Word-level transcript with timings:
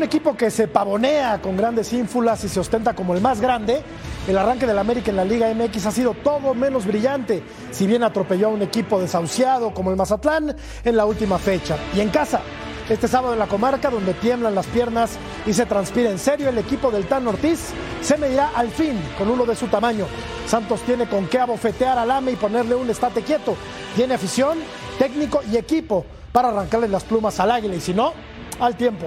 Un 0.00 0.04
equipo 0.04 0.34
que 0.34 0.50
se 0.50 0.66
pavonea 0.66 1.42
con 1.42 1.58
grandes 1.58 1.92
ínfulas 1.92 2.42
y 2.44 2.48
se 2.48 2.58
ostenta 2.58 2.94
como 2.94 3.14
el 3.14 3.20
más 3.20 3.38
grande, 3.38 3.82
el 4.26 4.38
arranque 4.38 4.66
del 4.66 4.78
América 4.78 5.10
en 5.10 5.16
la 5.18 5.26
Liga 5.26 5.52
MX 5.52 5.84
ha 5.84 5.90
sido 5.90 6.14
todo 6.14 6.54
menos 6.54 6.86
brillante, 6.86 7.42
si 7.70 7.86
bien 7.86 8.02
atropelló 8.02 8.46
a 8.46 8.50
un 8.50 8.62
equipo 8.62 8.98
desahuciado 8.98 9.74
como 9.74 9.90
el 9.90 9.98
Mazatlán 9.98 10.56
en 10.84 10.96
la 10.96 11.04
última 11.04 11.38
fecha. 11.38 11.76
Y 11.94 12.00
en 12.00 12.08
casa, 12.08 12.40
este 12.88 13.08
sábado 13.08 13.34
en 13.34 13.38
la 13.38 13.46
comarca, 13.46 13.90
donde 13.90 14.14
tiemblan 14.14 14.54
las 14.54 14.64
piernas 14.68 15.18
y 15.44 15.52
se 15.52 15.66
transpira 15.66 16.08
en 16.08 16.18
serio, 16.18 16.48
el 16.48 16.56
equipo 16.56 16.90
del 16.90 17.04
Tan 17.04 17.28
Ortiz 17.28 17.66
se 18.00 18.16
medirá 18.16 18.52
al 18.56 18.70
fin 18.70 18.98
con 19.18 19.28
uno 19.28 19.44
de 19.44 19.54
su 19.54 19.66
tamaño. 19.66 20.06
Santos 20.46 20.80
tiene 20.80 21.10
con 21.10 21.26
qué 21.26 21.40
abofetear 21.40 21.98
al 21.98 22.10
AME 22.10 22.32
y 22.32 22.36
ponerle 22.36 22.74
un 22.74 22.88
estate 22.88 23.20
quieto. 23.20 23.54
Tiene 23.94 24.14
afición, 24.14 24.60
técnico 24.98 25.42
y 25.52 25.58
equipo 25.58 26.06
para 26.32 26.48
arrancarle 26.48 26.88
las 26.88 27.04
plumas 27.04 27.38
al 27.38 27.50
águila 27.50 27.74
y 27.74 27.82
si 27.82 27.92
no, 27.92 28.14
al 28.60 28.76
tiempo. 28.76 29.04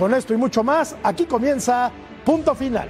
Con 0.00 0.14
esto 0.14 0.32
y 0.32 0.38
mucho 0.38 0.64
más, 0.64 0.96
aquí 1.02 1.26
comienza 1.26 1.92
Punto 2.24 2.54
Final. 2.54 2.88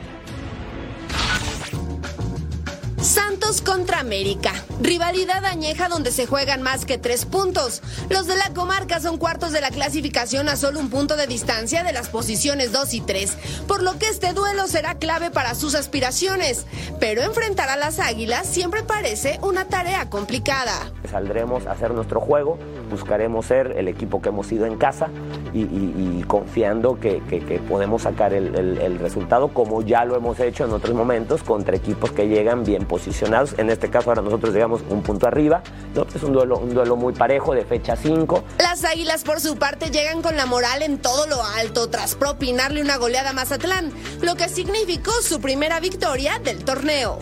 Santos 3.03 3.63
contra 3.63 3.99
América. 3.99 4.53
Rivalidad 4.81 5.45
añeja 5.45 5.89
donde 5.89 6.13
se 6.13 6.27
juegan 6.27 6.63
más 6.63 6.85
que 6.85 6.99
tres 6.99 7.25
puntos. 7.25 7.83
Los 8.11 8.29
de 8.29 8.37
la 8.37 8.53
comarca 8.55 9.01
son 9.01 9.19
cuartos 9.19 9.51
de 9.51 9.61
la 9.61 9.71
clasificación 9.71 10.49
a 10.49 10.55
solo 10.55 10.79
un 10.79 10.89
punto 10.89 11.17
de 11.17 11.27
distancia 11.27 11.83
de 11.83 11.93
las 11.93 12.11
posiciones 12.11 12.71
2 12.71 12.95
y 12.95 13.01
3, 13.01 13.37
por 13.67 13.83
lo 13.83 13.99
que 13.99 14.09
este 14.09 14.33
duelo 14.33 14.69
será 14.69 14.95
clave 14.95 15.33
para 15.33 15.57
sus 15.57 15.75
aspiraciones. 15.75 16.65
Pero 17.01 17.23
enfrentar 17.23 17.71
a 17.71 17.77
las 17.77 17.99
águilas 17.99 18.47
siempre 18.47 18.85
parece 18.85 19.41
una 19.43 19.65
tarea 19.65 20.09
complicada. 20.09 20.93
Saldremos 21.11 21.67
a 21.67 21.73
hacer 21.73 21.91
nuestro 21.91 22.21
juego, 22.21 22.57
buscaremos 22.91 23.47
ser 23.47 23.75
el 23.79 23.89
equipo 23.89 24.21
que 24.21 24.29
hemos 24.31 24.47
sido 24.49 24.67
en 24.67 24.77
casa 24.77 25.09
y, 25.55 25.61
y- 25.61 26.19
y 26.21 26.25
confiando 26.27 26.99
que, 27.01 27.23
que- 27.29 27.41
que 27.41 27.59
podemos 27.61 28.03
sacar 28.03 28.33
el, 28.35 28.55
el- 28.57 28.79
el 28.79 28.99
resultado 28.99 29.49
como 29.49 29.83
ya 29.83 30.05
lo 30.05 30.17
hemos 30.17 30.39
hecho 30.41 30.65
en 30.65 30.73
otros 30.73 30.95
momentos 30.95 31.43
contra 31.43 31.77
equipos 31.77 32.11
que 32.11 32.29
llegan 32.29 32.65
bien 32.65 32.85
posicionados. 32.85 33.55
En 33.59 33.71
este 33.71 33.89
caso 33.89 34.11
ahora 34.11 34.23
nosotros 34.23 34.53
llegamos 34.53 34.83
un 34.91 35.03
punto 35.03 35.27
arriba, 35.27 35.63
¿no? 35.95 36.07
es 36.15 36.23
un 36.23 36.33
duelo, 36.33 36.59
un 36.59 36.75
duelo 36.75 36.97
muy 36.97 37.13
parejo 37.15 37.55
de 37.55 37.65
fecha 37.65 37.97
5. 37.97 38.45
Las 38.59 38.85
águilas, 38.85 39.25
por 39.25 39.41
su 39.41 39.57
parte, 39.57 39.91
llegan 39.91 40.23
con 40.23 40.37
la 40.37 40.47
moral 40.47 40.83
en 40.83 40.99
todo 40.99 41.27
lo 41.27 41.43
alto 41.59 41.89
tras 41.89 42.15
propinarle 42.15 42.83
una 42.83 42.97
goleada 42.97 43.31
a 43.31 43.33
Mazatlán, 43.33 43.93
lo 44.23 44.35
que 44.35 44.49
significó 44.49 45.13
su 45.23 45.41
primera 45.41 45.79
victoria 45.81 46.39
del 46.43 46.65
torneo. 46.65 47.19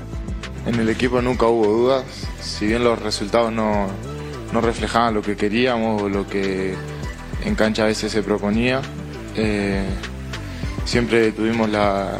En 0.66 0.75
el 0.80 0.88
equipo 0.88 1.22
nunca 1.22 1.47
hubo 1.47 1.66
dudas, 1.66 2.05
si 2.41 2.66
bien 2.66 2.84
los 2.84 3.00
resultados 3.00 3.53
no, 3.53 3.86
no 4.52 4.60
reflejaban 4.60 5.14
lo 5.14 5.22
que 5.22 5.36
queríamos 5.36 6.02
o 6.02 6.08
lo 6.08 6.27
que 6.27 6.74
en 7.44 7.54
cancha 7.54 7.84
a 7.84 7.86
veces 7.86 8.10
se 8.12 8.22
proponía, 8.22 8.80
eh, 9.36 9.84
siempre 10.84 11.32
tuvimos 11.32 11.68
la, 11.68 12.18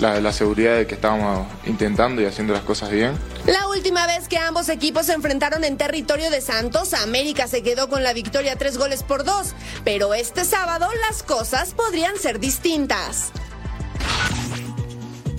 la- 0.00 0.20
la 0.20 0.32
seguridad 0.32 0.76
de 0.76 0.86
que 0.86 0.94
estábamos 0.94 1.46
intentando 1.66 2.22
y 2.22 2.24
haciendo 2.26 2.52
las 2.52 2.62
cosas 2.62 2.90
bien. 2.90 3.12
La 3.46 3.68
última 3.68 4.06
vez 4.06 4.28
que 4.28 4.38
ambos 4.38 4.68
equipos 4.68 5.06
se 5.06 5.12
enfrentaron 5.12 5.64
en 5.64 5.76
territorio 5.76 6.30
de 6.30 6.40
Santos, 6.40 6.92
América 6.94 7.46
se 7.46 7.62
quedó 7.62 7.88
con 7.88 8.02
la 8.02 8.12
victoria 8.12 8.56
tres 8.56 8.76
goles 8.76 9.02
por 9.02 9.24
dos, 9.24 9.54
pero 9.84 10.12
este 10.14 10.44
sábado 10.44 10.86
las 11.08 11.22
cosas 11.22 11.72
podrían 11.74 12.16
ser 12.18 12.38
distintas. 12.40 13.32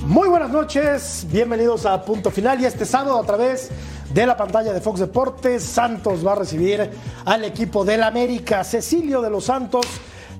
Muy 0.05 0.27
buenas 0.27 0.49
noches, 0.49 1.26
bienvenidos 1.31 1.86
a 1.86 2.04
Punto 2.04 2.31
Final 2.31 2.60
y 2.61 2.65
este 2.65 2.86
sábado 2.86 3.20
a 3.20 3.26
través 3.26 3.70
de 4.14 4.26
la 4.26 4.36
pantalla 4.36 4.73
de 4.73 4.82
Fox 4.82 4.99
Deportes, 4.99 5.64
Santos 5.64 6.26
va 6.26 6.33
a 6.33 6.36
recibir 6.36 6.89
al 7.26 7.44
equipo 7.45 7.86
del 7.86 8.04
América, 8.04 8.64
Cecilio 8.64 9.22
de 9.22 9.30
los 9.30 9.45
Santos. 9.45 9.86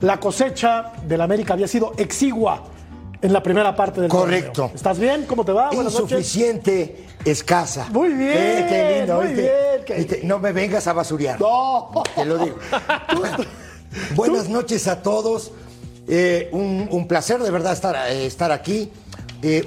La 0.02 0.20
cosecha 0.20 0.94
del 1.08 1.22
América 1.22 1.54
había 1.54 1.68
sido 1.68 1.94
exigua 1.98 2.64
en 3.22 3.32
la 3.32 3.44
primera 3.44 3.76
parte 3.76 4.02
del 4.02 4.10
Correcto. 4.10 4.52
torneo. 4.64 4.76
¿Estás 4.76 4.98
bien? 5.00 5.26
¿Cómo 5.28 5.46
te 5.46 5.52
va? 5.52 5.70
Insuficiente, 5.74 7.06
escasa. 7.24 7.88
Muy 7.92 8.10
bien, 8.10 8.32
Eh, 8.36 8.66
qué 8.68 8.98
lindo, 9.00 9.16
muy 9.18 9.28
¿viste? 9.28 9.42
bien, 9.44 9.86
qué- 9.86 9.94
¿Viste? 9.96 10.22
No 10.24 10.40
me 10.40 10.52
vengas 10.54 10.88
a 10.88 10.94
basurear. 10.94 11.40
No. 11.40 11.92
Te 12.16 12.26
lo 12.26 12.38
digo. 12.40 12.58
Buenas 14.16 14.50
noches 14.50 14.88
a 14.88 15.02
todos. 15.02 15.52
Eh, 16.08 16.50
un, 16.52 16.88
un 16.92 17.08
placer 17.08 17.40
de 17.42 17.52
verdad 17.52 17.74
estar, 17.74 17.96
eh, 18.10 18.26
estar 18.26 18.52
aquí. 18.52 18.92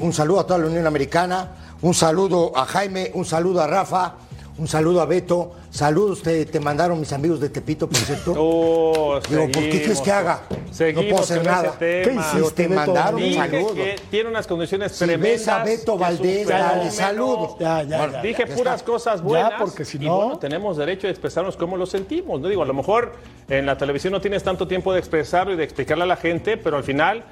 Un 0.00 0.12
saludo 0.12 0.40
a 0.40 0.46
toda 0.46 0.58
la 0.60 0.66
Unión 0.66 0.86
Americana. 0.86 1.48
Un 1.82 1.94
saludo 1.94 2.52
a 2.56 2.64
Jaime. 2.66 3.10
Un 3.14 3.24
saludo 3.24 3.60
a 3.60 3.66
Rafa. 3.66 4.14
Un 4.56 4.68
saludo 4.68 5.00
a 5.00 5.06
Beto. 5.06 5.52
Saludos 5.70 6.22
te, 6.22 6.46
te 6.46 6.60
mandaron 6.60 7.00
mis 7.00 7.12
amigos 7.12 7.40
de 7.40 7.48
Tepito, 7.48 7.88
por 7.88 7.98
cierto. 7.98 8.34
Oh, 8.38 9.20
Digo, 9.28 9.42
¿por 9.44 9.62
qué 9.62 9.70
quieres 9.70 10.00
que 10.00 10.10
haga? 10.12 10.42
Seguimos 10.70 11.04
no 11.04 11.10
puedo 11.10 11.22
hacer 11.24 11.44
nada. 11.44 11.74
¿Qué 11.78 12.16
hiciste, 12.18 12.68
te 12.68 12.68
mandaron 12.74 13.22
un 13.22 13.34
saludo. 13.34 13.74
que 13.74 13.96
tiene 14.10 14.30
unas 14.30 14.46
condiciones 14.46 14.92
Si 14.92 15.04
tremendas. 15.04 15.30
ves 15.40 15.48
a 15.48 15.64
Beto 15.64 15.98
Valdés, 15.98 16.46
dale 16.48 16.90
saludo. 16.90 17.56
Ya, 17.60 17.82
ya, 17.82 17.98
Bueno, 17.98 18.12
ya. 18.14 18.22
Dije 18.22 18.44
ya 18.48 18.54
puras 18.54 18.74
está. 18.76 18.86
cosas 18.92 19.22
buenas. 19.22 19.52
porque 19.60 19.84
si 19.84 19.98
y 19.98 20.06
no- 20.06 20.16
bueno, 20.16 20.38
tenemos 20.38 20.76
derecho 20.76 21.06
de 21.08 21.12
expresarnos 21.12 21.56
cómo 21.56 21.76
lo 21.76 21.86
sentimos. 21.86 22.40
No 22.40 22.48
digo, 22.48 22.62
a 22.62 22.66
lo 22.66 22.74
mejor 22.74 23.12
en 23.48 23.66
la 23.66 23.76
televisión 23.76 24.12
no 24.12 24.20
tienes 24.20 24.42
tanto 24.42 24.66
tiempo 24.68 24.92
de 24.92 25.00
expresarlo 25.00 25.52
y 25.52 25.56
de 25.56 25.64
explicarle 25.64 26.04
a 26.04 26.06
la 26.08 26.16
gente, 26.16 26.56
pero 26.56 26.76
al 26.76 26.84
final 26.84 27.24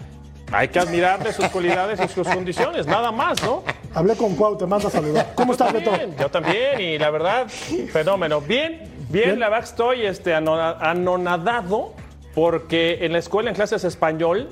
hay 0.53 0.69
que 0.69 0.79
admirarle 0.81 1.33
sus 1.33 1.47
cualidades 1.49 2.01
y 2.05 2.09
sus 2.13 2.27
condiciones, 2.29 2.87
nada 2.87 3.11
más, 3.13 3.41
¿no? 3.43 3.63
Hablé 3.95 4.17
con 4.17 4.35
Cuau, 4.37 4.57
te 4.57 4.67
manda 4.67 4.89
a 4.89 4.91
saludar. 4.91 5.33
¿Cómo 5.35 5.53
estás, 5.53 5.73
Beto? 5.73 5.91
Yo 6.19 6.31
también, 6.31 6.81
y 6.81 6.99
la 6.99 7.11
verdad, 7.11 7.47
fenómeno. 7.49 8.41
Bien, 8.41 8.91
bien, 9.11 9.39
la 9.39 9.51
verdad 9.51 9.65
estoy 9.69 10.07
este, 10.07 10.35
anona- 10.35 10.79
anonadado 10.81 11.93
porque 12.35 13.05
en 13.05 13.13
la 13.13 13.19
escuela, 13.19 13.51
en 13.51 13.55
clases 13.57 13.83
de 13.83 13.89
español, 13.89 14.49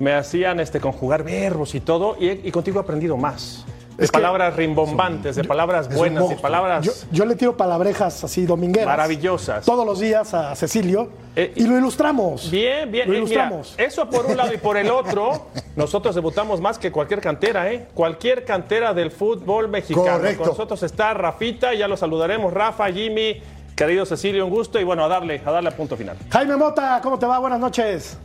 me 0.00 0.12
hacían 0.14 0.58
este, 0.58 0.80
conjugar 0.80 1.22
verbos 1.22 1.74
y 1.76 1.80
todo, 1.80 2.16
y, 2.18 2.30
y 2.30 2.50
contigo 2.50 2.80
he 2.80 2.82
aprendido 2.82 3.16
más. 3.16 3.64
De 4.00 4.06
Es 4.06 4.10
palabras 4.10 4.56
rimbombantes, 4.56 5.36
de 5.36 5.44
palabras 5.44 5.94
buenas 5.94 6.20
monstruo. 6.20 6.40
palabras 6.40 6.86
Yo, 6.86 6.92
yo 7.12 7.26
le 7.26 7.36
tiro 7.36 7.54
palabrejas 7.54 8.24
así 8.24 8.46
domingueras. 8.46 8.86
maravillosas. 8.86 9.62
Todos 9.66 9.84
los 9.84 10.00
días 10.00 10.32
a 10.32 10.56
Cecilio. 10.56 11.10
Eh, 11.36 11.52
y 11.54 11.64
lo 11.66 11.76
ilustramos. 11.76 12.50
Bien, 12.50 12.90
bien. 12.90 13.06
Lo 13.06 13.14
eh, 13.14 13.20
mira, 13.20 13.34
ilustramos. 13.44 13.74
eso 13.76 14.08
por 14.08 14.24
un 14.24 14.38
lado 14.38 14.54
y 14.54 14.56
por 14.56 14.78
el 14.78 14.90
otro, 14.90 15.48
nosotros 15.76 16.14
debutamos 16.14 16.62
más 16.62 16.78
que 16.78 16.90
cualquier 16.90 17.20
cantera, 17.20 17.70
¿eh? 17.70 17.88
Cualquier 17.92 18.46
cantera 18.46 18.94
del 18.94 19.10
fútbol 19.10 19.68
mexicano. 19.68 20.06
Correcto. 20.06 20.44
Con 20.44 20.48
nosotros 20.52 20.82
está 20.82 21.12
Rafita, 21.12 21.74
ya 21.74 21.86
lo 21.86 21.98
saludaremos. 21.98 22.54
Rafa, 22.54 22.90
Jimmy, 22.90 23.42
querido 23.76 24.06
Cecilio, 24.06 24.46
un 24.46 24.50
gusto 24.50 24.80
y 24.80 24.84
bueno, 24.84 25.04
a 25.04 25.08
darle, 25.08 25.42
a 25.44 25.50
darle 25.50 25.68
a 25.68 25.76
punto 25.76 25.94
final. 25.98 26.16
Jaime 26.30 26.56
Mota, 26.56 27.00
¿cómo 27.02 27.18
te 27.18 27.26
va? 27.26 27.38
Buenas 27.38 27.60
noches. 27.60 28.16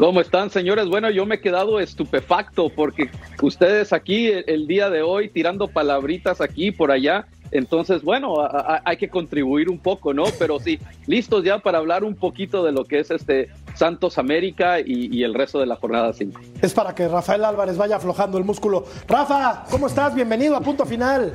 ¿Cómo 0.00 0.22
están, 0.22 0.48
señores? 0.48 0.88
Bueno, 0.88 1.10
yo 1.10 1.26
me 1.26 1.34
he 1.34 1.40
quedado 1.42 1.78
estupefacto 1.78 2.70
porque 2.70 3.10
ustedes 3.42 3.92
aquí 3.92 4.28
el, 4.28 4.44
el 4.46 4.66
día 4.66 4.88
de 4.88 5.02
hoy 5.02 5.28
tirando 5.28 5.68
palabritas 5.68 6.40
aquí 6.40 6.68
y 6.68 6.70
por 6.70 6.90
allá. 6.90 7.26
Entonces, 7.50 8.00
bueno, 8.02 8.40
a- 8.40 8.46
a- 8.76 8.82
hay 8.86 8.96
que 8.96 9.10
contribuir 9.10 9.68
un 9.68 9.78
poco, 9.78 10.14
¿no? 10.14 10.24
Pero 10.38 10.58
sí, 10.58 10.78
listos 11.06 11.44
ya 11.44 11.58
para 11.58 11.76
hablar 11.76 12.02
un 12.02 12.14
poquito 12.16 12.64
de 12.64 12.72
lo 12.72 12.86
que 12.86 13.00
es 13.00 13.10
este 13.10 13.50
Santos 13.74 14.16
América 14.16 14.80
y, 14.80 15.14
y 15.14 15.22
el 15.22 15.34
resto 15.34 15.60
de 15.60 15.66
la 15.66 15.76
jornada 15.76 16.14
5. 16.14 16.40
Es 16.62 16.72
para 16.72 16.94
que 16.94 17.06
Rafael 17.06 17.44
Álvarez 17.44 17.76
vaya 17.76 17.96
aflojando 17.96 18.38
el 18.38 18.44
músculo. 18.44 18.86
Rafa, 19.06 19.64
¿cómo 19.70 19.86
estás? 19.86 20.14
Bienvenido 20.14 20.56
a 20.56 20.62
punto 20.62 20.86
final. 20.86 21.34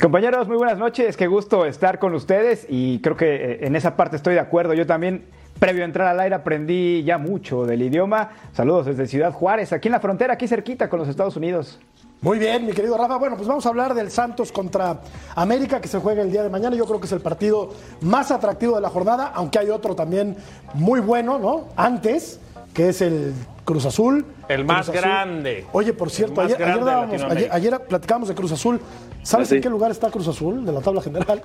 Compañeros, 0.00 0.46
muy 0.46 0.56
buenas 0.56 0.78
noches, 0.78 1.16
qué 1.16 1.26
gusto 1.26 1.66
estar 1.66 1.98
con 1.98 2.14
ustedes 2.14 2.64
y 2.68 3.00
creo 3.00 3.16
que 3.16 3.34
eh, 3.34 3.58
en 3.62 3.74
esa 3.74 3.96
parte 3.96 4.14
estoy 4.14 4.34
de 4.34 4.40
acuerdo. 4.40 4.74
Yo 4.74 4.86
también, 4.86 5.24
previo 5.58 5.82
a 5.82 5.86
entrar 5.86 6.08
al 6.08 6.20
aire, 6.20 6.34
aprendí 6.34 7.02
ya 7.04 7.18
mucho 7.18 7.64
del 7.64 7.82
idioma. 7.82 8.30
Saludos 8.52 8.86
desde 8.86 9.06
Ciudad 9.06 9.32
Juárez, 9.32 9.72
aquí 9.72 9.88
en 9.88 9.92
la 9.92 10.00
frontera, 10.00 10.34
aquí 10.34 10.46
cerquita 10.48 10.88
con 10.88 10.98
los 10.98 11.08
Estados 11.08 11.36
Unidos. 11.36 11.78
Muy 12.22 12.38
bien, 12.38 12.64
mi 12.66 12.72
querido 12.72 12.96
Rafa. 12.96 13.16
Bueno, 13.18 13.36
pues 13.36 13.46
vamos 13.46 13.66
a 13.66 13.68
hablar 13.68 13.94
del 13.94 14.10
Santos 14.10 14.50
contra 14.50 15.00
América 15.34 15.80
que 15.80 15.88
se 15.88 15.98
juega 15.98 16.22
el 16.22 16.30
día 16.32 16.42
de 16.42 16.48
mañana. 16.48 16.74
Yo 16.74 16.86
creo 16.86 16.98
que 16.98 17.06
es 17.06 17.12
el 17.12 17.20
partido 17.20 17.74
más 18.00 18.30
atractivo 18.30 18.74
de 18.74 18.80
la 18.80 18.88
jornada, 18.88 19.32
aunque 19.34 19.58
hay 19.58 19.68
otro 19.68 19.94
también 19.94 20.34
muy 20.74 21.00
bueno, 21.00 21.38
¿no? 21.38 21.68
Antes, 21.76 22.40
que 22.72 22.88
es 22.88 23.02
el 23.02 23.34
Cruz 23.66 23.84
Azul. 23.84 24.24
El 24.48 24.64
más 24.64 24.88
Azul. 24.88 24.94
grande. 25.00 25.66
Oye, 25.72 25.92
por 25.92 26.10
cierto, 26.10 26.40
ayer, 26.40 26.62
ayer, 26.62 26.84
dábamos- 26.84 27.80
platicábamos 27.86 28.28
de 28.28 28.34
Cruz 28.34 28.52
Azul. 28.52 28.80
¿Sabes 29.22 29.48
Ah, 29.48 29.50
sí. 29.50 29.56
en 29.56 29.62
qué 29.62 29.68
lugar 29.68 29.90
está 29.90 30.10
Cruz 30.10 30.26
Azul 30.28 30.64
de 30.64 30.72
la 30.72 30.80
tabla 30.80 31.02
general? 31.02 31.42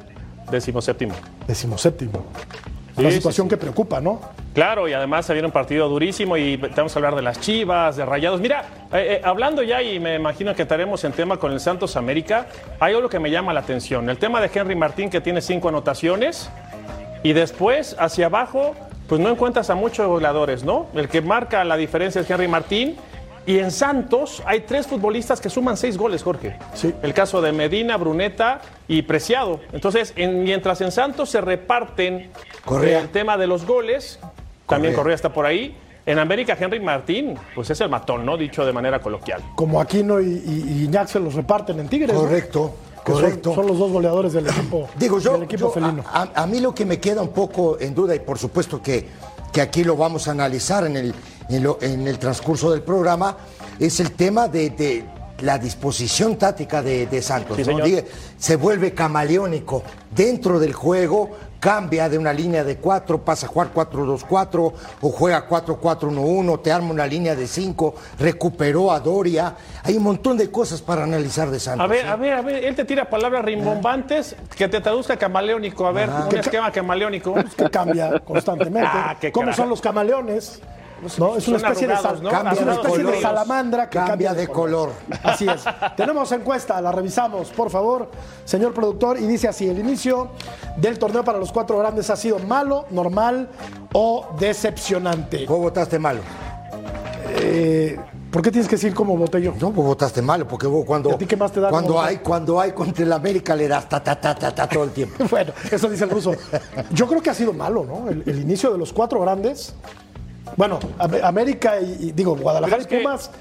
Décimo 0.49 0.81
séptimo. 0.81 1.13
Decimoséptimo. 1.47 2.23
Sí, 2.95 3.01
Una 3.01 3.09
sí, 3.09 3.15
situación 3.17 3.47
sí. 3.47 3.49
que 3.51 3.57
preocupa, 3.57 4.01
¿no? 4.01 4.19
Claro, 4.53 4.87
y 4.87 4.93
además 4.93 5.25
se 5.25 5.33
viene 5.33 5.45
un 5.45 5.51
partido 5.53 5.87
durísimo 5.87 6.35
y 6.35 6.57
vamos 6.57 6.93
a 6.95 6.99
hablar 6.99 7.15
de 7.15 7.21
las 7.21 7.39
Chivas, 7.39 7.95
de 7.95 8.05
Rayados. 8.05 8.41
Mira, 8.41 8.65
eh, 8.93 9.19
eh, 9.19 9.21
hablando 9.23 9.63
ya 9.63 9.81
y 9.81 9.99
me 9.99 10.15
imagino 10.15 10.53
que 10.53 10.63
estaremos 10.63 11.03
en 11.05 11.13
tema 11.13 11.37
con 11.37 11.53
el 11.53 11.59
Santos 11.61 11.95
América, 11.95 12.47
hay 12.79 12.93
algo 12.93 13.07
que 13.07 13.19
me 13.19 13.31
llama 13.31 13.53
la 13.53 13.61
atención. 13.61 14.09
El 14.09 14.17
tema 14.17 14.41
de 14.41 14.49
Henry 14.53 14.75
Martín 14.75 15.09
que 15.09 15.21
tiene 15.21 15.41
cinco 15.41 15.69
anotaciones 15.69 16.49
y 17.23 17.31
después 17.33 17.95
hacia 17.99 18.25
abajo 18.25 18.75
pues 19.07 19.19
no 19.21 19.29
encuentras 19.29 19.69
a 19.69 19.75
muchos 19.75 20.07
goleadores, 20.07 20.63
¿no? 20.63 20.87
El 20.93 21.07
que 21.09 21.21
marca 21.21 21.63
la 21.63 21.75
diferencia 21.77 22.21
es 22.21 22.29
Henry 22.29 22.47
Martín. 22.47 22.97
Y 23.43 23.57
en 23.57 23.71
Santos 23.71 24.43
hay 24.45 24.61
tres 24.61 24.85
futbolistas 24.85 25.41
que 25.41 25.49
suman 25.49 25.75
seis 25.75 25.97
goles, 25.97 26.21
Jorge. 26.21 26.55
Sí. 26.75 26.93
El 27.01 27.11
caso 27.15 27.41
de 27.41 27.51
Medina, 27.51 27.97
Bruneta 27.97 28.61
y 28.87 29.01
Preciado. 29.01 29.59
Entonces, 29.73 30.13
en- 30.15 30.43
mientras 30.43 30.79
en 30.81 30.91
Santos 30.91 31.29
se 31.31 31.41
reparten 31.41 32.29
Correa. 32.65 32.99
el 33.01 33.09
tema 33.09 33.37
de 33.37 33.47
los 33.47 33.65
goles, 33.65 34.19
también 34.67 34.93
Correa. 34.93 35.15
Está 35.15 35.33
por 35.33 35.45
ahí. 35.45 35.75
En 36.05 36.17
América, 36.17 36.57
Henry 36.59 36.79
Martín, 36.79 37.35
pues 37.53 37.69
es 37.69 37.79
el 37.81 37.89
matón, 37.89 38.25
¿no? 38.25 38.35
Dicho 38.35 38.65
de 38.65 38.73
manera 38.73 38.99
coloquial. 38.99 39.41
Como 39.55 39.79
Aquino 39.79 40.19
y, 40.19 40.25
y, 40.25 40.65
y 40.81 40.83
Iñak 40.85 41.07
se 41.07 41.19
los 41.19 41.35
reparten 41.35 41.79
en 41.79 41.87
Tigres. 41.87 42.13
¿no? 42.13 42.21
Correcto, 42.21 42.73
Que 43.05 43.11
correcto. 43.11 43.53
Son, 43.53 43.67
los 43.67 43.77
dos 43.77 43.91
goleadores 43.91 44.33
del 44.33 44.47
equipo, 44.47 44.89
Digo 44.97 45.19
yo, 45.19 45.33
del 45.33 45.43
equipo 45.43 45.67
yo, 45.67 45.71
felino. 45.71 46.03
a, 46.11 46.47
mí 46.47 46.59
lo 46.59 46.73
que 46.73 46.85
me 46.85 46.99
queda 46.99 47.21
un 47.21 47.29
poco 47.29 47.77
en 47.79 47.93
duda, 47.93 48.15
y 48.15 48.19
por 48.19 48.39
supuesto 48.39 48.81
que, 48.81 49.07
que 49.53 49.61
aquí 49.61 49.83
lo 49.83 49.95
vamos 49.95 50.27
a 50.27 50.31
analizar 50.31 50.85
en 50.87 50.97
el, 50.97 51.13
en 51.49 51.63
lo- 51.63 51.77
en 51.81 52.07
el 52.07 52.17
transcurso 52.17 52.71
del 52.71 52.81
programa, 52.81 53.37
es 53.77 53.99
el 53.99 54.11
tema 54.13 54.47
de, 54.47 54.71
de 54.71 55.05
la 55.41 55.59
disposición 55.59 56.35
táctica 56.35 56.81
de, 56.81 57.05
de 57.05 57.21
Santos. 57.21 57.59
Se 58.39 58.55
vuelve 58.55 58.93
camaleónico 58.95 59.83
dentro 60.09 60.59
del 60.59 60.73
juego. 60.73 61.29
Cambia 61.61 62.09
de 62.09 62.17
una 62.17 62.33
línea 62.33 62.63
de 62.63 62.77
4, 62.77 63.19
pasa 63.23 63.45
a 63.45 63.49
jugar 63.49 63.71
4-2-4 63.71 64.73
o 64.99 65.09
juega 65.11 65.47
4-4-1-1, 65.47 66.59
te 66.63 66.71
arma 66.71 66.89
una 66.89 67.05
línea 67.05 67.35
de 67.35 67.45
5, 67.45 67.93
recuperó 68.17 68.91
a 68.91 68.99
Doria. 68.99 69.53
Hay 69.83 69.95
un 69.95 70.01
montón 70.01 70.37
de 70.37 70.49
cosas 70.49 70.81
para 70.81 71.03
analizar 71.03 71.51
de 71.51 71.59
Santos. 71.59 71.85
A 71.85 71.87
ver, 71.87 72.03
¿eh? 72.03 72.09
a 72.09 72.15
ver, 72.15 72.33
a 72.33 72.41
ver, 72.41 72.63
él 72.63 72.75
te 72.75 72.83
tira 72.83 73.07
palabras 73.07 73.45
rimbombantes 73.45 74.35
que 74.57 74.67
te 74.67 74.81
traduzca 74.81 75.17
camaleónico. 75.17 75.85
A 75.85 75.91
ver, 75.91 76.09
un 76.09 76.35
esquema 76.35 76.71
camaleónico. 76.71 77.35
que 77.55 77.69
cambia 77.69 78.19
constantemente. 78.21 78.89
Ah, 78.91 79.15
¿Cómo 79.31 79.45
crack. 79.45 79.57
son 79.57 79.69
los 79.69 79.81
camaleones? 79.81 80.59
¿No? 81.17 81.35
Es 81.35 81.47
una 81.47 81.57
especie, 81.57 81.87
de, 81.87 81.97
sal- 81.97 82.21
¿no? 82.21 82.29
Cambia 82.29 82.53
es 82.53 82.61
una 82.61 82.73
especie 82.73 82.97
de 82.99 83.03
color. 83.05 83.21
salamandra 83.21 83.89
que 83.89 83.97
Cambia 83.97 84.33
de 84.33 84.47
color. 84.47 84.91
Así 85.23 85.47
es. 85.47 85.63
Tenemos 85.97 86.31
encuesta, 86.31 86.79
la 86.81 86.91
revisamos, 86.91 87.49
por 87.49 87.69
favor, 87.69 88.09
señor 88.45 88.73
productor, 88.73 89.17
y 89.19 89.25
dice 89.27 89.47
así: 89.47 89.67
el 89.67 89.79
inicio 89.79 90.29
del 90.77 90.99
torneo 90.99 91.23
para 91.23 91.37
los 91.39 91.51
cuatro 91.51 91.77
grandes 91.77 92.09
ha 92.09 92.15
sido 92.15 92.39
malo, 92.39 92.85
normal 92.91 93.49
o 93.93 94.27
decepcionante. 94.39 95.45
¿Vos 95.47 95.59
votaste 95.59 95.97
malo? 95.99 96.21
Eh, 97.33 97.97
¿Por 98.31 98.41
qué 98.41 98.51
tienes 98.51 98.67
que 98.69 98.75
decir 98.75 98.93
cómo 98.93 99.17
voté 99.17 99.41
yo? 99.41 99.53
No, 99.59 99.71
vos 99.71 99.85
votaste 99.85 100.21
malo, 100.21 100.47
porque 100.47 100.65
vos 100.67 100.85
cuando, 100.85 101.09
¿Y 101.09 101.13
a 101.13 101.17
ti 101.17 101.25
qué 101.25 101.35
más 101.35 101.51
te 101.51 101.59
da 101.59 101.69
cuando 101.69 102.01
hay, 102.01 102.17
cuando 102.19 102.59
hay 102.61 102.71
contra 102.71 103.03
el 103.03 103.11
América 103.11 103.55
le 103.55 103.67
das 103.67 103.89
ta 103.89 104.01
ta 104.01 104.19
ta 104.19 104.33
ta 104.35 104.53
ta 104.55 104.67
todo 104.69 104.83
el 104.85 104.91
tiempo. 104.91 105.23
Bueno, 105.29 105.51
eso 105.69 105.89
dice 105.89 106.05
el 106.05 106.09
ruso. 106.09 106.33
Yo 106.91 107.07
creo 107.07 107.21
que 107.21 107.29
ha 107.29 107.33
sido 107.33 107.51
malo, 107.51 107.83
¿no? 107.85 108.09
El, 108.09 108.23
el 108.25 108.39
inicio 108.39 108.71
de 108.71 108.77
los 108.77 108.93
cuatro 108.93 109.19
grandes. 109.19 109.73
Bueno, 110.57 110.79
Am- 110.99 111.11
América 111.23 111.79
y, 111.79 112.07
y, 112.07 112.11
digo, 112.11 112.35
Guadalajara 112.35 112.83
y 112.83 112.85
que- 112.85 112.97
Pumas. 112.99 113.31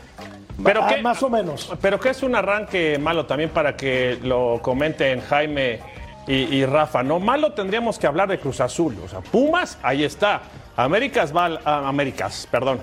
Pero 0.62 0.82
ah, 0.85 0.88
qué- 0.88 1.00
más 1.02 1.23
o 1.23 1.31
menos. 1.31 1.73
Pero 1.81 1.99
que 1.99 2.11
es 2.11 2.23
un 2.23 2.35
arranque 2.35 2.99
malo 2.99 3.25
también 3.26 3.50
para 3.50 3.76
que 3.76 4.19
lo 4.23 4.61
comenten 4.62 5.20
Jaime 5.23 5.81
y, 6.26 6.35
y 6.35 6.67
Rafa, 6.67 7.02
¿no? 7.02 7.19
Malo 7.19 7.52
tendríamos 7.52 7.99
que 7.99 8.06
hablar 8.06 8.29
de 8.29 8.38
Cruz 8.38 8.61
Azul. 8.61 8.97
O 9.05 9.08
sea, 9.08 9.20
Pumas, 9.20 9.79
ahí 9.82 10.05
está. 10.05 10.43
Américas 10.76 11.35
va 11.35 11.47
al- 11.47 11.61
ah, 11.64 11.85
Américas, 11.88 12.47
perdón. 12.50 12.81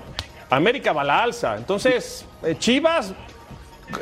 América 0.50 0.92
va 0.92 1.02
a 1.02 1.04
la 1.04 1.22
alza. 1.22 1.56
Entonces, 1.56 2.24
eh, 2.42 2.56
Chivas 2.58 3.12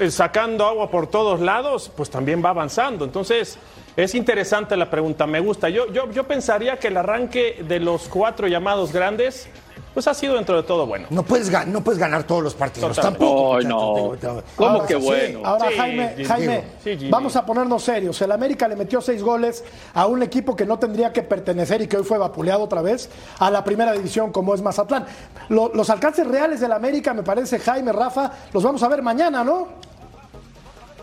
eh, 0.00 0.10
sacando 0.10 0.64
agua 0.66 0.90
por 0.90 1.08
todos 1.08 1.40
lados, 1.40 1.92
pues 1.94 2.08
también 2.08 2.42
va 2.42 2.50
avanzando. 2.50 3.04
Entonces, 3.04 3.58
es 3.96 4.14
interesante 4.14 4.74
la 4.76 4.88
pregunta, 4.88 5.26
me 5.26 5.40
gusta. 5.40 5.68
Yo, 5.68 5.92
yo, 5.92 6.10
yo 6.12 6.24
pensaría 6.24 6.78
que 6.78 6.88
el 6.88 6.96
arranque 6.96 7.62
de 7.66 7.78
los 7.80 8.08
cuatro 8.08 8.46
llamados 8.48 8.92
grandes, 8.92 9.48
pues 9.94 10.06
ha 10.06 10.14
sido 10.14 10.34
dentro 10.34 10.56
de 10.56 10.62
todo 10.62 10.86
bueno. 10.86 11.06
No 11.10 11.22
puedes, 11.22 11.50
no 11.68 11.82
puedes 11.82 11.98
ganar 11.98 12.24
todos 12.24 12.42
los 12.42 12.54
partidos, 12.54 12.94
Totalmente. 12.96 13.18
tampoco. 13.24 13.60
No. 13.62 14.44
¿Cómo 14.56 14.70
ahora 14.70 14.86
que 14.86 14.94
sí, 14.94 15.00
bueno? 15.04 15.40
Ahora, 15.44 15.68
Sí, 15.70 15.76
Jaime, 15.76 16.08
Jimmy. 16.16 16.24
Jaime 16.24 16.64
Sí, 16.84 17.08
vamos 17.10 17.36
a 17.36 17.46
ponernos 17.46 17.82
serios. 17.82 18.20
El 18.20 18.32
América 18.32 18.68
le 18.68 18.76
metió 18.76 19.00
seis 19.00 19.22
goles 19.22 19.64
a 19.94 20.06
un 20.06 20.22
equipo 20.22 20.54
que 20.54 20.66
no 20.66 20.78
tendría 20.78 21.12
que 21.12 21.22
pertenecer 21.22 21.80
y 21.82 21.86
que 21.86 21.96
hoy 21.96 22.04
fue 22.04 22.18
vapuleado 22.18 22.62
otra 22.64 22.82
vez 22.82 23.08
a 23.38 23.50
la 23.50 23.64
primera 23.64 23.92
división 23.92 24.32
como 24.32 24.54
es 24.54 24.60
Mazatlán. 24.62 25.06
Lo- 25.48 25.72
los 25.74 25.88
alcances 25.90 26.26
reales 26.26 26.60
del 26.60 26.72
América, 26.72 27.14
me 27.14 27.22
parece, 27.22 27.58
Jaime, 27.58 27.92
Rafa, 27.92 28.30
los 28.52 28.62
vamos 28.62 28.82
a 28.82 28.88
ver 28.88 29.02
mañana, 29.02 29.42
¿no? 29.44 29.68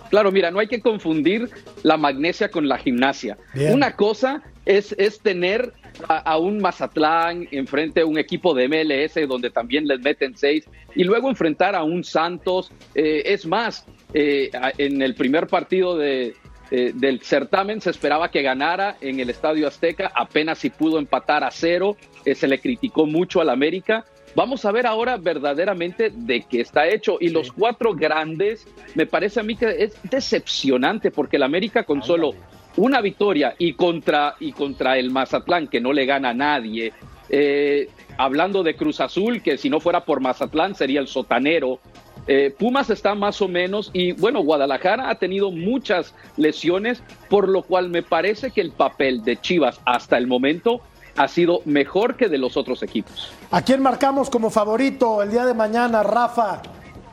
Claro, 0.09 0.31
mira, 0.31 0.51
no 0.51 0.59
hay 0.59 0.67
que 0.67 0.79
confundir 0.79 1.49
la 1.81 1.97
magnesia 1.97 2.49
con 2.51 2.67
la 2.67 2.77
gimnasia. 2.77 3.37
Bien. 3.53 3.73
Una 3.73 3.95
cosa 3.95 4.43
es, 4.65 4.93
es 4.99 5.19
tener 5.19 5.73
a, 6.07 6.17
a 6.17 6.37
un 6.37 6.59
Mazatlán 6.59 7.47
enfrente 7.51 8.01
a 8.01 8.05
un 8.05 8.17
equipo 8.17 8.53
de 8.53 8.67
MLS 8.67 9.27
donde 9.27 9.49
también 9.49 9.87
les 9.87 9.99
meten 10.01 10.35
seis 10.35 10.67
y 10.95 11.03
luego 11.03 11.29
enfrentar 11.29 11.75
a 11.75 11.83
un 11.83 12.03
Santos. 12.03 12.71
Eh, 12.95 13.23
es 13.25 13.45
más, 13.45 13.85
eh, 14.13 14.49
en 14.77 15.01
el 15.01 15.15
primer 15.15 15.47
partido 15.47 15.97
de, 15.97 16.35
eh, 16.71 16.91
del 16.93 17.21
certamen 17.21 17.81
se 17.81 17.89
esperaba 17.89 18.31
que 18.31 18.41
ganara 18.41 18.97
en 19.01 19.19
el 19.19 19.29
Estadio 19.29 19.67
Azteca, 19.67 20.11
apenas 20.13 20.59
si 20.59 20.69
pudo 20.69 20.99
empatar 20.99 21.43
a 21.43 21.51
cero, 21.51 21.97
se 22.23 22.47
le 22.47 22.59
criticó 22.59 23.05
mucho 23.05 23.41
al 23.41 23.49
América. 23.49 24.05
Vamos 24.35 24.65
a 24.65 24.71
ver 24.71 24.87
ahora 24.87 25.17
verdaderamente 25.17 26.09
de 26.09 26.41
qué 26.49 26.61
está 26.61 26.87
hecho. 26.87 27.17
Y 27.19 27.29
los 27.29 27.51
cuatro 27.51 27.93
grandes, 27.93 28.65
me 28.95 29.05
parece 29.05 29.39
a 29.39 29.43
mí 29.43 29.55
que 29.55 29.83
es 29.83 29.95
decepcionante 30.09 31.11
porque 31.11 31.35
el 31.35 31.43
América 31.43 31.83
con 31.83 32.01
solo 32.01 32.31
una 32.77 33.01
victoria 33.01 33.55
y 33.57 33.73
contra, 33.73 34.35
y 34.39 34.51
contra 34.51 34.97
el 34.97 35.11
Mazatlán, 35.11 35.67
que 35.67 35.81
no 35.81 35.93
le 35.93 36.05
gana 36.05 36.29
a 36.29 36.33
nadie. 36.33 36.93
eh, 37.29 37.89
hablando 38.17 38.61
de 38.61 38.75
Cruz 38.75 39.01
Azul, 39.01 39.41
que 39.41 39.57
si 39.57 39.69
no 39.69 39.79
fuera 39.79 40.05
por 40.05 40.19
Mazatlán 40.19 40.75
sería 40.75 40.99
el 40.99 41.07
sotanero. 41.07 41.79
Eh, 42.27 42.53
Pumas 42.57 42.89
está 42.89 43.15
más 43.15 43.41
o 43.41 43.47
menos 43.47 43.89
y 43.91 44.13
bueno, 44.13 44.41
Guadalajara 44.41 45.09
ha 45.09 45.15
tenido 45.15 45.51
muchas 45.51 46.13
lesiones, 46.37 47.03
por 47.29 47.49
lo 47.49 47.63
cual 47.63 47.89
me 47.89 48.01
parece 48.03 48.51
que 48.51 48.61
el 48.61 48.71
papel 48.71 49.23
de 49.23 49.41
Chivas 49.41 49.81
hasta 49.85 50.17
el 50.17 50.27
momento 50.27 50.81
ha 51.17 51.27
sido 51.27 51.61
mejor 51.65 52.15
que 52.15 52.29
de 52.29 52.37
los 52.37 52.55
otros 52.55 52.81
equipos. 52.81 53.31
¿A 53.51 53.61
quién 53.61 53.81
marcamos 53.81 54.29
como 54.29 54.49
favorito 54.49 55.21
el 55.21 55.31
día 55.31 55.45
de 55.45 55.53
mañana, 55.53 56.01
Rafa? 56.01 56.61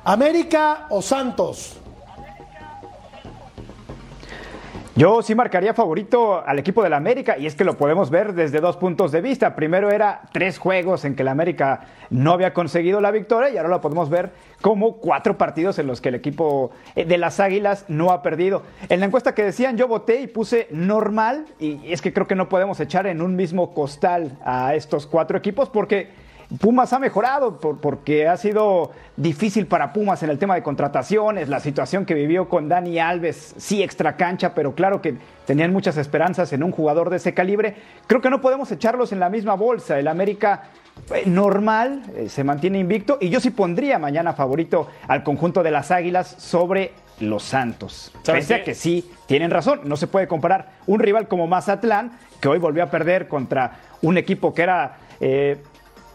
¿América 0.04 0.86
o 0.90 1.02
Santos? 1.02 1.79
Yo 5.00 5.22
sí 5.22 5.34
marcaría 5.34 5.72
favorito 5.72 6.46
al 6.46 6.58
equipo 6.58 6.82
del 6.82 6.92
América 6.92 7.38
y 7.38 7.46
es 7.46 7.54
que 7.54 7.64
lo 7.64 7.78
podemos 7.78 8.10
ver 8.10 8.34
desde 8.34 8.60
dos 8.60 8.76
puntos 8.76 9.12
de 9.12 9.22
vista. 9.22 9.54
Primero 9.54 9.90
era 9.90 10.20
tres 10.30 10.58
juegos 10.58 11.06
en 11.06 11.16
que 11.16 11.22
el 11.22 11.28
América 11.28 11.86
no 12.10 12.32
había 12.32 12.52
conseguido 12.52 13.00
la 13.00 13.10
victoria 13.10 13.48
y 13.48 13.56
ahora 13.56 13.70
lo 13.70 13.80
podemos 13.80 14.10
ver 14.10 14.30
como 14.60 14.98
cuatro 14.98 15.38
partidos 15.38 15.78
en 15.78 15.86
los 15.86 16.02
que 16.02 16.10
el 16.10 16.16
equipo 16.16 16.72
eh, 16.94 17.06
de 17.06 17.16
las 17.16 17.40
Águilas 17.40 17.86
no 17.88 18.10
ha 18.10 18.20
perdido. 18.20 18.62
En 18.90 19.00
la 19.00 19.06
encuesta 19.06 19.34
que 19.34 19.42
decían 19.42 19.78
yo 19.78 19.88
voté 19.88 20.20
y 20.20 20.26
puse 20.26 20.66
normal 20.70 21.46
y 21.58 21.80
es 21.90 22.02
que 22.02 22.12
creo 22.12 22.26
que 22.26 22.34
no 22.34 22.50
podemos 22.50 22.78
echar 22.78 23.06
en 23.06 23.22
un 23.22 23.36
mismo 23.36 23.72
costal 23.72 24.36
a 24.44 24.74
estos 24.74 25.06
cuatro 25.06 25.38
equipos 25.38 25.70
porque 25.70 26.10
Pumas 26.58 26.92
ha 26.92 26.98
mejorado 26.98 27.58
por- 27.60 27.78
porque 27.78 28.26
ha 28.26 28.36
sido 28.36 28.90
difícil 29.16 29.66
para 29.66 29.92
Pumas 29.92 30.22
en 30.24 30.30
el 30.30 30.38
tema 30.38 30.54
de 30.56 30.62
contrataciones, 30.64 31.48
la 31.48 31.60
situación 31.60 32.04
que 32.04 32.14
vivió 32.14 32.48
con 32.48 32.68
Dani 32.68 32.98
Alves, 32.98 33.54
sí 33.56 33.82
extra 33.82 34.16
cancha, 34.16 34.52
pero 34.54 34.74
claro 34.74 35.00
que 35.00 35.14
tenían 35.46 35.72
muchas 35.72 35.96
esperanzas 35.96 36.52
en 36.52 36.64
un 36.64 36.72
jugador 36.72 37.08
de 37.10 37.18
ese 37.18 37.34
calibre. 37.34 37.76
Creo 38.08 38.20
que 38.20 38.30
no 38.30 38.40
podemos 38.40 38.70
echarlos 38.72 39.12
en 39.12 39.20
la 39.20 39.28
misma 39.28 39.54
bolsa. 39.54 39.98
El 39.98 40.08
América 40.08 40.64
eh, 41.14 41.22
normal 41.26 42.02
eh, 42.16 42.28
se 42.28 42.42
mantiene 42.42 42.78
invicto 42.80 43.18
y 43.20 43.28
yo 43.28 43.38
sí 43.38 43.50
pondría 43.50 43.98
mañana 44.00 44.32
favorito 44.32 44.88
al 45.06 45.22
conjunto 45.22 45.62
de 45.62 45.70
las 45.70 45.90
Águilas 45.92 46.34
sobre 46.38 46.92
los 47.20 47.44
Santos. 47.44 48.12
¿Sabes 48.22 48.46
Pese 48.46 48.54
a 48.54 48.64
que 48.64 48.74
sí, 48.74 49.08
tienen 49.26 49.50
razón, 49.52 49.82
no 49.84 49.96
se 49.96 50.06
puede 50.08 50.26
comparar 50.26 50.70
un 50.86 50.98
rival 51.00 51.28
como 51.28 51.46
Mazatlán, 51.46 52.12
que 52.40 52.48
hoy 52.48 52.58
volvió 52.58 52.82
a 52.82 52.90
perder 52.90 53.28
contra 53.28 53.76
un 54.02 54.16
equipo 54.18 54.52
que 54.54 54.62
era 54.62 54.96
eh, 55.20 55.58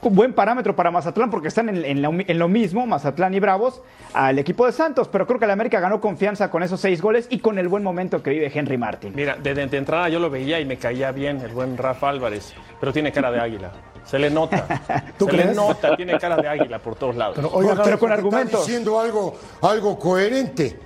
buen 0.10 0.34
parámetro 0.34 0.76
para 0.76 0.92
Mazatlán 0.92 1.30
porque 1.32 1.48
están 1.48 1.70
en, 1.70 1.84
en 1.86 2.02
lo, 2.02 2.12
en 2.12 2.38
lo 2.40 2.48
mismo, 2.48 2.86
Mazatlán 2.86 3.34
y 3.34 3.40
Bravos, 3.40 3.82
al 4.14 4.38
equipo 4.38 4.66
de 4.66 4.72
Santos, 4.72 5.08
pero 5.08 5.26
creo 5.26 5.40
que 5.40 5.46
el 5.46 5.52
América 5.52 5.80
ganó 5.80 6.02
confianza 6.02 6.52
con 6.52 6.62
esos 6.64 6.80
seis 6.80 7.02
goles 7.02 7.28
y 7.30 7.40
con 7.40 7.58
el 7.58 7.68
buen 7.68 7.84
momento 7.84 8.22
que 8.22 8.30
vive 8.30 8.52
Henry 8.54 8.78
Martin. 8.78 9.14
Mira, 9.16 9.38
desde 9.42 9.66
de 9.68 9.78
entrada 9.78 10.10
yo 10.10 10.20
lo 10.20 10.30
veía 10.30 10.60
y 10.60 10.66
me 10.66 10.78
caía 10.78 11.12
bien 11.12 11.40
el 11.42 11.52
buen 11.52 11.78
Rafa 11.78 12.10
Álvarez, 12.10 12.54
pero 12.80 12.94
tiene 12.94 13.12
cara 13.12 13.32
de 13.32 13.40
águila. 13.40 13.72
Se 14.06 14.20
le 14.20 14.30
nota. 14.30 15.14
¿Tú 15.18 15.26
Se 15.26 15.34
le 15.34 15.54
nota, 15.54 15.96
tiene 15.96 16.20
cara 16.20 16.38
de 16.38 16.48
águila 16.48 16.80
por 16.80 16.96
todos 16.96 17.16
lados. 17.16 17.36
Pero, 17.36 17.50
oiga, 17.52 17.82
Pero 17.84 17.98
con 18.00 18.12
argumentos. 18.12 18.60
Está 18.62 18.66
diciendo 18.68 19.00
algo, 19.00 19.36
algo 19.62 19.98
coherente. 19.98 20.80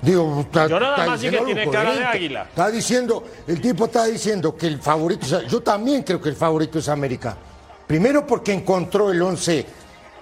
Digo, 0.00 0.40
está- 0.40 0.66
Yo 0.66 0.80
nada 0.80 1.06
más 1.06 1.20
diciendo 1.20 1.44
dije 1.46 1.60
algo 1.60 1.70
tiene 1.70 1.84
cara 1.84 1.94
de 1.94 2.04
águila. 2.04 2.42
Está 2.48 2.70
diciendo, 2.70 3.24
el 3.46 3.60
tipo 3.60 3.84
está 3.86 4.04
diciendo 4.06 4.56
que 4.56 4.66
el 4.66 4.78
favorito 4.78 5.24
es. 5.26 5.46
Yo 5.48 5.62
también 5.62 6.02
creo 6.02 6.20
que 6.20 6.28
el 6.30 6.36
favorito 6.36 6.78
es 6.78 6.88
América. 6.88 7.36
Primero 7.86 8.26
porque 8.26 8.52
encontró 8.52 9.10
el 9.10 9.22
11 9.22 9.66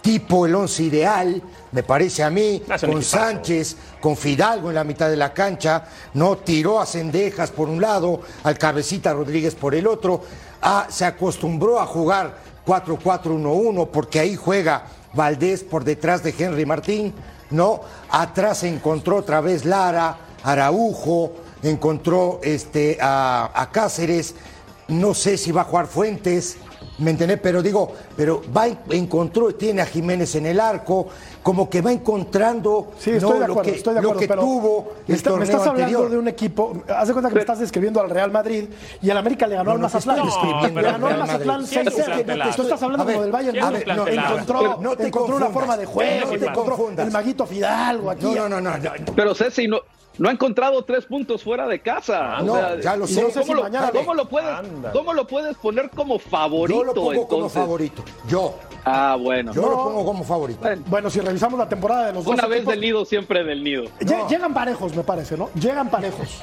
tipo, 0.02 0.44
el 0.44 0.54
11 0.54 0.82
ideal, 0.82 1.42
me 1.72 1.82
parece 1.82 2.22
a 2.22 2.28
mí, 2.28 2.62
con. 2.84 3.02
Sánchez, 3.02 3.76
con 4.02 4.18
Fidalgo 4.18 4.68
en 4.68 4.74
la 4.74 4.84
mitad 4.84 5.08
de 5.08 5.16
la 5.16 5.32
cancha, 5.32 5.86
no 6.12 6.36
tiró 6.36 6.78
a 6.78 6.84
Cendejas 6.84 7.50
por 7.50 7.70
un 7.70 7.80
lado, 7.80 8.20
al 8.42 8.58
Cabecita 8.58 9.14
Rodríguez 9.14 9.54
por 9.54 9.74
el 9.74 9.86
otro, 9.86 10.20
Ah, 10.66 10.86
se 10.88 11.04
acostumbró 11.04 11.78
a 11.78 11.84
jugar 11.84 12.38
4-4-1-1 12.66 13.88
porque 13.88 14.18
ahí 14.18 14.34
juega 14.34 14.86
Valdés 15.12 15.62
por 15.62 15.84
detrás 15.84 16.22
de 16.22 16.34
Henry 16.38 16.64
Martín, 16.64 17.12
¿no? 17.50 17.82
Atrás 18.08 18.62
encontró 18.62 19.16
otra 19.16 19.42
vez 19.42 19.66
Lara, 19.66 20.16
Araujo, 20.42 21.32
encontró 21.62 22.40
este, 22.42 22.96
a, 22.98 23.50
a 23.54 23.70
Cáceres. 23.70 24.34
no 24.88 25.12
sé 25.12 25.36
si 25.36 25.52
va 25.52 25.60
a 25.60 25.64
jugar 25.64 25.86
Fuentes, 25.86 26.56
¿me 26.98 27.10
entendés? 27.10 27.38
Pero 27.42 27.62
digo, 27.62 27.92
pero 28.16 28.42
va, 28.56 28.66
encontró, 28.90 29.54
tiene 29.54 29.82
a 29.82 29.86
Jiménez 29.86 30.34
en 30.36 30.46
el 30.46 30.60
arco, 30.60 31.08
como 31.42 31.68
que 31.68 31.80
va 31.82 31.92
encontrando 31.92 32.92
Sí, 32.98 33.10
estoy 33.10 33.30
¿no? 33.32 33.38
de 33.38 33.44
acuerdo, 33.44 33.54
lo 33.54 33.62
que, 33.62 33.70
estoy 33.76 33.94
de 33.94 34.00
lo 34.02 34.08
acuerdo, 34.08 34.20
que 34.20 34.28
pero 34.28 34.40
tuvo 34.42 34.92
el 35.08 35.14
está- 35.14 35.30
me 35.30 35.36
torneo 35.36 35.44
estás 35.44 35.60
hablando 35.68 35.82
anterior. 35.84 36.10
de 36.10 36.18
un 36.18 36.28
equipo, 36.28 36.72
haz 36.88 37.08
de 37.08 37.12
cuenta 37.14 37.28
que 37.28 37.34
me 37.34 37.40
estás 37.40 37.58
describiendo 37.58 38.00
al 38.00 38.10
Real 38.10 38.30
Madrid 38.30 38.68
y 39.02 39.10
el 39.10 39.16
América 39.16 39.46
le 39.46 39.56
ganó 39.56 39.64
No, 39.64 39.70
al 39.72 39.80
no 39.80 39.88
te 39.88 39.94
Mazatlán. 39.94 40.16
le 40.74 40.78
al 40.80 40.84
ganó 40.84 41.06
al 41.08 41.18
Mazatlán 41.18 41.60
Madrid. 41.62 41.66
Sí, 41.68 41.78
es 41.78 41.86
un 41.86 41.92
6-0. 41.92 42.04
plantelazo. 42.14 42.56
Tú 42.56 42.62
estás 42.62 42.82
hablando 42.82 43.02
A 43.02 43.06
ver, 43.06 43.14
como 43.16 43.22
del 43.24 43.32
Bayern 43.32 43.58
un 43.58 43.64
Múnich. 43.64 43.84
plantelazo. 43.84 44.32
encontró, 44.34 44.58
Pero 44.60 44.78
no 44.80 44.96
te 44.96 45.06
encontró 45.06 45.36
una 45.36 45.46
forma 45.46 45.76
de 45.76 45.86
juego, 45.86 46.30
No 46.32 46.38
te 46.38 46.46
encontró 46.46 46.88
el 47.02 47.10
maguito 47.10 47.46
Fidalgo 47.46 48.10
aquí. 48.10 48.24
No, 48.26 48.48
no, 48.48 48.60
no, 48.60 48.70
no, 48.70 48.78
no. 48.78 48.90
Pero 49.14 49.34
Ceci 49.34 49.68
no, 49.68 49.78
no 50.18 50.28
ha 50.28 50.32
encontrado 50.32 50.82
tres 50.84 51.04
puntos 51.06 51.42
fuera 51.42 51.66
de 51.66 51.80
casa. 51.80 52.40
No, 52.42 52.78
ya 52.80 52.96
lo 52.96 53.06
sé. 53.06 53.22
no 53.22 53.28
sé 53.28 53.34
¿cómo, 53.40 53.44
si 53.46 53.54
lo, 53.54 53.62
mañana- 53.62 53.90
cómo 53.92 54.14
lo 54.14 54.28
puedes. 54.28 54.50
¿Cómo 54.92 55.12
lo 55.14 55.26
puedes 55.26 55.56
poner 55.56 55.90
como 55.90 56.18
favorito? 56.18 56.78
Yo 56.78 56.84
lo 56.84 56.94
pongo 56.94 57.28
como 57.28 57.48
favorito. 57.48 58.02
Yo, 58.28 58.54
Ah, 58.86 59.16
bueno. 59.18 59.52
yo 59.54 59.62
lo 59.62 59.76
pongo 59.82 60.04
como 60.04 60.24
favorito. 60.24 60.60
Bueno, 60.60 60.82
Bueno, 60.86 61.10
si 61.10 61.20
revisamos 61.20 61.58
la 61.58 61.68
temporada 61.68 62.06
de 62.08 62.12
los 62.12 62.24
dos 62.24 62.34
una 62.34 62.46
vez 62.46 62.58
equipos, 62.58 62.72
del 62.74 62.80
nido, 62.82 63.04
siempre 63.06 63.42
del 63.42 63.64
nido. 63.64 63.84
lle- 64.00 64.28
Llegan 64.28 64.52
parejos, 64.52 64.94
me 64.94 65.02
parece, 65.02 65.36
¿no? 65.38 65.48
Llegan 65.54 65.88
parejos. 65.90 66.42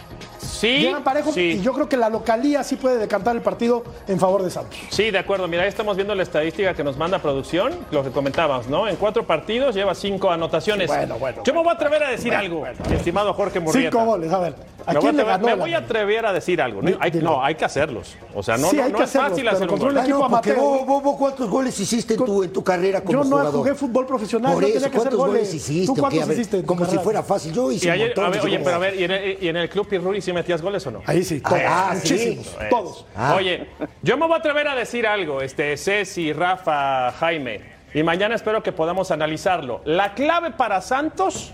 Sí, 0.61 0.77
Llegan 0.77 1.03
parejos 1.03 1.33
sí. 1.33 1.41
y 1.59 1.61
yo 1.61 1.73
creo 1.73 1.89
que 1.89 1.97
la 1.97 2.07
localía 2.07 2.63
sí 2.63 2.75
puede 2.75 2.97
decantar 2.99 3.35
el 3.35 3.41
partido 3.41 3.83
en 4.07 4.19
favor 4.19 4.43
de 4.43 4.51
Santos. 4.51 4.77
Sí, 4.91 5.09
de 5.09 5.17
acuerdo. 5.17 5.47
Mira, 5.47 5.63
ahí 5.63 5.69
estamos 5.69 5.95
viendo 5.95 6.13
la 6.13 6.21
estadística 6.21 6.75
que 6.75 6.83
nos 6.83 6.97
manda 6.97 7.17
producción, 7.17 7.73
lo 7.89 8.03
que 8.03 8.11
comentábamos, 8.11 8.67
¿no? 8.67 8.87
En 8.87 8.95
cuatro 8.95 9.25
partidos 9.25 9.73
lleva 9.73 9.95
cinco 9.95 10.29
anotaciones. 10.29 10.87
Bueno, 10.87 11.17
bueno, 11.17 11.41
Yo 11.43 11.53
me 11.55 11.61
voy 11.63 11.69
a 11.69 11.73
atrever 11.73 12.03
a 12.03 12.09
decir 12.11 12.33
algo, 12.35 12.63
estimado 12.93 13.33
Jorge 13.33 13.59
Murrieta. 13.59 13.89
Cinco 13.91 14.05
goles, 14.05 14.31
a 14.31 14.37
ver. 14.39 14.55
¿A 14.85 14.93
Me 14.93 14.99
voy, 14.99 15.07
a 15.07 15.11
atrever, 15.11 15.25
ganó 15.27 15.45
me 15.47 15.55
voy 15.55 15.73
a 15.73 15.77
atrever 15.77 16.25
a 16.25 16.33
decir 16.33 16.59
algo. 16.61 16.81
¿no? 16.81 16.97
Hay, 16.99 17.11
no, 17.11 17.43
hay 17.43 17.53
que 17.55 17.65
hacerlos. 17.65 18.15
O 18.33 18.41
sea, 18.41 18.57
no, 18.57 18.67
Sí, 18.69 18.77
no, 18.77 18.83
hay 18.83 18.91
no 18.91 18.97
que 18.97 19.03
es 19.03 19.11
fácil 19.11 19.47
hacerlos, 19.47 19.53
hacer 19.53 19.63
un 19.63 19.69
contra 19.69 19.87
gol. 19.89 19.97
un 19.97 20.03
equipo 20.03 20.23
Ah, 20.23 20.25
amateur. 20.25 20.57
vos, 20.57 20.85
vos- 20.87 21.03
vos 21.03 21.15
¿cuántos 21.17 21.49
goles 21.49 21.79
hiciste 21.79 22.15
en 22.15 22.25
tu, 22.25 22.43
en 22.43 22.51
tu 22.53 22.63
carrera 22.63 23.01
como 23.01 23.11
Yo 23.11 23.17
no 23.23 23.29
jugador? 23.37 23.53
jugué 23.53 23.75
fútbol 23.75 24.07
profesional, 24.07 24.53
Por 24.53 24.63
yo 24.63 24.67
eso, 24.69 24.73
tenía 24.79 24.89
que 24.91 24.97
hacer 24.97 25.09
¿cuántos 25.11 25.19
goles. 25.19 25.33
goles 25.43 25.53
hiciste? 25.53 25.85
¿Tú 25.85 25.95
cuántos 25.99 26.27
ver, 26.27 26.37
hiciste 26.37 26.63
Como 26.65 26.85
si 26.85 26.97
fuera 26.97 27.21
fácil. 27.23 27.53
Yo 27.53 27.71
hice 27.71 27.85
Y 27.85 27.89
un 27.89 27.93
ayer, 27.93 28.07
montón, 28.07 28.25
a 28.25 28.29
ver, 28.29 28.41
oye, 28.41 28.59
pero 28.59 28.75
a 28.75 28.79
ver, 28.79 28.99
¿y 28.99 29.03
en, 29.03 29.11
el, 29.11 29.37
y 29.43 29.47
en 29.49 29.57
el 29.57 29.69
Club 29.69 29.87
Pirruri 29.87 30.19
sí 30.19 30.33
metías 30.51 30.61
goles 30.61 30.85
o 30.87 30.91
no? 30.91 31.01
Ahí 31.05 31.23
sí, 31.23 31.39
todos, 31.39 31.59
Ah, 31.65 31.91
muchísimos, 31.95 32.47
Pues. 32.49 32.69
todos. 32.69 33.05
Ah. 33.15 33.35
Oye, 33.37 33.67
yo 34.01 34.17
me 34.17 34.25
voy 34.25 34.35
a 34.35 34.37
atrever 34.37 34.67
a 34.67 34.75
decir 34.75 35.07
algo, 35.07 35.41
este, 35.41 35.77
Ceci, 35.77 36.33
Rafa, 36.33 37.11
Jaime, 37.13 37.61
y 37.93 38.03
mañana 38.03 38.35
espero 38.35 38.61
que 38.61 38.71
podamos 38.71 39.11
analizarlo. 39.11 39.81
La 39.85 40.13
clave 40.13 40.51
para 40.51 40.81
Santos 40.81 41.53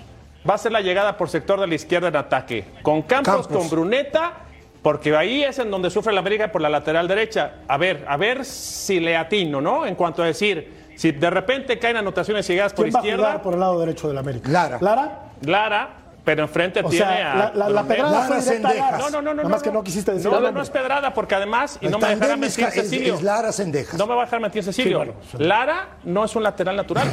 va 0.49 0.55
a 0.55 0.57
ser 0.57 0.71
la 0.71 0.81
llegada 0.81 1.17
por 1.17 1.29
sector 1.29 1.59
de 1.59 1.67
la 1.67 1.75
izquierda 1.75 2.07
en 2.07 2.15
ataque, 2.15 2.65
con 2.81 3.01
Campos, 3.03 3.47
Campos. 3.47 3.57
con 3.57 3.69
Bruneta, 3.69 4.33
porque 4.81 5.15
ahí 5.15 5.43
es 5.43 5.59
en 5.59 5.69
donde 5.69 5.89
sufre 5.89 6.13
la 6.13 6.19
América 6.21 6.51
por 6.51 6.61
la 6.61 6.69
lateral 6.69 7.07
derecha. 7.07 7.55
A 7.67 7.77
ver, 7.77 8.03
a 8.07 8.17
ver 8.17 8.45
si 8.45 8.99
le 8.99 9.15
atino, 9.17 9.61
¿no? 9.61 9.85
En 9.85 9.95
cuanto 9.95 10.23
a 10.23 10.25
decir, 10.27 10.87
si 10.95 11.11
de 11.11 11.29
repente 11.29 11.77
caen 11.77 11.97
anotaciones 11.97 12.47
llegadas 12.47 12.73
por 12.73 12.85
¿Quién 12.85 12.95
va 12.95 12.99
a 12.99 13.01
izquierda, 13.03 13.25
jugar 13.27 13.41
por 13.41 13.53
el 13.53 13.59
lado 13.59 13.79
derecho 13.79 14.07
del 14.07 14.17
América? 14.17 14.49
Lara. 14.49 14.77
¿Lara? 14.81 15.19
Lara, 15.41 15.89
pero 16.27 16.43
enfrente 16.43 16.81
O 16.83 16.89
tiene 16.89 17.05
sea, 17.05 17.31
a 17.31 17.35
la, 17.35 17.43
la, 17.45 17.69
la 17.69 17.81
Bruneta. 17.83 17.87
pedrada 17.87 18.11
Lara 18.11 18.27
fue. 18.27 18.41
Sendejas. 18.41 18.99
No, 18.99 19.09
no, 19.09 19.21
no, 19.21 19.21
no. 19.21 19.33
Nada 19.35 19.49
más 19.49 19.59
no, 19.59 19.63
que 19.63 19.71
no 19.71 19.81
quisiste 19.83 20.11
decir 20.11 20.29
No, 20.29 20.41
no, 20.41 20.51
no 20.51 20.61
es 20.61 20.69
pedrada, 20.69 21.13
porque 21.13 21.35
además, 21.35 21.77
y 21.79 21.87
no 21.87 21.99
me 21.99 22.09
dejará 22.09 22.35
mentir 22.35 22.65
es- 22.65 22.73
Cecilio. 22.73 23.15
es 23.15 23.23
Lara 23.23 23.53
Sendejas. 23.53 23.97
No 23.97 24.05
me 24.07 24.13
va 24.13 24.23
a 24.23 24.25
dejar 24.25 24.41
mentir 24.41 24.61
Cecilio. 24.61 24.89
Sí, 24.89 25.05
bueno, 25.05 25.13
sí. 25.31 25.37
Lara 25.39 25.87
no 26.03 26.25
es 26.25 26.35
un 26.35 26.43
lateral 26.43 26.75
natural. 26.75 27.07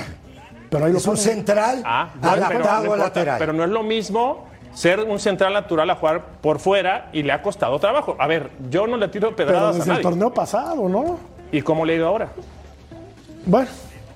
Pero 0.68 0.84
ahí 0.86 0.90
lo 0.92 0.98
Es 0.98 1.06
un 1.06 1.16
central 1.16 1.82
Ah, 1.84 2.08
pero, 2.20 2.32
adaptado 2.34 2.78
a 2.78 2.80
importa, 2.82 3.04
lateral. 3.04 3.38
pero 3.38 3.52
no 3.52 3.62
es 3.62 3.70
lo 3.70 3.84
mismo 3.84 4.48
ser 4.72 4.98
un 4.98 5.20
central 5.20 5.52
natural 5.52 5.88
a 5.90 5.94
jugar 5.94 6.24
por 6.40 6.58
fuera 6.58 7.10
y 7.12 7.22
le 7.22 7.30
ha 7.32 7.40
costado 7.40 7.78
trabajo. 7.78 8.16
A 8.18 8.26
ver, 8.26 8.50
yo 8.68 8.88
no 8.88 8.96
le 8.96 9.06
tiro 9.06 9.36
Pero 9.36 9.48
pedradas 9.48 9.76
a 9.76 9.78
desde 9.78 9.92
el 9.92 10.00
torneo 10.00 10.34
pasado, 10.34 10.88
¿no? 10.88 11.20
¿Y 11.52 11.62
cómo 11.62 11.84
le 11.84 11.92
ha 11.92 11.96
ido 11.98 12.08
ahora? 12.08 12.30
Bueno, 13.46 13.68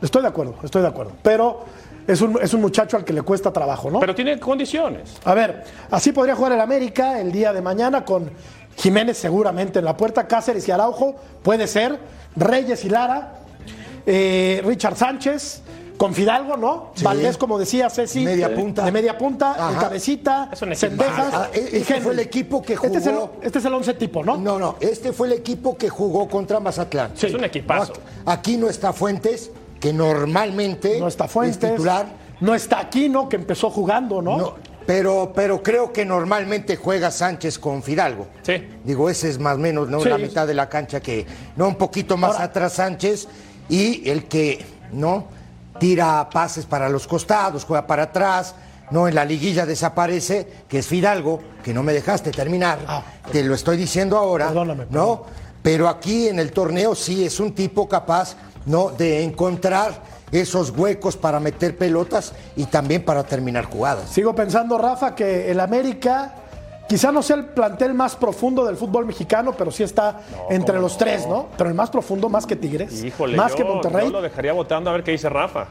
estoy 0.02 0.22
de 0.22 0.28
acuerdo, 0.28 0.56
estoy 0.64 0.82
de 0.82 0.88
acuerdo. 0.88 1.12
Pero 1.22 1.64
es 2.08 2.20
un, 2.20 2.38
es 2.42 2.52
un 2.54 2.60
muchacho 2.60 2.96
al 2.96 3.04
que 3.04 3.12
le 3.12 3.22
cuesta 3.22 3.52
trabajo, 3.52 3.88
¿no? 3.90 4.00
Pero 4.00 4.14
tiene 4.14 4.40
condiciones. 4.40 5.14
A 5.24 5.34
ver, 5.34 5.62
así 5.90 6.10
podría 6.10 6.34
jugar 6.34 6.52
el 6.52 6.60
América 6.60 7.20
el 7.20 7.30
día 7.30 7.52
de 7.52 7.60
mañana 7.62 8.04
con 8.04 8.30
Jiménez 8.76 9.16
seguramente 9.18 9.78
en 9.78 9.84
la 9.84 9.96
puerta, 9.96 10.26
Cáceres 10.26 10.66
y 10.66 10.72
Araujo, 10.72 11.14
puede 11.42 11.66
ser, 11.68 11.98
Reyes 12.34 12.84
y 12.84 12.88
Lara, 12.88 13.34
eh, 14.06 14.62
Richard 14.64 14.96
Sánchez, 14.96 15.62
con 15.96 16.14
Fidalgo, 16.14 16.56
¿no? 16.56 16.92
Sí. 16.94 17.02
Valdés, 17.04 17.36
como 17.36 17.58
decía 17.58 17.90
Ceci, 17.90 18.24
Media 18.24 18.54
punta. 18.54 18.84
de 18.84 18.92
media 18.92 19.18
punta, 19.18 19.70
el 19.72 19.78
cabecita, 19.78 20.48
Es 20.52 20.62
un 20.62 20.72
equipazo. 20.72 20.96
Sendejas 20.96 21.34
Ah, 21.34 21.48
y 21.52 21.76
este 21.78 22.00
fue 22.00 22.12
el 22.12 22.20
equipo 22.20 22.62
que 22.62 22.74
Este 22.74 22.98
es 22.98 23.06
el, 23.06 23.14
jugó- 23.16 23.32
este 23.42 23.58
es 23.58 23.64
el 23.64 23.74
once 23.74 23.94
tipo, 23.94 24.22
¿no? 24.24 24.36
No, 24.36 24.60
no, 24.60 24.76
este 24.78 25.12
fue 25.12 25.26
el 25.26 25.32
equipo 25.32 25.76
que 25.76 25.88
jugó 25.88 26.28
contra 26.28 26.60
Mazatlán. 26.60 27.10
Es 27.20 27.34
un 27.34 27.42
equipazo. 27.42 27.94
No, 28.24 28.30
Aquí 28.30 28.56
no 28.56 28.68
está 28.68 28.92
Fuentes, 28.92 29.50
que 29.80 29.92
normalmente 29.92 30.98
No 31.00 31.08
está 31.08 31.28
Fuentes, 31.28 31.62
es 31.64 31.70
titular. 31.70 32.06
no 32.40 32.54
está 32.54 32.80
Aquino, 32.80 33.28
que 33.28 33.36
empezó 33.36 33.70
jugando, 33.70 34.20
¿no? 34.22 34.36
No, 34.38 34.54
pero, 34.86 35.32
pero 35.34 35.62
creo 35.62 35.92
que 35.92 36.04
normalmente 36.04 36.76
juega 36.76 37.10
Sánchez 37.10 37.58
con 37.58 37.82
Fidalgo. 37.82 38.26
Sí. 38.42 38.66
Digo, 38.84 39.10
ese 39.10 39.28
es 39.28 39.38
más 39.38 39.56
o 39.56 39.58
menos 39.58 39.88
¿no? 39.88 40.00
Sí. 40.00 40.08
la 40.08 40.18
mitad 40.18 40.46
de 40.46 40.54
la 40.54 40.68
cancha 40.68 41.00
que, 41.00 41.26
no, 41.56 41.68
un 41.68 41.74
poquito 41.76 42.16
más 42.16 42.32
Ahora- 42.32 42.44
atrás 42.44 42.72
Sánchez 42.74 43.28
y 43.68 44.08
el 44.08 44.24
que, 44.24 44.64
¿no? 44.92 45.26
Tira 45.78 46.28
pases 46.30 46.64
para 46.66 46.88
los 46.88 47.06
costados, 47.06 47.64
juega 47.64 47.86
para 47.86 48.04
atrás, 48.04 48.54
¿no? 48.90 49.06
En 49.06 49.14
la 49.14 49.24
liguilla 49.24 49.64
desaparece, 49.66 50.46
que 50.68 50.78
es 50.78 50.86
Fidalgo, 50.86 51.40
que 51.62 51.72
no 51.74 51.82
me 51.82 51.92
dejaste 51.92 52.30
terminar, 52.30 52.78
Ah. 52.88 53.02
te 53.30 53.44
lo 53.44 53.54
estoy 53.54 53.76
diciendo 53.76 54.16
ahora, 54.16 54.46
Perdóname, 54.48 54.86
¿no? 54.90 55.24
Pero 55.62 55.86
aquí 55.88 56.28
en 56.28 56.38
el 56.38 56.50
torneo 56.52 56.94
sí 56.94 57.24
es 57.26 57.38
un 57.40 57.52
tipo 57.52 57.86
capaz, 57.88 58.36
¿no? 58.68 58.90
De 58.90 59.22
encontrar 59.24 60.02
esos 60.30 60.70
huecos 60.70 61.16
para 61.16 61.40
meter 61.40 61.76
pelotas 61.76 62.32
y 62.54 62.64
también 62.66 63.04
para 63.04 63.24
terminar 63.24 63.64
jugadas. 63.64 64.08
Sigo 64.10 64.34
pensando, 64.34 64.78
Rafa, 64.78 65.14
que 65.14 65.50
el 65.50 65.58
América 65.58 66.34
quizá 66.88 67.10
no 67.12 67.22
sea 67.22 67.36
el 67.36 67.46
plantel 67.46 67.94
más 67.94 68.16
profundo 68.16 68.64
del 68.64 68.76
fútbol 68.76 69.06
mexicano, 69.06 69.54
pero 69.56 69.70
sí 69.70 69.82
está 69.82 70.20
entre 70.50 70.78
los 70.80 70.96
tres, 70.96 71.26
¿no? 71.26 71.48
Pero 71.56 71.70
el 71.70 71.74
más 71.74 71.90
profundo, 71.90 72.28
más 72.28 72.46
que 72.46 72.56
Tigres, 72.56 73.02
Híjole, 73.04 73.36
más 73.36 73.52
yo, 73.52 73.56
que 73.56 73.64
Monterrey. 73.64 74.06
yo 74.06 74.12
lo 74.12 74.22
dejaría 74.22 74.52
votando 74.52 74.90
a 74.90 74.92
ver 74.94 75.02
qué 75.04 75.12
dice 75.12 75.28
Rafa. 75.28 75.66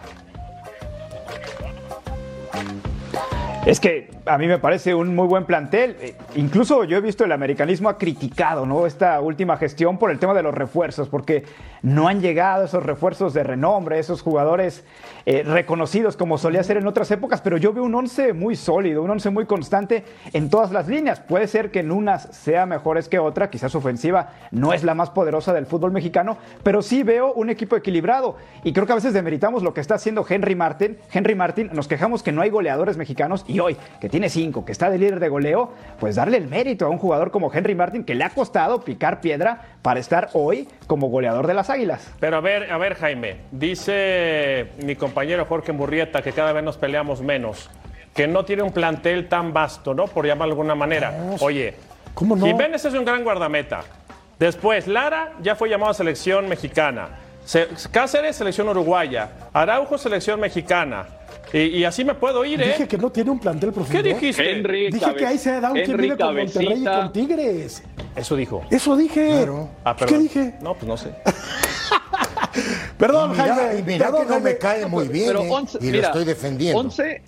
Es 3.68 3.82
que 3.82 4.10
a 4.26 4.38
mí 4.38 4.48
me 4.48 4.60
parece 4.60 4.96
un 4.96 5.14
muy 5.14 5.28
buen 5.28 5.44
plantel. 5.44 5.98
Eh, 6.00 6.16
Incluso 6.38 6.84
yo 6.84 6.98
he 6.98 7.02
visto 7.02 7.26
el 7.26 7.32
americanismo 7.32 7.90
ha 7.90 7.98
criticado 7.98 8.66
¿no? 8.66 8.86
esta 8.86 9.20
última 9.20 9.58
gestión 9.58 9.98
por 9.98 10.12
el 10.12 10.20
tema 10.20 10.36
de 10.36 10.44
los 10.44 10.54
refuerzos, 10.54 11.10
porque 11.10 11.44
no 11.82 12.08
han 12.08 12.22
llegado 12.22 12.66
esos 12.66 12.84
refuerzos 12.84 13.34
de 13.34 13.44
renombre, 13.44 13.98
esos 13.98 14.22
jugadores 14.22 14.86
eh, 15.26 15.42
reconocidos 15.44 16.16
como 16.16 16.38
solía 16.38 16.64
ser 16.64 16.78
en 16.78 16.86
otras 16.86 17.10
épocas, 17.10 17.42
pero 17.42 17.58
yo 17.58 17.74
veo 17.74 17.84
un 17.84 17.96
once 17.96 18.34
muy 18.34 18.56
sólido, 18.56 19.02
un 19.02 19.10
once 19.10 19.32
muy 19.32 19.46
constante 19.46 20.06
en 20.32 20.50
todas 20.52 20.72
las 20.72 20.88
líneas. 20.88 21.20
Puede 21.20 21.48
ser 21.48 21.72
que 21.72 21.80
en 21.80 21.92
unas 21.92 22.24
sea 22.36 22.68
mejores 22.68 23.10
que 23.10 23.18
otra, 23.18 23.50
quizás 23.50 23.74
ofensiva 23.74 24.30
no 24.52 24.74
es 24.74 24.84
la 24.84 24.94
más 24.94 25.10
poderosa 25.10 25.54
del 25.54 25.66
fútbol 25.66 25.92
mexicano, 25.92 26.38
pero 26.62 26.84
sí 26.84 27.02
veo 27.02 27.34
un 27.34 27.50
equipo 27.50 27.76
equilibrado 27.76 28.38
y 28.64 28.74
creo 28.74 28.86
que 28.86 28.92
a 28.92 28.96
veces 28.96 29.14
demeritamos 29.14 29.64
lo 29.64 29.74
que 29.74 29.82
está 29.82 29.96
haciendo 29.96 30.24
Henry 30.30 30.56
Martin. 30.56 31.00
Henry 31.12 31.34
Martin, 31.34 31.72
nos 31.74 31.88
quejamos 31.88 32.22
que 32.22 32.32
no 32.32 32.44
hay 32.44 32.52
goleadores 32.52 32.96
mexicanos 32.96 33.44
hoy, 33.60 33.78
que 34.00 34.10
tiene 34.10 34.30
cinco, 34.30 34.66
que 34.66 34.72
está 34.72 34.90
de 34.90 34.98
líder 34.98 35.20
de 35.20 35.30
goleo, 35.30 35.72
pues 36.00 36.16
darle 36.16 36.38
el 36.38 36.48
mérito 36.48 36.86
a 36.86 36.90
un 36.90 36.98
jugador 36.98 37.32
como 37.32 37.54
Henry 37.54 37.76
Martin 37.76 38.04
que 38.04 38.16
le 38.16 38.24
ha 38.24 38.30
costado 38.30 38.82
picar 38.82 39.22
piedra 39.22 39.62
para 39.82 40.00
estar 40.00 40.30
hoy 40.34 40.68
como 40.88 41.08
goleador 41.08 41.48
de 41.48 41.54
las 41.54 41.70
Águilas. 41.70 42.12
Pero 42.20 42.38
a 42.38 42.42
ver, 42.42 42.72
a 42.72 42.78
ver, 42.78 42.96
Jaime, 42.96 43.38
dice 43.52 44.68
mi 44.84 44.96
compañero 44.96 45.46
Jorge 45.46 45.72
Murrieta 45.72 46.22
que 46.22 46.32
cada 46.32 46.54
vez 46.54 46.64
nos 46.64 46.78
peleamos 46.78 47.22
menos, 47.22 47.70
que 48.14 48.28
no 48.28 48.46
tiene 48.46 48.64
un 48.64 48.72
plantel 48.72 49.28
tan 49.28 49.54
vasto, 49.54 49.94
¿no? 49.94 50.06
Por 50.06 50.26
llamarlo 50.26 50.56
de 50.56 50.60
alguna 50.60 50.76
manera. 50.76 51.14
Oye, 51.40 51.76
¿Cómo 52.14 52.36
no? 52.36 52.48
Jiménez 52.48 52.84
es 52.84 52.94
un 52.96 53.06
gran 53.06 53.24
guardameta. 53.24 53.82
Después, 54.40 54.88
Lara 54.88 55.34
ya 55.42 55.56
fue 55.56 55.70
llamado 55.70 55.92
a 55.92 55.94
selección 55.94 56.50
mexicana. 56.50 57.10
Cáceres, 57.92 58.36
selección 58.36 58.68
uruguaya. 58.70 59.30
Araujo, 59.54 59.98
selección 59.98 60.40
mexicana. 60.40 61.06
Y, 61.54 61.60
y 61.60 61.84
así 61.86 62.04
me 62.04 62.14
puedo 62.14 62.44
ir, 62.46 62.62
¿eh? 62.62 62.68
Dije 62.68 62.88
que 62.88 62.98
no 62.98 63.10
tiene 63.10 63.32
un 63.32 63.40
plantel 63.40 63.72
profundo. 63.72 64.02
¿Qué 64.02 64.14
dijiste? 64.14 64.52
Henry, 64.52 64.90
Dije 64.92 65.16
que 65.16 65.26
ahí 65.26 65.38
se 65.38 65.60
da 65.62 65.72
un 65.72 65.80
quien 65.82 65.98
vive 65.98 66.18
con 66.18 66.36
Monterrey 66.36 66.82
y 66.82 66.86
con 66.86 67.12
Tigres. 67.14 67.84
Eso 68.16 68.36
dijo. 68.36 68.64
Eso 68.70 68.96
dije. 68.98 69.48
Ah, 69.84 69.96
¿Qué 69.96 70.18
dije? 70.18 70.56
No, 70.62 70.74
pues 70.74 70.86
no 70.88 70.98
sé. 70.98 71.14
Perdón, 72.98 73.32
Mira, 73.32 73.56
Jaime. 73.56 73.80
y 73.80 73.84
mira 73.84 74.06
Perdón, 74.08 74.28
que 74.28 74.34
no 74.34 74.40
me 74.40 74.58
cae 74.58 74.86
muy 74.88 75.08
bien 75.08 75.28
Pero 75.28 75.44
¿eh? 75.44 75.50
11, 75.52 75.78
y 75.80 75.86
lo 75.86 75.92
mira, 75.92 76.08
estoy 76.08 76.26
defendiendo. 76.26 76.80
11 76.80 77.22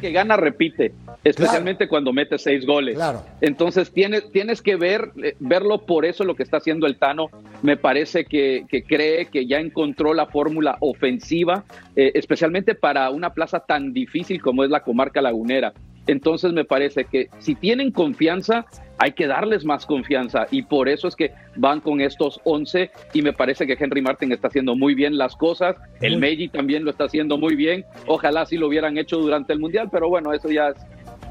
que 0.00 0.10
gana 0.12 0.36
repite, 0.36 0.92
especialmente 1.24 1.88
cuando 1.88 2.12
mete 2.12 2.38
seis 2.38 2.64
goles. 2.66 2.94
Claro. 2.96 3.24
Entonces 3.40 3.90
tienes, 3.90 4.30
tienes 4.30 4.62
que 4.62 4.76
ver, 4.76 5.10
eh, 5.22 5.34
verlo 5.40 5.78
por 5.78 6.04
eso 6.04 6.24
lo 6.24 6.36
que 6.36 6.42
está 6.42 6.58
haciendo 6.58 6.86
el 6.86 6.96
Tano. 6.98 7.28
Me 7.62 7.76
parece 7.76 8.26
que, 8.26 8.66
que 8.68 8.82
cree 8.84 9.26
que 9.26 9.46
ya 9.46 9.58
encontró 9.58 10.14
la 10.14 10.26
fórmula 10.26 10.76
ofensiva, 10.80 11.64
eh, 11.96 12.12
especialmente 12.14 12.74
para 12.74 13.10
una 13.10 13.32
plaza 13.32 13.60
tan 13.60 13.92
difícil 13.92 14.40
como 14.42 14.64
es 14.64 14.70
la 14.70 14.80
comarca 14.80 15.22
lagunera. 15.22 15.72
Entonces 16.06 16.52
me 16.52 16.64
parece 16.64 17.04
que 17.04 17.28
si 17.38 17.54
tienen 17.54 17.90
confianza, 17.90 18.66
hay 18.98 19.12
que 19.12 19.26
darles 19.26 19.64
más 19.64 19.86
confianza 19.86 20.46
y 20.50 20.62
por 20.62 20.88
eso 20.88 21.08
es 21.08 21.16
que 21.16 21.32
van 21.56 21.80
con 21.80 22.00
estos 22.00 22.40
11 22.44 22.90
y 23.12 23.22
me 23.22 23.32
parece 23.32 23.66
que 23.66 23.76
Henry 23.78 24.02
Martin 24.02 24.30
está 24.32 24.48
haciendo 24.48 24.76
muy 24.76 24.94
bien 24.94 25.16
las 25.16 25.34
cosas, 25.34 25.76
el 26.00 26.18
Meiji 26.18 26.48
también 26.48 26.84
lo 26.84 26.90
está 26.90 27.04
haciendo 27.04 27.38
muy 27.38 27.56
bien, 27.56 27.84
ojalá 28.06 28.46
si 28.46 28.56
lo 28.56 28.68
hubieran 28.68 28.98
hecho 28.98 29.18
durante 29.18 29.52
el 29.52 29.58
Mundial, 29.58 29.88
pero 29.90 30.08
bueno, 30.08 30.32
eso 30.32 30.50
ya 30.50 30.68
es 30.68 30.76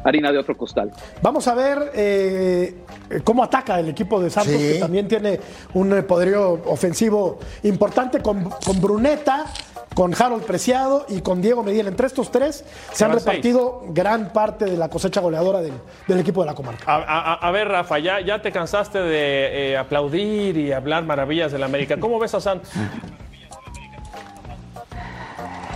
harina 0.03 0.31
de 0.31 0.37
otro 0.37 0.55
costal. 0.57 0.91
Vamos 1.21 1.47
a 1.47 1.55
ver 1.55 1.91
eh, 1.95 2.75
cómo 3.23 3.43
ataca 3.43 3.79
el 3.79 3.89
equipo 3.89 4.19
de 4.21 4.29
Santos, 4.29 4.53
Sí. 4.53 4.73
que 4.73 4.79
también 4.79 5.07
tiene 5.07 5.39
un 5.73 5.93
eh, 5.93 6.03
poderío 6.03 6.61
ofensivo 6.65 7.39
importante 7.63 8.21
con, 8.21 8.43
con 8.49 8.81
Bruneta, 8.81 9.45
con 9.95 10.13
Harold 10.19 10.43
Preciado 10.43 11.05
y 11.07 11.21
con 11.21 11.41
Diego 11.41 11.63
Medina. 11.63 11.87
Entre 11.89 12.07
estos 12.07 12.31
tres 12.31 12.65
se 12.91 13.05
han 13.05 13.11
seis. 13.13 13.23
repartido 13.25 13.83
gran 13.89 14.33
parte 14.33 14.65
de 14.65 14.75
la 14.75 14.89
cosecha 14.89 15.21
goleadora 15.21 15.61
del, 15.61 15.73
del 16.07 16.19
equipo 16.19 16.41
de 16.41 16.47
la 16.47 16.55
comarca. 16.55 16.83
A, 16.87 16.95
a- 16.97 17.33
a 17.35 17.51
ver, 17.51 17.67
Rafa, 17.67 17.99
ya, 17.99 18.19
ya 18.19 18.41
te 18.41 18.51
cansaste 18.51 18.97
de 18.99 19.71
eh, 19.73 19.77
aplaudir 19.77 20.57
y 20.57 20.71
hablar 20.71 21.03
maravillas 21.05 21.51
del 21.51 21.63
América. 21.63 21.97
¿Cómo 21.99 22.17
ves 22.19 22.33
a 22.33 22.41
Santos? 22.41 22.69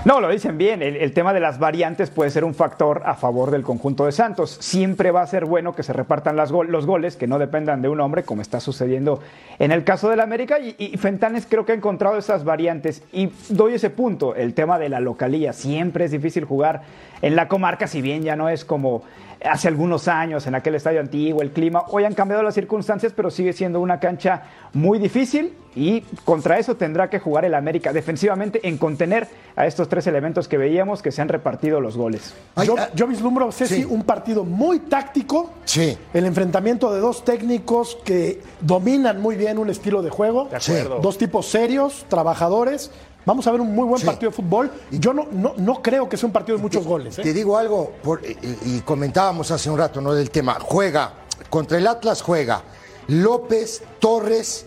No, 0.07 0.21
lo 0.21 0.29
dicen 0.29 0.57
bien. 0.57 0.81
El, 0.81 1.11
tema 1.11 1.33
de 1.33 1.41
las 1.41 1.59
variantes 1.59 2.09
puede 2.09 2.29
ser 2.29 2.45
un 2.45 2.55
factor 2.55 3.01
a 3.05 3.15
favor 3.15 3.51
del 3.51 3.63
conjunto 3.63 4.05
de 4.05 4.13
Santos. 4.13 4.57
Siempre 4.61 5.11
va 5.11 5.21
a 5.21 5.27
ser 5.27 5.43
bueno 5.43 5.75
que 5.75 5.83
se 5.83 5.91
repartan 5.91 6.37
los 6.37 6.85
goles, 6.85 7.17
que 7.17 7.27
no 7.27 7.37
dependan 7.37 7.81
de 7.81 7.89
un 7.89 7.99
hombre, 7.99 8.23
como 8.23 8.41
está 8.41 8.61
sucediendo 8.61 9.19
en 9.59 9.73
el 9.73 9.83
caso 9.83 10.09
del 10.09 10.21
América. 10.21 10.59
Y, 10.59 10.77
y 10.77 10.95
Fentanes 10.95 11.45
creo 11.45 11.65
que 11.65 11.73
ha 11.73 11.75
encontrado 11.75 12.17
esas 12.17 12.45
variantes. 12.45 13.03
Y 13.11 13.33
doy 13.49 13.73
ese 13.73 13.89
punto, 13.89 14.33
el 14.33 14.53
tema 14.53 14.79
de 14.79 14.87
la 14.87 15.01
localía. 15.01 15.51
Siempre 15.51 16.05
es 16.05 16.11
difícil 16.11 16.45
jugar 16.45 16.83
en 17.21 17.35
la 17.35 17.49
comarca, 17.49 17.85
si 17.85 18.01
bien 18.01 18.23
ya 18.23 18.37
no 18.37 18.47
es 18.47 18.63
como 18.63 19.03
hace 19.43 19.67
algunos 19.67 20.07
años 20.07 20.47
en 20.47 20.55
aquel 20.55 20.75
estadio 20.75 20.99
antiguo, 20.99 21.41
el 21.41 21.51
clima. 21.51 21.83
Hoy 21.89 22.03
han 22.03 22.13
cambiado 22.13 22.43
las 22.43 22.55
circunstancias, 22.55 23.13
pero 23.15 23.29
sigue 23.29 23.53
siendo 23.53 23.79
una 23.79 23.99
cancha 23.99 24.43
muy 24.73 24.99
difícil 24.99 25.53
y 25.75 26.01
contra 26.25 26.57
eso 26.57 26.75
tendrá 26.75 27.09
que 27.09 27.19
jugar 27.19 27.45
el 27.45 27.53
América 27.53 27.93
defensivamente 27.93 28.67
en 28.67 28.77
contener 28.77 29.27
a 29.55 29.67
estos 29.67 29.87
tres 29.87 30.07
elementos 30.07 30.47
que 30.47 30.57
veíamos 30.57 31.01
que 31.01 31.11
se 31.11 31.21
han 31.21 31.29
repartido 31.29 31.79
los 31.79 31.95
goles. 31.95 32.33
Ay, 32.55 32.67
yo, 32.67 32.75
ah, 32.77 32.89
yo 32.95 33.07
vislumbro, 33.07 33.51
Ceci, 33.51 33.75
sí. 33.75 33.85
un 33.85 34.03
partido 34.03 34.43
muy 34.43 34.79
táctico. 34.79 35.51
Sí. 35.65 35.97
El 36.13 36.25
enfrentamiento 36.25 36.91
de 36.91 36.99
dos 36.99 37.23
técnicos 37.23 37.97
que 38.03 38.41
dominan 38.61 39.21
muy 39.21 39.35
bien 39.35 39.57
un 39.57 39.69
estilo 39.69 40.01
de 40.01 40.09
juego. 40.09 40.47
De 40.49 40.57
acuerdo. 40.57 40.99
Dos 40.99 41.17
tipos 41.17 41.47
serios, 41.47 42.05
trabajadores. 42.09 42.91
Vamos 43.27 43.45
a 43.45 43.51
ver 43.51 43.59
un 43.59 43.75
muy 43.75 43.85
buen 43.85 43.99
Sí. 43.99 44.05
partido 44.05 44.31
de 44.31 44.35
fútbol. 44.37 44.71
Yo 44.89 45.11
no, 45.13 45.27
no, 45.29 45.53
no 45.57 45.81
creo 45.81 46.07
que 46.07 46.15
sea 46.15 46.27
un 46.27 46.31
partido 46.31 46.55
de 46.57 46.61
muchos 46.61 46.85
goles. 46.85 47.19
¿eh? 47.19 47.23
Te 47.23 47.33
digo 47.33 47.57
algo, 47.57 47.91
por- 48.01 48.21
y, 48.25 48.37
y 48.65 48.81
comentábamos 48.85 49.51
hace 49.51 49.69
un 49.69 49.77
rato, 49.77 49.99
¿no? 49.99 50.13
Del 50.13 50.29
tema. 50.31 50.57
Juega, 50.61 51.11
contra 51.49 51.77
el 51.77 51.85
Atlas 51.87 52.21
juega 52.21 52.63
López, 53.09 53.83
Torres, 53.99 54.65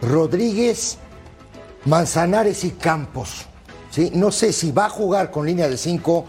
Rodríguez, 0.00 0.96
Manzanares 1.84 2.64
y 2.64 2.70
Campos. 2.70 3.44
¿sí? 3.90 4.10
No 4.14 4.32
sé 4.32 4.54
si 4.54 4.72
va 4.72 4.86
a 4.86 4.90
jugar 4.90 5.30
con 5.30 5.44
línea 5.44 5.68
de 5.68 5.76
5, 5.76 6.24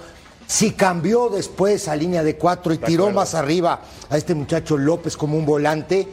si 0.48 0.72
cambió 0.74 1.30
después 1.30 1.88
a 1.88 1.96
línea 1.96 2.24
de 2.24 2.36
4 2.36 2.74
y 2.74 2.78
tiró 2.80 3.10
más 3.12 3.36
arriba 3.36 3.82
a 4.10 4.18
este 4.18 4.36
muchacho 4.36 4.78
López 4.78 5.16
como 5.16 5.38
un 5.38 5.46
volante, 5.46 6.08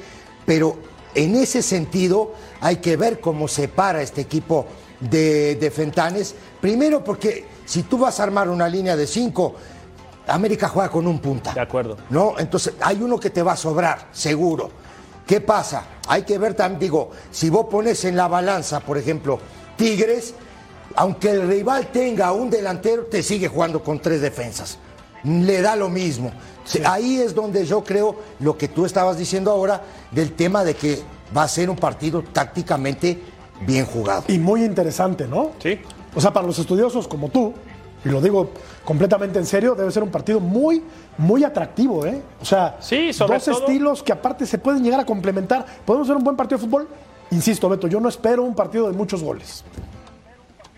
pero 0.45 0.77
en 1.17 1.35
ese 1.35 1.61
sentido 1.63 2.35
hay 2.61 2.77
que 2.77 2.97
ver 2.97 3.19
cómo 3.21 3.49
se 3.49 3.67
para 3.67 4.01
este 4.03 4.21
equipo 4.21 4.67
de, 5.01 5.57
de 5.57 5.71
Fentanes. 5.71 6.35
Primero 6.61 7.03
porque 7.05 7.47
si 7.65 7.83
tú 7.83 7.99
vas 7.99 8.21
a 8.21 8.23
armar 8.23 8.49
una 8.49 8.69
línea 8.69 8.97
de 8.97 9.07
5, 9.07 9.55
América 10.29 10.69
juega 10.69 10.89
con 10.89 11.07
un 11.07 11.19
punta. 11.21 11.53
De 11.53 11.61
acuerdo. 11.61 11.97
¿no? 12.11 12.35
Entonces, 12.39 12.75
hay 12.81 13.03
uno 13.03 13.19
que 13.19 13.31
te 13.31 13.43
va 13.43 13.53
a 13.53 13.57
sobrar, 13.57 14.09
seguro. 14.13 14.71
¿Qué 15.27 15.41
pasa? 15.41 15.85
Hay 16.09 16.23
que 16.23 16.39
ver 16.39 16.55
también, 16.55 16.81
digo, 16.81 17.11
si 17.31 17.51
vos 17.51 17.67
pones 17.67 18.05
en 18.05 18.17
la 18.17 18.29
balanza, 18.29 18.81
por 18.81 18.97
ejemplo, 18.97 19.41
Tigres, 19.77 20.35
aunque 20.95 21.31
el 21.31 21.49
rival 21.49 21.89
tenga 21.89 22.33
un 22.33 22.49
delantero, 22.49 23.05
te 23.05 23.23
sigue 23.23 23.49
jugando 23.49 23.83
con 23.83 24.01
tres 24.01 24.21
defensas. 24.21 24.79
Le 25.25 25.61
da 25.61 25.75
lo 25.75 25.89
mismo. 25.89 26.33
Ahí 26.85 27.21
es 27.21 27.35
donde 27.35 27.65
yo 27.67 27.83
creo 27.85 28.17
lo 28.41 28.57
que 28.57 28.69
tú 28.69 28.87
estabas 28.87 29.19
diciendo 29.19 29.51
ahora 29.51 29.83
del 30.11 30.33
tema 30.33 30.65
de 30.65 30.75
que 30.75 31.03
va 31.37 31.43
a 31.43 31.49
ser 31.49 31.71
un 31.71 31.77
partido 31.77 32.23
tácticamente 32.23 33.21
bien 33.63 33.87
jugado. 33.87 34.25
Y 34.29 34.39
muy 34.39 34.65
interesante, 34.65 35.27
¿no? 35.27 35.53
Sí. 35.59 35.81
O 36.15 36.21
sea, 36.21 36.33
para 36.33 36.47
los 36.47 36.59
estudiosos 36.59 37.07
como 37.09 37.29
tú, 37.29 37.53
y 38.05 38.09
lo 38.09 38.21
digo 38.21 38.51
completamente 38.85 39.39
en 39.39 39.47
serio, 39.47 39.75
debe 39.75 39.91
ser 39.91 40.03
un 40.03 40.11
partido 40.11 40.39
muy, 40.41 40.83
muy 41.19 41.43
atractivo, 41.45 42.07
¿eh? 42.07 42.23
O 42.41 42.45
sea, 42.45 42.77
Sí, 42.81 43.13
sobre 43.13 43.35
dos 43.35 43.45
todo- 43.45 43.59
estilos 43.61 44.03
que 44.03 44.13
aparte 44.13 44.47
se 44.47 44.59
pueden 44.59 44.83
llegar 44.85 45.01
a 45.01 45.05
complementar. 45.07 45.65
Podemos 45.85 46.07
ver 46.09 46.17
un 46.17 46.25
buen 46.25 46.37
partido 46.37 46.59
de 46.59 46.65
fútbol. 46.67 46.89
Insisto, 47.33 47.69
Beto, 47.69 47.89
yo 47.89 47.99
no 48.01 48.09
espero 48.09 48.43
un 48.45 48.55
partido 48.55 48.87
de 48.87 48.93
muchos 48.97 49.23
goles. 49.23 49.65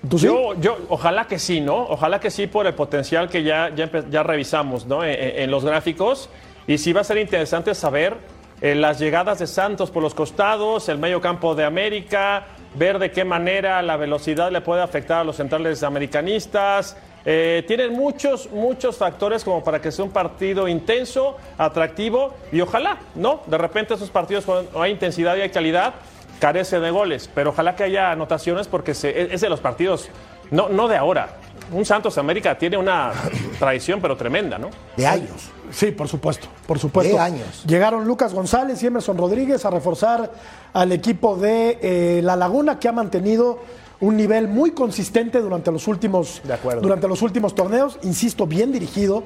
¿Tú 0.08 0.18
sí? 0.18 0.26
Yo, 0.26 0.54
yo, 0.60 0.76
ojalá 0.88 1.26
que 1.26 1.38
sí, 1.38 1.60
¿no? 1.60 1.76
Ojalá 1.76 2.20
que 2.20 2.30
sí 2.30 2.46
por 2.46 2.66
el 2.66 2.74
potencial 2.74 3.28
que 3.28 3.42
ya, 3.42 3.70
ya, 3.74 4.22
revisamos, 4.22 4.86
¿no? 4.86 5.04
En, 5.04 5.10
en- 5.10 5.42
en 5.42 5.50
los 5.50 5.64
gráficos. 5.64 6.30
Y 6.66 6.78
sí 6.78 6.92
va 6.92 7.00
a 7.00 7.04
ser 7.04 7.18
interesante 7.18 7.74
saber 7.74 8.16
eh, 8.60 8.74
las 8.74 8.98
llegadas 8.98 9.38
de 9.40 9.46
Santos 9.46 9.90
por 9.90 10.02
los 10.02 10.14
costados, 10.14 10.88
el 10.88 10.98
medio 10.98 11.20
campo 11.20 11.54
de 11.54 11.64
América, 11.64 12.46
ver 12.74 12.98
de 12.98 13.10
qué 13.10 13.24
manera 13.24 13.80
la 13.82 13.96
velocidad 13.96 14.50
le 14.52 14.60
puede 14.60 14.82
afectar 14.82 15.20
a 15.20 15.24
los 15.24 15.36
centrales 15.36 15.82
americanistas. 15.82 16.96
Eh, 17.24 17.64
tienen 17.66 17.92
muchos, 17.92 18.50
muchos 18.50 18.96
factores 18.96 19.44
como 19.44 19.62
para 19.62 19.80
que 19.80 19.90
sea 19.92 20.04
un 20.04 20.10
partido 20.12 20.68
intenso, 20.68 21.36
atractivo 21.58 22.34
y 22.52 22.60
ojalá, 22.60 22.98
¿no? 23.14 23.40
De 23.46 23.58
repente 23.58 23.94
esos 23.94 24.10
partidos 24.10 24.44
cuando 24.44 24.80
hay 24.80 24.92
intensidad 24.92 25.36
y 25.36 25.40
hay 25.42 25.50
calidad, 25.50 25.94
carece 26.40 26.78
de 26.80 26.90
goles, 26.90 27.28
pero 27.34 27.50
ojalá 27.50 27.74
que 27.76 27.84
haya 27.84 28.12
anotaciones 28.12 28.68
porque 28.68 28.94
se- 28.94 29.34
es 29.34 29.40
de 29.40 29.48
los 29.48 29.60
partidos, 29.60 30.08
no, 30.50 30.68
no 30.68 30.88
de 30.88 30.96
ahora. 30.96 31.36
Un 31.72 31.84
Santos 31.84 32.16
América 32.18 32.56
tiene 32.56 32.76
una 32.76 33.12
tradición, 33.58 34.00
pero 34.00 34.16
tremenda, 34.16 34.58
¿no? 34.58 34.70
De 34.96 35.06
años. 35.06 35.50
Sí, 35.70 35.90
por 35.92 36.08
supuesto, 36.08 36.48
por 36.66 36.78
supuesto. 36.78 37.14
De 37.14 37.20
años. 37.20 37.62
Llegaron 37.66 38.06
Lucas 38.06 38.32
González 38.32 38.82
y 38.82 38.86
Emerson 38.86 39.18
Rodríguez 39.18 39.64
a 39.66 39.70
reforzar 39.70 40.32
al 40.72 40.92
equipo 40.92 41.36
de 41.36 41.78
eh, 41.82 42.20
La 42.22 42.36
Laguna, 42.36 42.78
que 42.78 42.88
ha 42.88 42.92
mantenido 42.92 43.58
un 44.00 44.16
nivel 44.16 44.48
muy 44.48 44.70
consistente 44.70 45.40
durante 45.40 45.70
los 45.70 45.86
últimos, 45.88 46.40
De 46.44 46.54
acuerdo. 46.54 46.80
durante 46.80 47.06
los 47.08 47.20
últimos 47.20 47.54
torneos. 47.54 47.98
Insisto, 48.02 48.46
bien 48.46 48.72
dirigido. 48.72 49.24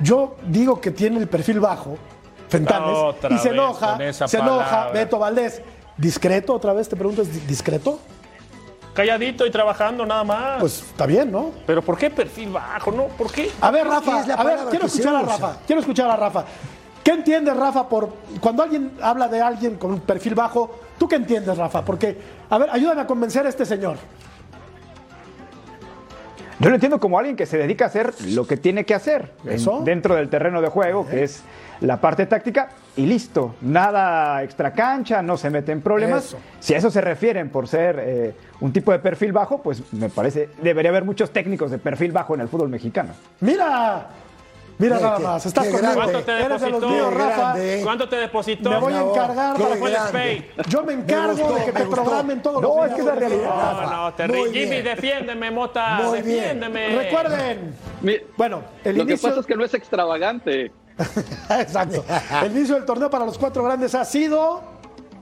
Yo 0.00 0.36
digo 0.46 0.80
que 0.80 0.90
tiene 0.92 1.18
el 1.18 1.28
perfil 1.28 1.60
bajo, 1.60 1.98
Fentanes, 2.48 2.96
Otra 2.96 3.34
y 3.34 3.38
se 3.38 3.48
enoja, 3.50 3.98
se 4.12 4.38
enoja. 4.38 4.88
Beto 4.92 5.18
Valdés. 5.18 5.60
¿Discreto 5.96 6.54
otra 6.54 6.72
vez? 6.72 6.88
¿Te 6.88 6.96
pregunto, 6.96 7.20
¿es 7.22 7.32
di- 7.32 7.40
discreto? 7.40 7.98
Calladito 8.94 9.46
y 9.46 9.50
trabajando 9.50 10.04
nada 10.04 10.22
más. 10.24 10.60
Pues 10.60 10.80
está 10.80 11.06
bien, 11.06 11.32
¿no? 11.32 11.50
pero 11.66 11.80
¿por 11.82 11.96
qué 11.96 12.10
perfil 12.10 12.50
bajo, 12.50 12.92
no? 12.92 13.06
¿Por 13.06 13.32
qué? 13.32 13.50
A 13.60 13.70
ver, 13.70 13.86
Rafa, 13.86 14.20
es 14.20 14.26
la 14.26 14.34
a 14.34 14.44
ver, 14.44 14.58
quiero 14.70 14.86
escuchar 14.86 15.16
a. 15.16 15.22
Rafa. 15.22 15.56
Quiero 15.66 15.80
escuchar 15.80 16.10
a 16.10 16.16
Rafa. 16.16 16.44
¿Qué 17.02 17.10
entiendes, 17.10 17.56
Rafa, 17.56 17.88
por 17.88 18.10
cuando 18.40 18.62
alguien 18.62 18.92
habla 19.00 19.28
de 19.28 19.40
alguien 19.40 19.76
con 19.76 19.92
un 19.92 20.00
perfil 20.00 20.34
bajo? 20.34 20.78
¿Tú 20.98 21.08
qué 21.08 21.16
entiendes, 21.16 21.56
Rafa? 21.56 21.84
Porque, 21.84 22.16
a 22.48 22.58
ver, 22.58 22.70
ayúdame 22.70 23.00
a 23.00 23.06
convencer 23.06 23.44
a 23.46 23.48
este 23.48 23.64
señor. 23.64 23.96
Yo 26.62 26.68
lo 26.70 26.76
entiendo 26.76 27.00
como 27.00 27.18
alguien 27.18 27.36
que 27.36 27.44
se 27.46 27.58
dedica 27.58 27.84
a 27.86 27.88
hacer 27.88 28.12
lo 28.28 28.46
que 28.46 28.56
tiene 28.56 28.84
que 28.84 28.94
hacer 28.94 29.30
en- 29.44 29.84
dentro 29.84 30.14
del 30.14 30.28
terreno 30.28 30.60
de 30.62 30.68
juego, 30.68 31.06
que 31.08 31.24
es 31.24 31.42
la 31.80 32.00
parte 32.00 32.26
táctica, 32.26 32.68
y 32.96 33.06
listo. 33.06 33.56
Nada 33.60 34.42
extra 34.44 34.72
cancha, 34.72 35.20
no 35.22 35.36
se 35.36 35.50
mete 35.50 35.72
en 35.72 35.80
problemas. 35.80 36.26
Eso. 36.26 36.38
Si 36.60 36.74
a 36.74 36.78
eso 36.78 36.90
se 36.90 37.00
refieren 37.00 37.48
por 37.48 37.66
ser 37.66 37.96
eh, 38.00 38.34
un 38.60 38.72
tipo 38.72 38.92
de 38.92 39.00
perfil 39.00 39.32
bajo, 39.32 39.60
pues 39.62 39.82
me 39.92 40.08
parece, 40.08 40.50
debería 40.62 40.90
haber 40.90 41.04
muchos 41.04 41.30
técnicos 41.32 41.70
de 41.72 41.78
perfil 41.78 42.12
bajo 42.12 42.34
en 42.34 42.42
el 42.42 42.48
fútbol 42.48 42.68
mexicano. 42.68 43.10
Mira, 43.40 44.06
mira 44.78 44.98
nada 44.98 45.18
más. 45.18 45.46
Estás 45.46 45.66
conmigo. 45.68 45.92
¿Cuánto 45.94 46.22
te 46.22 46.32
depositó? 46.32 46.88
míos, 46.88 47.08
Qué 47.10 47.14
Rafa. 47.18 47.36
grande, 47.36 47.78
¿eh? 47.78 47.82
¿Cuánto 47.82 48.08
te 48.08 48.16
depositó? 48.16 48.70
Me 48.70 48.78
voy 48.78 48.92
a 48.92 49.00
No, 49.00 49.10
encargar 49.12 49.56
para 49.58 49.76
¿Cuál 49.76 49.92
es 49.92 50.00
grande. 50.00 50.12
Pay? 50.56 50.64
Yo 50.68 50.82
me 50.84 50.92
encargo 50.94 51.34
Me 51.34 51.42
gustó, 51.42 51.54
de 51.58 51.64
que 51.64 51.72
te 51.72 51.84
gustó. 51.84 52.02
programen 52.02 52.42
todos 52.42 52.62
No, 52.62 52.76
los 52.76 52.86
es 52.86 52.94
que 52.94 53.00
es 53.00 53.06
la 53.06 53.14
realidad. 53.14 53.82
No, 53.82 53.90
no, 54.04 54.14
te 54.14 54.26
Jimmy, 54.28 54.50
bien. 54.50 54.84
defiéndeme, 54.84 55.50
Mota. 55.50 56.00
Muy 56.02 56.22
bien. 56.22 56.60
defiéndeme. 56.60 56.96
Recuerden, 56.96 57.74
Mi- 58.00 58.16
bueno, 58.36 58.62
el 58.84 58.96
Lo 58.98 59.06
que 59.06 59.12
inicio. 59.12 59.28
pasa 59.28 59.40
es 59.40 59.46
que 59.46 59.56
no 59.56 59.64
es 59.64 59.74
extravagante. 59.74 60.72
Exacto. 61.58 62.04
El 62.44 62.52
inicio 62.56 62.74
del 62.74 62.84
torneo 62.84 63.08
para 63.10 63.24
los 63.24 63.38
cuatro 63.38 63.62
grandes 63.64 63.94
ha 63.94 64.04
sido. 64.04 64.62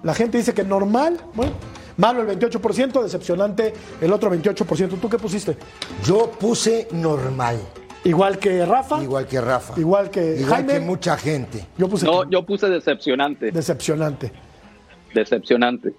La 0.03 0.15
gente 0.15 0.39
dice 0.39 0.55
que 0.55 0.65
normal. 0.65 1.19
Bueno, 1.35 1.53
malo 1.99 2.23
el 2.23 2.39
28%, 2.39 3.03
decepcionante 3.03 3.75
el 4.01 4.13
otro 4.13 4.31
28%. 4.31 4.99
¿Tú 4.99 5.09
qué 5.11 5.19
pusiste? 5.19 5.57
Yo 6.05 6.31
puse 6.31 6.89
normal, 6.93 7.61
Igual 8.05 8.39
que 8.39 8.65
Rafa. 8.65 9.03
igual 9.03 9.27
que 9.27 9.41
Rafa. 9.41 9.79
Igual 9.79 10.11
que 10.11 10.37
Igual 10.37 10.51
Jaime. 10.51 10.73
que 10.75 10.81
mucha 10.81 11.17
gente. 11.17 11.67
Yo 11.77 11.89
puse 11.89 12.07
No, 12.07 12.23
que- 12.23 12.29
yo 12.31 12.47
puse 12.47 12.69
decepcionante. 12.69 13.51
decepcionante. 13.53 14.33
Decepcionante. 15.15 15.93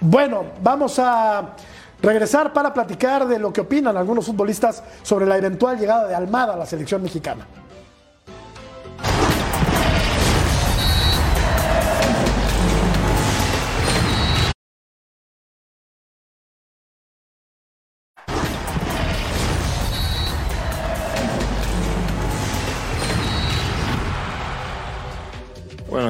Bueno, 0.00 0.44
vamos 0.62 0.98
a 0.98 1.54
regresar 2.00 2.52
para 2.54 2.72
platicar 2.72 3.26
de 3.28 3.38
lo 3.38 3.52
que 3.52 3.60
opinan 3.60 3.96
algunos 3.96 4.24
futbolistas 4.24 4.82
sobre 5.02 5.26
la 5.26 5.36
eventual 5.36 5.78
llegada 5.78 6.08
de 6.08 6.14
Almada 6.14 6.54
a 6.54 6.56
la 6.56 6.64
selección 6.66 7.02
mexicana. 7.02 7.46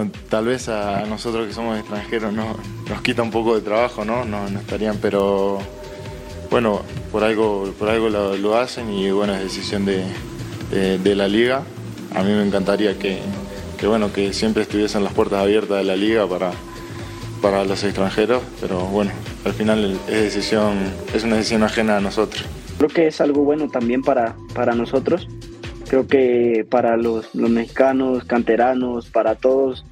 Bueno, 0.00 0.12
tal 0.28 0.46
vez 0.46 0.68
a 0.68 1.04
nosotros 1.06 1.46
que 1.46 1.52
somos 1.52 1.78
extranjeros 1.78 2.32
no, 2.32 2.56
nos 2.88 3.02
quita 3.02 3.22
un 3.22 3.30
poco 3.30 3.54
de 3.54 3.60
trabajo, 3.60 4.04
¿no? 4.04 4.24
No, 4.24 4.46
estarían, 4.48 4.96
pero 5.00 5.58
bueno, 6.50 6.82
por 7.12 7.22
algo, 7.24 7.72
por 7.78 7.88
algo 7.88 8.08
lo, 8.08 8.36
lo 8.36 8.56
hacen 8.56 8.92
y 8.92 9.10
bueno, 9.10 9.34
es 9.34 9.42
decisión 9.42 9.84
de, 9.84 10.04
de- 10.70 10.98
de 10.98 11.14
la 11.14 11.28
liga. 11.28 11.62
A 12.14 12.22
mí 12.22 12.30
me 12.32 12.44
encantaría 12.44 12.98
que, 12.98 13.18
que, 13.78 13.86
bueno, 13.86 14.12
que 14.12 14.32
siempre 14.32 14.62
estuviesen 14.62 15.04
las 15.04 15.12
puertas 15.12 15.40
abiertas 15.40 15.78
de 15.78 15.84
la 15.84 15.96
liga 15.96 16.26
para, 16.26 16.50
para 17.42 17.64
los 17.64 17.84
extranjeros, 17.84 18.42
pero 18.60 18.80
bueno, 18.86 19.12
al 19.44 19.52
final 19.52 19.98
es, 20.08 20.22
decisión, 20.22 20.76
es 21.14 21.22
una 21.24 21.36
decisión 21.36 21.62
ajena 21.62 21.98
a 21.98 22.00
nosotros. 22.00 22.44
Creo 22.78 22.88
que 22.88 23.06
es 23.06 23.20
algo 23.20 23.42
bueno 23.42 23.68
también 23.68 24.02
para, 24.02 24.34
para 24.54 24.74
nosotros. 24.74 25.28
Creo 25.90 26.06
que 26.06 26.64
para 26.70 26.96
los, 26.96 27.34
mexicanos, 27.34 28.22
canteranos, 28.22 29.10
para 29.10 29.34
todos, 29.34 29.84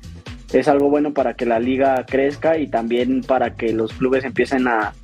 es 0.52 0.68
algo 0.68 0.88
bueno 0.90 1.12
para 1.12 1.34
que 1.34 1.44
la 1.44 1.58
liga 1.58 2.06
crezca 2.06 2.56
y 2.56 2.68
también 2.68 3.22
para 3.22 3.56
que 3.56 3.72
los 3.72 3.92
clubes 3.94 4.22
empiecen 4.22 4.68
a, 4.68 4.94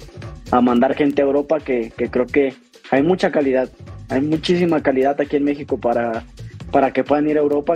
a 0.53 0.61
mandar 0.61 0.95
gente 0.95 1.21
a 1.21 1.25
Europa, 1.25 1.59
que, 1.59 1.93
que 1.97 2.11
creo 2.11 2.27
que 2.27 2.55
hay 2.93 3.03
mucha 3.03 3.33
calidad, 3.33 3.69
hay 4.09 4.21
muchísima 4.21 4.85
calidad 4.85 5.21
aquí 5.21 5.35
en 5.35 5.43
México 5.43 5.79
para, 5.79 6.23
para 6.71 6.93
que 6.93 7.03
puedan 7.03 7.29
ir 7.29 7.39
a 7.39 7.41
Europa. 7.41 7.75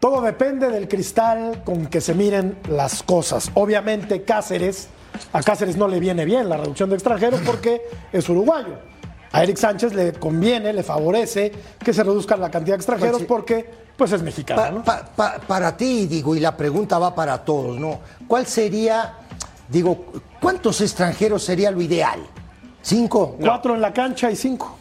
Todo 0.00 0.20
depende 0.20 0.68
del 0.68 0.86
cristal 0.86 1.62
con 1.64 1.86
que 1.86 2.02
se 2.02 2.12
miren 2.12 2.58
las 2.68 3.02
cosas. 3.02 3.50
Obviamente 3.54 4.20
Cáceres, 4.20 4.90
a 5.32 5.42
Cáceres 5.42 5.78
no 5.78 5.88
le 5.88 5.98
viene 5.98 6.26
bien 6.26 6.50
la 6.50 6.58
reducción 6.58 6.90
de 6.90 6.96
extranjeros 6.96 7.40
porque 7.46 7.80
es 8.12 8.28
uruguayo. 8.28 8.89
A 9.32 9.42
Eric 9.44 9.56
Sánchez 9.56 9.94
le 9.94 10.12
conviene, 10.14 10.72
le 10.72 10.82
favorece 10.82 11.52
que 11.82 11.92
se 11.92 12.02
reduzca 12.02 12.36
la 12.36 12.50
cantidad 12.50 12.74
de 12.76 12.80
extranjeros 12.80 13.12
Pues 13.18 13.22
sí. 13.22 13.26
porque 13.28 13.70
pues 13.96 14.12
es 14.12 14.22
mexicano. 14.22 14.60
Pa- 14.62 14.70
¿no? 14.70 14.82
pa- 14.84 15.04
pa- 15.14 15.38
para 15.46 15.76
ti, 15.76 16.06
digo, 16.06 16.34
y 16.34 16.40
la 16.40 16.56
pregunta 16.56 16.98
va 16.98 17.14
para 17.14 17.38
todos, 17.44 17.78
¿no? 17.78 18.00
¿Cuál 18.26 18.46
sería, 18.46 19.14
digo, 19.68 20.06
cuántos 20.40 20.80
extranjeros 20.80 21.44
sería 21.44 21.70
lo 21.70 21.80
ideal? 21.82 22.20
¿Cinco? 22.82 23.36
Cuatro 23.38 23.74
en 23.74 23.80
la 23.82 23.92
cancha 23.92 24.30
y 24.30 24.36
cinco. 24.36 24.76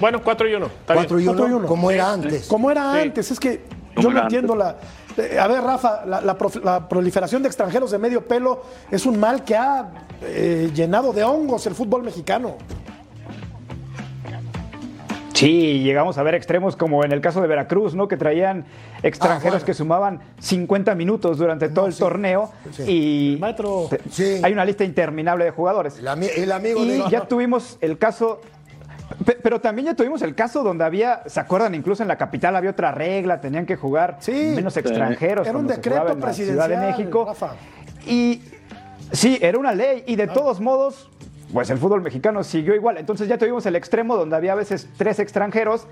Bueno, 0.00 0.22
4 0.24 0.48
y 0.48 0.54
1. 0.54 0.70
¿Cuatro 0.86 1.20
y 1.20 1.24
uno? 1.24 1.32
Cuatro 1.36 1.48
y 1.48 1.52
uno. 1.52 1.68
Como 1.68 1.90
era 1.90 2.10
antes. 2.12 2.46
Como 2.46 2.70
era 2.70 2.94
Sí. 2.94 2.98
antes, 3.00 3.30
es 3.30 3.38
que 3.38 3.62
yo 3.98 4.10
no 4.10 4.22
entiendo 4.22 4.56
la. 4.56 4.76
eh, 5.18 5.38
A 5.38 5.46
ver, 5.46 5.62
Rafa, 5.62 6.06
la, 6.06 6.22
la 6.22 6.38
prof- 6.38 6.64
la 6.64 6.88
proliferación 6.88 7.42
de 7.42 7.48
extranjeros 7.48 7.90
de 7.90 7.98
medio 7.98 8.26
pelo 8.26 8.62
es 8.90 9.04
un 9.04 9.20
mal 9.20 9.44
que 9.44 9.54
ha 9.56 9.90
eh, 10.22 10.70
llenado 10.74 11.12
de 11.12 11.22
hongos 11.22 11.66
el 11.66 11.74
fútbol 11.74 12.02
mexicano. 12.02 12.56
Sí, 15.40 15.80
llegamos 15.82 16.18
a 16.18 16.22
ver 16.22 16.34
extremos 16.34 16.76
como 16.76 17.04
en 17.04 17.12
el 17.12 17.20
caso 17.20 17.40
de 17.40 17.48
Veracruz, 17.48 17.94
¿no? 17.94 18.08
Que 18.08 18.16
traían 18.16 18.64
extranjeros 19.02 19.46
Ah, 19.46 19.50
bueno. 19.58 19.66
que 19.66 19.74
sumaban 19.74 20.20
50 20.38 20.94
minutos 20.94 21.38
durante 21.38 21.68
todo 21.68 21.86
el 21.86 21.92
sí. 21.94 21.98
torneo 21.98 22.50
Sí. 22.72 22.82
y. 22.86 23.40
Sí. 24.10 24.40
hay 24.42 24.52
una 24.52 24.64
lista 24.64 24.84
interminable 24.84 25.44
de 25.44 25.50
jugadores. 25.50 25.98
El, 25.98 26.06
ami- 26.08 26.30
el 26.36 26.52
amigo 26.52 26.82
Y 26.84 26.88
de... 26.88 27.04
ya 27.10 27.22
tuvimos 27.26 27.78
el 27.80 27.96
caso, 27.98 28.40
pe- 29.24 29.38
pero 29.42 29.60
también 29.60 29.86
ya 29.86 29.94
tuvimos 29.94 30.20
el 30.22 30.34
caso 30.34 30.62
donde 30.62 30.84
había, 30.84 31.22
¿se 31.26 31.40
acuerdan? 31.40 31.74
Incluso 31.74 32.02
en 32.02 32.08
la 32.08 32.16
capital 32.18 32.54
había 32.56 32.70
otra 32.70 32.92
regla, 32.92 33.40
tenían 33.40 33.64
que 33.66 33.76
jugar 33.76 34.18
Sí. 34.20 34.52
menos 34.54 34.76
extranjeros. 34.76 35.46
Era 35.48 35.56
un 35.58 35.66
decreto 35.66 35.96
la 35.96 36.00
Ciudad 36.04 36.16
de 36.16 36.22
presidencial, 36.22 36.86
México. 36.86 37.24
Rafa. 37.26 37.52
Y 38.06 38.42
sí, 39.12 39.38
era 39.40 39.58
una 39.58 39.72
ley 39.74 40.04
y 40.06 40.16
de 40.16 40.26
todos 40.26 40.60
modos, 40.60 41.08
pues 41.52 41.70
el 41.70 41.78
fútbol 41.78 42.02
mexicano 42.02 42.44
siguió 42.44 42.74
igual. 42.74 42.98
Entonces 42.98 43.28
ya 43.28 43.38
tuvimos 43.38 43.66
el 43.66 43.76
extremo 43.76 44.16
donde 44.16 44.36
había 44.36 44.52
a 44.52 44.56
veces 44.56 44.88
tres 44.96 45.18
extranjeros 45.18 45.86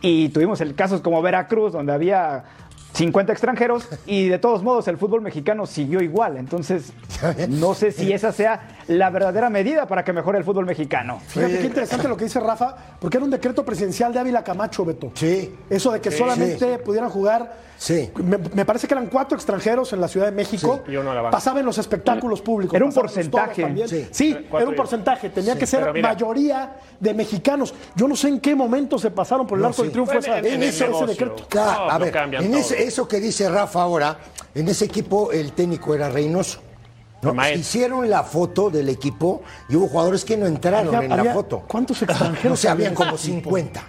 y 0.00 0.30
tuvimos 0.30 0.60
el 0.60 0.74
casos 0.74 1.00
como 1.00 1.20
Veracruz 1.22 1.72
donde 1.72 1.92
había 1.92 2.44
50 2.92 3.32
extranjeros 3.32 3.88
y 4.06 4.28
de 4.28 4.38
todos 4.38 4.62
modos 4.62 4.88
el 4.88 4.98
fútbol 4.98 5.22
mexicano 5.22 5.66
siguió 5.66 6.00
igual. 6.00 6.36
Entonces 6.36 6.92
no 7.48 7.74
sé 7.74 7.92
si 7.92 8.12
esa 8.12 8.32
sea 8.32 8.76
la 8.88 9.10
verdadera 9.10 9.50
medida 9.50 9.86
para 9.86 10.04
que 10.04 10.12
mejore 10.12 10.38
el 10.38 10.44
fútbol 10.44 10.66
mexicano. 10.66 11.20
Fíjate 11.28 11.58
qué 11.58 11.66
interesante 11.66 12.08
lo 12.08 12.16
que 12.16 12.24
dice 12.24 12.40
Rafa, 12.40 12.76
porque 12.98 13.18
era 13.18 13.24
un 13.24 13.30
decreto 13.30 13.64
presidencial 13.64 14.12
de 14.12 14.20
Ávila 14.20 14.42
Camacho, 14.44 14.84
Beto. 14.84 15.12
Sí. 15.14 15.54
Eso 15.68 15.92
de 15.92 16.00
que 16.00 16.10
solamente 16.10 16.78
pudieran 16.78 17.10
jugar. 17.10 17.69
Sí. 17.80 18.10
Me, 18.22 18.36
me 18.36 18.66
parece 18.66 18.86
que 18.86 18.92
eran 18.92 19.06
cuatro 19.06 19.36
extranjeros 19.38 19.90
en 19.94 20.02
la 20.02 20.08
Ciudad 20.08 20.26
de 20.26 20.32
México. 20.32 20.82
Sí. 20.84 20.92
Y 20.92 20.96
uno 20.96 21.12
a 21.12 21.14
la 21.14 21.22
banca. 21.22 21.34
Pasaba 21.38 21.60
en 21.60 21.66
los 21.66 21.78
espectáculos 21.78 22.42
públicos. 22.42 22.74
Era 22.76 22.84
un 22.84 22.92
porcentaje. 22.92 23.62
también. 23.62 23.88
Sí. 23.88 24.06
Sí, 24.10 24.36
era 24.52 24.68
un 24.68 24.74
porcentaje. 24.74 25.30
Tenía 25.30 25.56
que 25.58 25.64
ser 25.66 25.90
mira. 25.90 26.10
mayoría 26.10 26.76
de 27.00 27.14
mexicanos. 27.14 27.72
Yo 27.96 28.06
no 28.06 28.14
sé 28.16 28.28
en 28.28 28.38
qué 28.40 28.54
momento 28.54 28.98
se 28.98 29.10
pasaron 29.10 29.46
por 29.46 29.56
el 29.56 29.62
No, 29.62 29.68
arco 29.68 29.80
del 29.82 29.92
triunfo 29.92 30.12
Bueno, 30.12 30.26
esa- 30.26 30.38
en- 30.40 30.46
en 30.46 30.62
ese, 30.62 30.86
decreto. 31.06 31.46
Claro, 31.48 31.86
No, 31.86 31.90
a 31.90 31.96
ver, 31.98 32.14
en 32.42 32.54
ese- 32.54 32.84
eso 32.84 33.08
que 33.08 33.18
dice 33.18 33.48
Rafa 33.48 33.80
ahora, 33.80 34.18
en 34.54 34.68
ese 34.68 34.84
equipo 34.84 35.32
el 35.32 35.52
técnico 35.52 35.94
era 35.94 36.10
Reynoso. 36.10 36.60
¿no? 37.22 37.34
Hicieron 37.50 38.08
la 38.10 38.24
foto 38.24 38.68
del 38.68 38.90
equipo 38.90 39.42
y 39.70 39.76
hubo 39.76 39.88
jugadores 39.88 40.24
que 40.26 40.36
no 40.36 40.46
entraron 40.46 40.94
Había- 40.94 41.04
en 41.04 41.08
la 41.16 41.16
había- 41.20 41.32
foto. 41.34 41.62
¿Cuántos 41.66 42.02
extranjeros? 42.02 42.44
No 42.44 42.56
sé, 42.56 42.68
habían 42.68 42.92
había? 42.94 43.06
como 43.06 43.16
50. 43.18 43.82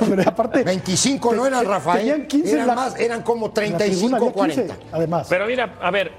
Pero 0.00 0.22
aparte, 0.26 0.62
25 0.62 1.34
no 1.34 1.46
eran, 1.46 1.64
Rafael. 1.66 1.98
Tenían 2.00 2.26
15 2.26 2.48
en 2.50 2.54
eran 2.56 2.66
la- 2.68 2.74
más, 2.74 2.98
eran 2.98 3.22
como 3.22 3.46
en 3.46 3.72
la 3.72 3.78
tribuna 3.78 3.78
35 3.78 4.16
había 4.16 4.54
15, 4.54 4.66
40. 4.66 4.96
Además. 4.96 5.26
Pero 5.28 5.46
mira, 5.46 5.74
a 5.80 5.90
ver, 5.90 6.12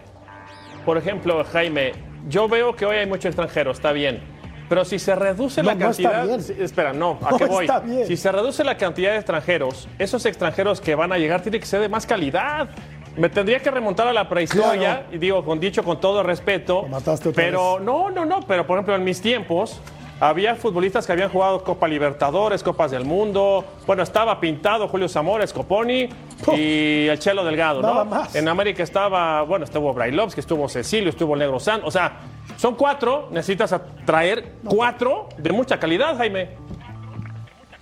por 0.85 0.97
ejemplo, 0.97 1.43
Jaime, 1.51 1.93
yo 2.27 2.47
veo 2.47 2.75
que 2.75 2.85
hoy 2.85 2.97
hay 2.97 3.05
mucho 3.07 3.27
extranjero, 3.27 3.71
está 3.71 3.91
bien. 3.91 4.21
Pero 4.67 4.83
si 4.83 4.97
se 4.97 5.13
reduce 5.15 5.61
No, 5.61 5.67
la 5.69 5.75
no 5.75 5.91
está 5.91 6.11
cantidad. 6.11 6.39
espera, 6.59 6.91
no, 6.91 7.19
¿a 7.23 7.31
No 7.31 7.37
qué 7.37 7.45
voy? 7.45 7.65
está 7.65 7.79
bien. 7.81 8.07
Si 8.07 8.17
se 8.17 8.31
reduce 8.31 8.63
la 8.63 8.77
cantidad 8.77 9.11
de 9.11 9.17
extranjeros, 9.17 9.87
esos 9.99 10.25
extranjeros 10.25 10.81
que 10.81 10.95
van 10.95 11.11
a 11.11 11.17
llegar 11.19 11.41
tienen 11.41 11.61
que 11.61 11.67
ser 11.67 11.81
de 11.81 11.89
más 11.89 12.05
calidad. 12.07 12.69
Me 13.15 13.29
tendría 13.29 13.59
que 13.59 13.69
remontar 13.71 14.07
a 14.07 14.13
la 14.13 14.27
prehistoria, 14.27 14.79
Claro. 15.01 15.03
y 15.11 15.17
digo, 15.19 15.45
con 15.45 15.59
dicho 15.59 15.83
con 15.83 16.01
todo 16.01 16.21
respeto. 16.23 16.81
Lo 16.81 16.87
mataste 16.89 17.29
otra 17.29 17.43
pero 17.43 17.79
no, 17.79 18.09
no, 18.09 18.25
no, 18.25 18.41
pero 18.41 18.65
por 18.67 18.77
ejemplo, 18.77 18.95
en 18.95 19.03
mis 19.03 19.21
tiempos. 19.21 19.79
Había 20.19 20.55
futbolistas 20.55 21.05
que 21.05 21.11
habían 21.11 21.29
jugado 21.29 21.61
Copa 21.63 21.87
Libertadores, 21.89 22.63
Copas 22.63 22.89
del 22.91 23.03
Mundo. 23.03 23.65
Bueno, 23.85 24.01
estaba 24.01 24.39
pintado 24.39 24.87
Julio 24.87 25.09
Zamora, 25.09 25.45
Scoponi 25.45 26.07
y 26.55 27.07
el 27.07 27.19
Chelo 27.19 27.43
Delgado, 27.43 27.81
¿no? 27.81 27.89
Nada 27.89 28.03
más. 28.05 28.33
En 28.35 28.47
América 28.47 28.81
estaba, 28.81 29.41
bueno, 29.41 29.65
estuvo 29.65 29.93
Brailovsky, 29.93 30.39
estuvo 30.39 30.69
Cecilio, 30.69 31.09
estuvo 31.09 31.33
el 31.33 31.39
Negro 31.41 31.59
San. 31.59 31.81
O 31.83 31.91
sea, 31.91 32.19
son 32.55 32.75
cuatro, 32.75 33.27
necesitas 33.31 33.75
traer 34.05 34.53
cuatro 34.63 35.27
de 35.37 35.51
mucha 35.51 35.77
calidad, 35.79 36.15
Jaime. 36.15 36.51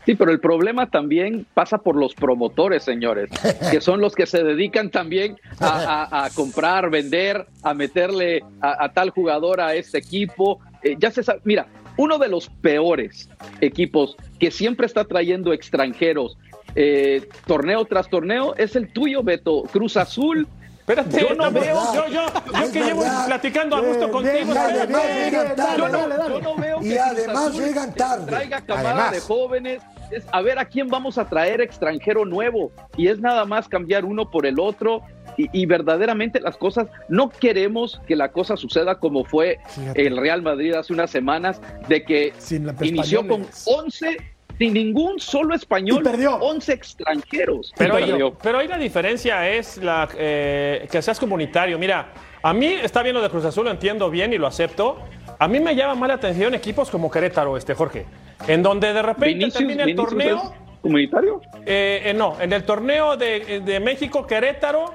Sí, 0.06 0.16
pero 0.16 0.32
el 0.32 0.40
problema 0.40 0.88
también 0.88 1.46
pasa 1.54 1.78
por 1.78 1.96
los 1.96 2.14
promotores, 2.16 2.84
señores, 2.84 3.30
que 3.72 3.80
son 3.80 4.02
los 4.02 4.16
que 4.16 4.26
se 4.26 4.44
dedican 4.44 4.90
también 4.90 5.38
a, 5.62 6.08
a- 6.12 6.26
a 6.26 6.30
comprar, 6.32 6.90
vender, 6.90 7.46
a 7.62 7.74
meterle 7.76 8.44
a, 8.60 8.84
a 8.86 8.92
tal 8.92 9.12
jugador 9.12 9.62
a 9.62 9.76
este 9.76 10.00
equipo. 10.00 10.60
Eh, 10.82 10.96
ya 11.00 11.10
se 11.10 11.24
sabe, 11.24 11.40
mira, 11.46 11.68
uno 11.98 12.18
de 12.18 12.28
los 12.28 12.50
peores 12.50 13.30
equipos 13.62 14.16
que 14.40 14.52
siempre 14.52 14.86
está 14.86 15.04
trayendo 15.06 15.54
extranjeros 15.54 16.38
eh, 16.76 17.28
torneo 17.46 17.86
tras 17.86 18.10
torneo 18.10 18.56
es 18.56 18.76
el 18.76 18.92
tuyo, 18.92 19.22
Beto, 19.24 19.64
Cruz 19.72 19.96
Azul. 19.98 20.48
Espérate, 20.80 21.22
Yo 21.22 21.34
no 21.36 21.50
veo- 21.52 21.94
yo, 21.94 22.08
yo, 22.08 22.26
yo 22.28 22.72
que 22.74 22.84
llevo 22.84 23.04
platicando 23.28 23.76
a 23.78 23.80
gusto 23.82 24.12
contigo. 24.12 24.54
Y. 24.54 25.32
Yo 25.32 26.42
no 26.42 26.56
veo 26.56 26.80
Y 26.82 26.90
que 26.90 26.96
Cruz 26.96 27.00
además 27.06 27.48
Azul 27.48 27.64
llegan 27.64 27.94
tarde. 27.96 28.26
Traiga 28.28 28.62
camada 28.62 28.90
Además. 28.90 29.12
de 29.14 29.20
jóvenes. 29.22 29.82
Es 30.12 30.26
a 30.32 30.42
ver 30.42 30.60
a 30.60 30.66
quién 30.66 30.90
vamos 30.90 31.18
a 31.18 31.30
traer 31.30 31.62
extranjero 31.62 32.26
nuevo. 32.26 32.72
Y 32.98 33.08
es 33.08 33.20
nada 33.20 33.46
más 33.46 33.68
cambiar 33.70 34.04
uno 34.04 34.30
por 34.30 34.46
el 34.46 34.60
otro. 34.60 35.02
Y, 35.38 35.50
y 35.52 35.66
verdaderamente 35.66 36.40
las 36.40 36.58
cosas, 36.58 36.88
no 37.10 37.30
queremos 37.30 38.00
que 38.08 38.16
la 38.16 38.32
cosa 38.32 38.56
suceda 38.58 39.00
como 39.00 39.24
fue 39.26 39.60
Fíjate. 39.68 40.06
el 40.08 40.18
Real 40.18 40.42
Madrid 40.42 40.74
hace 40.74 40.94
unas 40.94 41.10
semanas, 41.12 41.62
de 41.88 42.04
que 42.04 42.34
inició 42.82 43.28
con 43.28 43.42
españoles. 43.42 43.66
11, 43.68 44.18
sin 44.60 44.74
ningún 44.74 45.20
solo 45.20 45.56
español, 45.56 46.02
Y 46.02 46.04
perdió. 46.04 46.36
11 46.36 46.74
extranjeros. 46.74 47.74
Pero, 47.78 47.96
perdió. 47.96 48.34
pero 48.42 48.60
ahí 48.60 48.68
la 48.68 48.78
diferencia 48.78 49.50
es 49.50 49.78
la, 49.78 50.08
eh, 50.18 50.88
que 50.92 51.02
seas 51.02 51.20
comunitario. 51.20 51.80
Mira, 51.80 52.10
a 52.44 52.54
mí 52.54 52.68
está 52.68 53.02
bien 53.02 53.16
lo 53.16 53.22
de 53.22 53.30
Cruz 53.30 53.46
Azul, 53.46 53.66
lo 53.66 53.72
entiendo 53.72 54.10
bien 54.10 54.32
y 54.34 54.38
lo 54.38 54.46
acepto. 54.48 55.00
A 55.40 55.48
mí 55.48 55.60
me 55.60 55.76
llama 55.76 55.96
más 55.96 56.08
la 56.10 56.14
atención 56.16 56.54
equipos 56.54 56.92
como 56.92 57.10
Querétaro, 57.10 57.58
este 57.58 57.74
Jorge, 57.74 58.06
en 58.48 58.62
donde 58.62 58.94
de 58.94 59.02
repente 59.02 59.26
Vinicius, 59.34 59.54
termina 59.58 59.84
el 59.84 59.88
Vinicius 59.88 60.10
torneo. 60.10 60.54
comunitario. 60.82 61.42
eh, 61.66 62.04
eh, 62.06 62.14
no, 62.14 62.38
en 62.40 62.54
el 62.54 62.64
torneo 62.64 63.18
de, 63.18 63.62
de 63.66 63.80
México, 63.80 64.28
Querétaro 64.28 64.94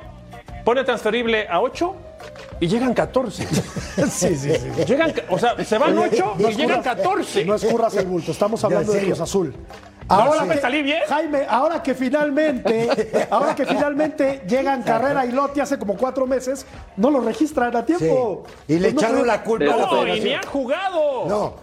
pone 0.69 0.85
transferible 0.85 1.49
a 1.49 1.63
8 1.63 1.95
y 2.61 2.67
llegan 2.69 2.93
14. 2.93 3.47
Sí, 4.11 4.37
sí, 4.37 4.53
sí. 4.55 4.85
Llegan, 4.87 5.15
o 5.31 5.39
sea, 5.39 5.57
se 5.65 5.79
van 5.79 5.97
8 5.97 6.35
No 6.39 6.51
y 6.51 6.55
llegan 6.55 6.81
escurras- 6.81 6.97
14. 6.97 7.45
No 7.47 7.55
escurras 7.55 7.97
el 7.97 8.05
bulto, 8.07 8.33
estamos 8.33 8.63
hablando 8.65 8.93
de. 8.93 9.01
Cruz 9.07 9.21
Azul. 9.21 9.55
Ahora 10.09 10.45
me 10.45 10.57
que- 10.57 10.61
salí 10.61 10.83
bien? 10.83 11.01
Jaime, 11.09 11.47
ahora 11.49 11.83
que 11.83 11.95
finalmente, 11.95 13.27
ahora 13.31 13.55
que 13.55 13.65
finalmente 13.65 14.43
llegan 14.47 14.83
Carrera 14.83 15.25
y 15.25 15.33
Lotti 15.33 15.61
hace 15.61 15.79
como 15.79 15.97
cuatro 15.97 16.27
meses, 16.27 16.67
no 16.99 17.11
lo 17.11 17.21
registran 17.23 17.75
a 17.75 17.81
Sí. 17.81 17.95
tiempo. 17.97 18.45
Y 18.69 18.75
le 18.75 18.93
Pues 18.93 18.95
no, 18.95 19.01
echaron 19.01 19.19
no, 19.21 19.25
la 19.25 19.43
culpa 19.43 19.73
a 19.73 19.77
la 19.77 19.87
No, 19.87 20.07
y 20.07 20.11
ni 20.11 20.21
federación. 20.21 20.41
han 20.45 20.51
jugado. 20.51 21.25
No, 21.29 21.55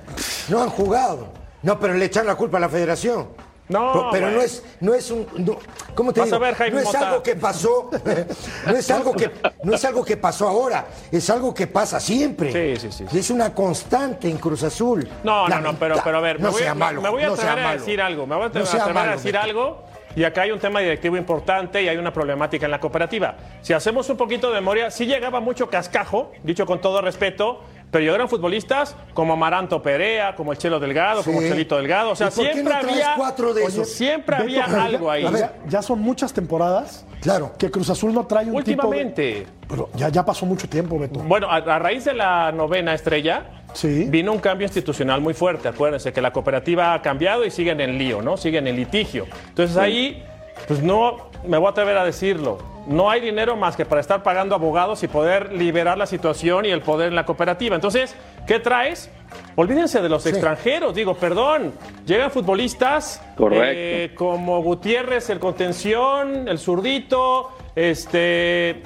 no 0.50 0.64
han 0.64 0.70
jugado. 0.72 1.28
No, 1.62 1.80
pero 1.80 1.94
le 1.94 2.06
echaron 2.06 2.28
la 2.28 2.36
culpa 2.36 2.58
a 2.58 2.62
la 2.62 2.70
federación. 2.70 3.28
No, 3.68 3.92
pero, 3.94 4.10
pero 4.12 4.32
no 4.32 4.42
es, 4.42 4.64
no 4.80 4.94
es 4.94 5.10
un, 5.12 5.28
no- 5.38 5.58
¿cómo 5.96 6.14
te 6.14 6.20
Vas 6.20 6.28
digo? 6.30 6.38
a 6.38 6.40
ver, 6.40 6.56
Jaime 6.56 6.76
no 6.76 6.80
es 6.82 6.86
Mota. 6.86 7.10
algo 7.10 7.24
que 7.24 7.36
pasó, 7.36 7.90
no 8.68 8.72
es 8.76 8.92
algo 8.92 9.14
que, 9.14 9.32
no 9.64 9.74
es 9.74 9.86
algo 9.86 10.06
que 10.06 10.18
pasó 10.18 10.48
ahora, 10.48 10.86
es 11.12 11.30
algo 11.30 11.54
que 11.54 11.66
pasa 11.68 12.00
siempre. 12.00 12.76
Sí, 12.78 12.90
sí, 12.92 13.06
sí, 13.10 13.18
Es 13.18 13.30
una 13.32 13.54
constante 13.54 14.30
en 14.30 14.38
Cruz 14.38 14.62
Azul. 14.64 15.08
No, 15.24 15.48
no, 15.48 15.62
no, 15.62 15.74
pero, 15.78 15.96
pero 16.04 16.18
a 16.18 16.22
ver, 16.22 16.40
no 16.40 16.48
me, 16.48 16.52
voy, 16.54 16.62
sea 16.62 16.72
a- 16.72 16.76
malo, 16.76 17.02
me 17.02 17.10
voy 17.10 17.24
a 17.24 17.28
no 17.28 17.34
atrever 17.34 17.66
a 17.66 17.74
decir 17.74 18.02
algo, 18.02 18.28
me 18.28 18.36
voy 18.36 18.46
a 18.46 18.48
No 18.48 18.50
atrever, 18.50 18.68
atrever 18.70 18.90
a 18.92 18.94
malo, 18.94 19.12
decir 19.14 19.32
Beto. 19.32 19.44
algo. 19.44 19.84
Y 20.18 20.24
acá 20.24 20.44
hay 20.44 20.52
un 20.52 20.60
tema 20.60 20.80
directivo 20.80 21.18
importante 21.18 21.82
y 21.84 21.90
hay 21.90 21.98
una 21.98 22.14
problemática 22.14 22.64
en 22.66 22.72
la 22.72 22.80
cooperativa. 22.80 23.36
Si 23.62 23.74
hacemos 23.74 24.08
un 24.10 24.16
poquito 24.16 24.48
de 24.48 24.54
memoria, 24.62 24.90
sí 24.90 25.06
llegaba 25.08 25.42
mucho 25.42 25.70
cascajo, 25.70 26.32
dicho 26.42 26.66
con 26.66 26.80
todo 26.80 27.02
respeto, 27.02 27.64
pero 27.96 28.04
llegaron 28.04 28.28
futbolistas 28.28 28.94
como 29.14 29.32
Amaranto 29.32 29.82
Perea, 29.82 30.36
como 30.36 30.52
el 30.52 30.58
Chelo 30.58 30.82
Delgado, 30.82 31.24
como 31.24 31.40
Sí. 31.40 31.46
el 31.46 31.52
Chelito 31.54 31.78
Delgado. 31.78 32.10
O 32.12 32.16
sea, 32.18 32.28
¿Y 32.28 32.32
por 32.32 32.46
qué 32.46 32.52
siempre 32.52 32.74
no 32.74 32.90
había. 32.90 33.14
cuatro 33.16 33.54
de 33.54 33.64
Oye, 33.64 33.86
siempre 33.86 34.36
Beto, 34.36 34.44
había 34.64 34.84
algo 34.84 35.10
ahí. 35.10 35.26
a 35.26 35.30
ver, 35.30 35.50
ya 35.70 35.82
son 35.82 36.02
muchas 36.02 36.34
temporadas 36.34 37.06
Claro. 37.22 37.54
que 37.58 37.72
Cruz 37.72 37.90
Azul 37.90 38.14
no 38.14 38.28
trae 38.28 38.48
un 38.48 38.56
Últimamente. 38.56 39.34
tipo 39.36 39.50
de... 39.50 39.66
Pero 39.70 39.90
ya, 39.96 40.10
ya 40.10 40.26
pasó 40.26 40.46
mucho 40.46 40.68
tiempo, 40.68 41.00
Beto. 41.00 41.22
Bueno, 41.22 41.50
a, 41.50 41.56
a 41.56 41.80
raíz 41.80 42.04
de 42.04 42.14
la 42.16 42.52
novena 42.52 42.94
estrella, 42.94 43.46
Sí. 43.72 44.08
vino 44.10 44.34
un 44.34 44.40
cambio 44.40 44.66
institucional 44.66 45.22
muy 45.22 45.34
fuerte. 45.34 45.70
Acuérdense 45.70 46.12
que 46.12 46.22
la 46.22 46.34
cooperativa 46.34 46.94
ha 46.94 47.02
cambiado 47.02 47.46
y 47.46 47.50
siguen 47.50 47.80
en 47.80 47.98
lío, 47.98 48.22
¿no? 48.22 48.36
Siguen 48.36 48.68
en 48.68 48.76
litigio. 48.76 49.26
Entonces 49.48 49.78
ahí, 49.78 50.22
pues 50.68 50.82
no, 50.82 51.30
me 51.46 51.58
voy 51.58 51.68
a 51.68 51.70
atrever 51.72 51.98
a 51.98 52.04
decirlo. 52.04 52.58
No 52.88 53.10
hay 53.10 53.20
dinero 53.20 53.56
más 53.56 53.76
que 53.76 53.86
para 53.86 54.00
estar 54.00 54.22
pagando 54.22 54.54
abogados 54.54 55.02
y 55.04 55.08
poder 55.08 55.52
liberar 55.54 55.98
la 55.98 56.06
situación 56.06 56.66
y 56.66 56.70
el 56.70 56.82
poder 56.82 57.10
en 57.10 57.16
la 57.16 57.26
cooperativa. 57.26 57.76
Entonces, 57.76 58.16
¿qué 58.46 58.60
traes? 58.60 59.10
Olvídense 59.56 60.02
de 60.02 60.10
los 60.10 60.26
extranjeros, 60.26 60.94
digo, 60.94 61.16
perdón. 61.16 61.74
Llegan 62.06 62.30
futbolistas 62.30 63.22
Correcto. 63.36 63.66
eh, 63.66 64.12
como 64.16 64.62
Gutiérrez, 64.62 65.30
el 65.32 65.40
contención, 65.40 66.48
el 66.48 66.60
zurdito, 66.60 67.52
este, 67.76 68.84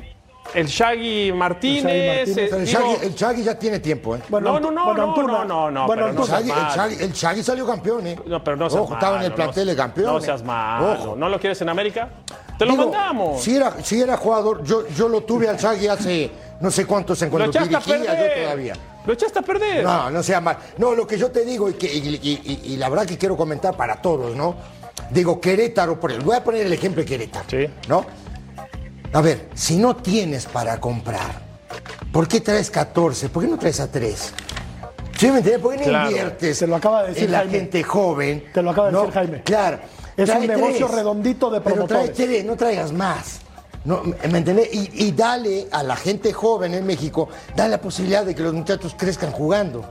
el 0.53 0.67
Shaggy 0.67 1.31
Martínez. 1.31 1.83
Martínez, 1.83 2.37
eh, 2.37 2.49
el 2.51 2.65
digo, 2.65 2.79
Shaggy, 2.79 3.05
el 3.05 3.15
Shaggy 3.15 3.43
ya 3.43 3.57
tiene 3.59 3.79
tiempo, 3.79 4.15
¿eh? 4.15 4.21
Bueno, 4.29 4.53
no, 4.53 4.59
no, 4.59 4.71
no, 4.71 4.85
bueno, 4.85 5.05
no, 5.05 5.09
Antuna. 5.13 5.33
no, 5.33 5.45
no, 5.45 5.71
no, 5.71 5.87
Bueno, 5.87 6.11
no 6.13 6.23
El. 6.23 6.29
Shaggy, 6.29 6.49
el. 6.51 6.57
Shaggy, 6.75 7.03
el 7.03 7.11
Shaggy 7.13 7.43
salió 7.43 7.65
campeón, 7.67 8.07
¿eh? 8.07 8.19
No, 8.25 8.43
pero 8.43 8.57
no 8.57 8.69
seas 8.69 8.81
Ojo, 8.81 8.93
estaba 8.93 9.17
en 9.17 9.23
el 9.23 9.33
plantel 9.33 9.67
de 9.67 9.75
campeón. 9.75 10.13
No 10.13 10.21
seas 10.21 10.43
malo. 10.43 10.91
Ojo. 10.93 11.15
¿No 11.15 11.29
lo 11.29 11.39
quieres 11.39 11.61
en 11.61 11.69
América? 11.69 12.09
Te 12.57 12.65
lo 12.65 12.71
Digo, 12.71 12.83
mandamos. 12.89 13.41
Si 13.41 13.55
era, 13.55 13.73
si 13.83 14.01
era 14.01 14.17
jugador, 14.17 14.63
yo, 14.63 14.87
yo 14.89 15.07
lo 15.07 15.21
tuve 15.21 15.47
al 15.47 15.57
Shaggy 15.57 15.87
hace 15.87 16.31
no 16.59 16.69
sé 16.71 16.85
cuántos 16.85 17.21
en 17.21 17.29
lo 17.29 17.35
a 17.37 17.45
yo 17.45 17.51
todavía. 18.43 18.73
Lo 19.05 19.13
echaste 19.13 19.39
a 19.39 19.41
perder. 19.41 19.83
No, 19.83 20.09
no 20.09 20.21
sea 20.21 20.41
mal. 20.41 20.57
No, 20.77 20.93
lo 20.93 21.07
que 21.07 21.17
yo 21.17 21.31
te 21.31 21.45
digo 21.45 21.69
y, 21.69 21.73
que, 21.75 21.87
y, 21.87 21.99
y- 22.21 22.41
y- 22.65 22.73
y 22.73 22.77
la 22.77 22.89
verdad 22.89 23.05
que 23.05 23.17
quiero 23.17 23.37
comentar 23.37 23.75
para 23.77 24.01
todos, 24.01 24.35
¿no? 24.35 24.55
Digo, 25.09 25.39
Querétaro, 25.39 25.97
por 25.99 26.11
el, 26.11 26.19
voy 26.19 26.35
a 26.35 26.43
poner 26.43 26.65
el 26.65 26.73
ejemplo 26.73 27.01
de 27.01 27.07
Querétaro, 27.07 27.45
Sí. 27.49 27.65
¿no? 27.87 28.05
A 29.13 29.21
ver, 29.21 29.49
si 29.55 29.77
no 29.77 29.95
tienes 29.95 30.45
para 30.45 30.79
comprar, 30.79 31.41
¿por 32.11 32.27
qué 32.27 32.41
traes 32.41 32.69
14? 32.69 33.29
¿Por 33.29 33.43
qué 33.43 33.49
no 33.49 33.57
traes 33.57 33.79
a 33.79 33.91
3? 33.91 34.33
¿Sí 35.17 35.27
me 35.31 35.37
entiendes? 35.39 35.61
¿Por 35.61 35.71
qué 35.73 35.79
no 35.79 35.83
Claro. 35.85 36.09
inviertes 36.11 36.59
Te 36.59 36.67
lo 36.67 36.75
acaba 36.75 37.01
de 37.03 37.09
decir 37.09 37.23
en 37.25 37.31
la 37.31 37.37
Jaime. 37.39 37.53
gente 37.53 37.83
joven? 37.83 38.43
Te 38.53 38.61
lo 38.61 38.69
acaba 38.71 38.87
de 38.87 38.93
¿no? 38.93 38.99
decir 39.01 39.13
Jaime. 39.15 39.41
Claro. 39.43 39.79
Es 40.15 40.29
un 40.29 40.47
negocio 40.47 40.85
tres, 40.87 40.91
redondito 40.97 41.49
de 41.49 41.61
Pero 41.61 41.75
trae 41.85 41.87
promotores. 41.87 42.13
tres, 42.15 42.45
no 42.45 42.55
traigas 42.55 42.91
más. 42.91 43.39
No, 43.85 44.01
¿Me 44.03 44.37
entendés? 44.37 44.69
Y, 44.73 45.07
y 45.07 45.11
dale 45.13 45.67
a 45.71 45.81
la 45.83 45.95
gente 45.95 46.33
joven 46.33 46.73
en 46.73 46.85
México, 46.85 47.29
dale 47.55 47.71
la 47.71 47.81
posibilidad 47.81 48.25
de 48.25 48.35
que 48.35 48.43
los 48.43 48.53
muchachos 48.53 48.93
crezcan 48.97 49.31
jugando. 49.31 49.89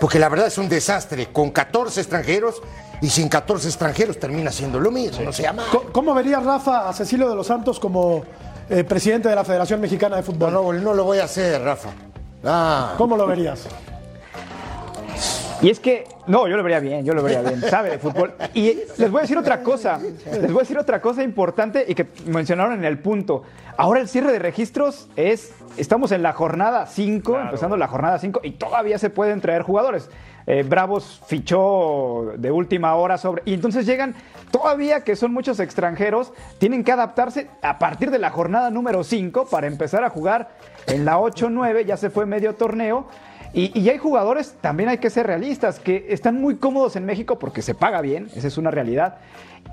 Porque 0.00 0.18
la 0.18 0.28
verdad 0.28 0.46
es 0.46 0.58
un 0.58 0.68
desastre. 0.68 1.32
Con 1.32 1.50
14 1.50 2.00
extranjeros 2.00 2.62
y 3.00 3.08
sin 3.08 3.28
14 3.28 3.68
extranjeros 3.68 4.18
termina 4.18 4.50
siendo 4.50 4.80
lo 4.80 4.90
mismo, 4.90 5.24
no 5.24 5.32
sea 5.32 5.52
mal. 5.52 5.66
Co- 5.70 5.86
¿Cómo 5.92 6.14
verías, 6.14 6.44
Rafa, 6.44 6.88
a 6.88 6.92
Cecilio 6.92 7.28
de 7.28 7.36
los 7.36 7.46
Santos 7.46 7.78
como 7.78 8.24
eh, 8.70 8.84
presidente 8.84 9.28
de 9.28 9.34
la 9.34 9.44
Federación 9.44 9.80
Mexicana 9.80 10.16
de 10.16 10.22
No, 10.22 10.26
Fútbol? 10.26 10.52
no, 10.52 10.72
no 10.72 10.94
lo 10.94 11.04
voy 11.04 11.18
a 11.18 11.24
hacer, 11.24 11.62
Rafa. 11.62 11.90
Ah, 12.44 12.94
¿Cómo 12.98 13.16
lo 13.16 13.26
verías? 13.26 13.66
Y 15.60 15.70
es 15.70 15.80
que, 15.80 16.04
no, 16.28 16.46
yo 16.46 16.56
lo 16.56 16.62
vería 16.62 16.78
bien, 16.78 17.04
yo 17.04 17.14
lo 17.14 17.22
vería 17.22 17.42
bien, 17.42 17.60
sabe 17.68 17.90
de 17.90 17.98
fútbol. 17.98 18.32
Y 18.54 18.78
les 18.96 19.10
voy 19.10 19.18
a 19.18 19.22
decir 19.22 19.36
otra 19.36 19.60
cosa, 19.64 19.98
les 19.98 20.46
voy 20.52 20.58
a 20.58 20.60
decir 20.60 20.78
otra 20.78 21.00
cosa 21.00 21.24
importante 21.24 21.84
y 21.88 21.96
que 21.96 22.06
mencionaron 22.26 22.74
en 22.74 22.84
el 22.84 23.00
punto. 23.00 23.42
Ahora 23.76 23.98
el 24.00 24.08
cierre 24.08 24.30
de 24.30 24.38
registros 24.38 25.08
es, 25.16 25.50
estamos 25.76 26.12
en 26.12 26.22
la 26.22 26.32
jornada 26.32 26.86
5, 26.86 27.40
empezando 27.40 27.76
la 27.76 27.88
jornada 27.88 28.20
5 28.20 28.40
y 28.44 28.52
todavía 28.52 28.98
se 28.98 29.10
pueden 29.10 29.40
traer 29.40 29.62
jugadores. 29.62 30.08
Eh, 30.50 30.62
Bravos 30.62 31.20
fichó 31.26 32.32
de 32.38 32.50
última 32.50 32.94
hora 32.94 33.18
sobre, 33.18 33.42
y 33.44 33.52
entonces 33.52 33.84
llegan, 33.84 34.14
todavía 34.50 35.04
que 35.04 35.14
son 35.14 35.30
muchos 35.34 35.60
extranjeros, 35.60 36.32
tienen 36.56 36.84
que 36.84 36.90
adaptarse 36.90 37.50
a 37.60 37.78
partir 37.78 38.10
de 38.10 38.18
la 38.18 38.30
jornada 38.30 38.70
número 38.70 39.04
5 39.04 39.48
para 39.50 39.66
empezar 39.66 40.04
a 40.04 40.08
jugar 40.08 40.48
en 40.86 41.04
la 41.04 41.18
8-9, 41.18 41.84
ya 41.84 41.98
se 41.98 42.08
fue 42.08 42.24
medio 42.24 42.54
torneo. 42.54 43.08
Y, 43.52 43.78
y 43.78 43.90
hay 43.90 43.98
jugadores, 43.98 44.56
también 44.62 44.88
hay 44.88 44.96
que 44.96 45.10
ser 45.10 45.26
realistas, 45.26 45.80
que 45.80 46.06
están 46.08 46.40
muy 46.40 46.56
cómodos 46.56 46.96
en 46.96 47.04
México 47.04 47.38
porque 47.38 47.60
se 47.60 47.74
paga 47.74 48.00
bien, 48.00 48.30
esa 48.34 48.46
es 48.46 48.56
una 48.56 48.70
realidad, 48.70 49.18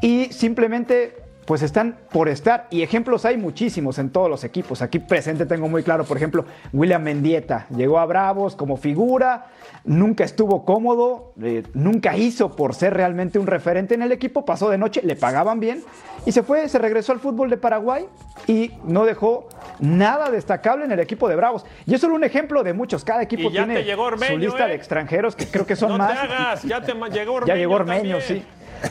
y 0.02 0.26
simplemente 0.34 1.25
pues 1.46 1.62
están 1.62 1.98
por 2.12 2.30
estar. 2.30 2.68
Y 2.70 2.82
ejemplos 2.82 3.26
hay 3.26 3.38
muchísimos 3.38 4.00
en 4.00 4.10
todos 4.10 4.30
los 4.30 4.44
equipos. 4.44 4.82
Aquí 4.82 5.00
presente 5.00 5.46
tengo 5.46 5.68
muy 5.68 5.84
claro, 5.84 6.04
por 6.04 6.18
ejemplo, 6.18 6.46
William 6.74 7.04
Mendieta. 7.04 7.68
Llegó 7.76 8.00
a 8.00 8.06
Bravos 8.06 8.56
como 8.56 8.78
figura, 8.78 9.48
nunca 9.84 10.24
estuvo 10.24 10.66
cómodo, 10.66 11.34
eh, 11.42 11.64
nunca 11.74 12.18
hizo 12.18 12.56
por 12.56 12.74
ser 12.74 12.94
realmente 12.94 13.40
un 13.40 13.48
referente 13.48 13.94
en 13.94 14.02
el 14.02 14.12
equipo, 14.12 14.46
pasó 14.46 14.70
de 14.70 14.78
noche, 14.78 15.02
le 15.04 15.16
pagaban 15.16 15.60
bien 15.60 15.84
y 16.26 16.32
se 16.32 16.42
fue, 16.42 16.68
se 16.70 16.80
regresó 16.80 17.12
al 17.12 17.20
fútbol 17.20 17.50
de 17.50 17.58
Paraguay 17.58 18.06
y 18.48 18.72
no 18.84 19.06
dejó 19.06 19.48
nada 19.80 20.32
destacable 20.32 20.86
en 20.86 20.92
el 20.92 21.00
equipo 21.00 21.30
de 21.30 21.36
Bravos. 21.36 21.66
Y 21.86 21.94
es 21.94 22.02
solo 22.02 22.16
un 22.16 22.24
ejemplo 22.24 22.64
de 22.64 22.74
muchos. 22.74 23.04
Cada 23.04 23.22
equipo 23.22 23.52
tiene 23.52 23.84
llegó 23.84 24.04
Ormeño, 24.04 24.34
su 24.34 24.38
lista 24.40 24.66
¿eh? 24.66 24.70
de 24.70 24.76
extranjeros, 24.76 25.36
que 25.36 25.46
creo 25.46 25.66
que 25.66 25.76
son 25.76 25.92
no 25.92 25.98
más. 26.00 26.14
te 26.14 26.18
hagas, 26.18 26.64
ya 26.64 26.82
te 26.82 26.94
llegó 26.94 27.34
Ormeño 27.34 27.48
ya 27.48 27.56
llegó 27.56 27.76
Ormeño, 27.76 28.18
también. 28.18 28.22
sí. 28.22 28.46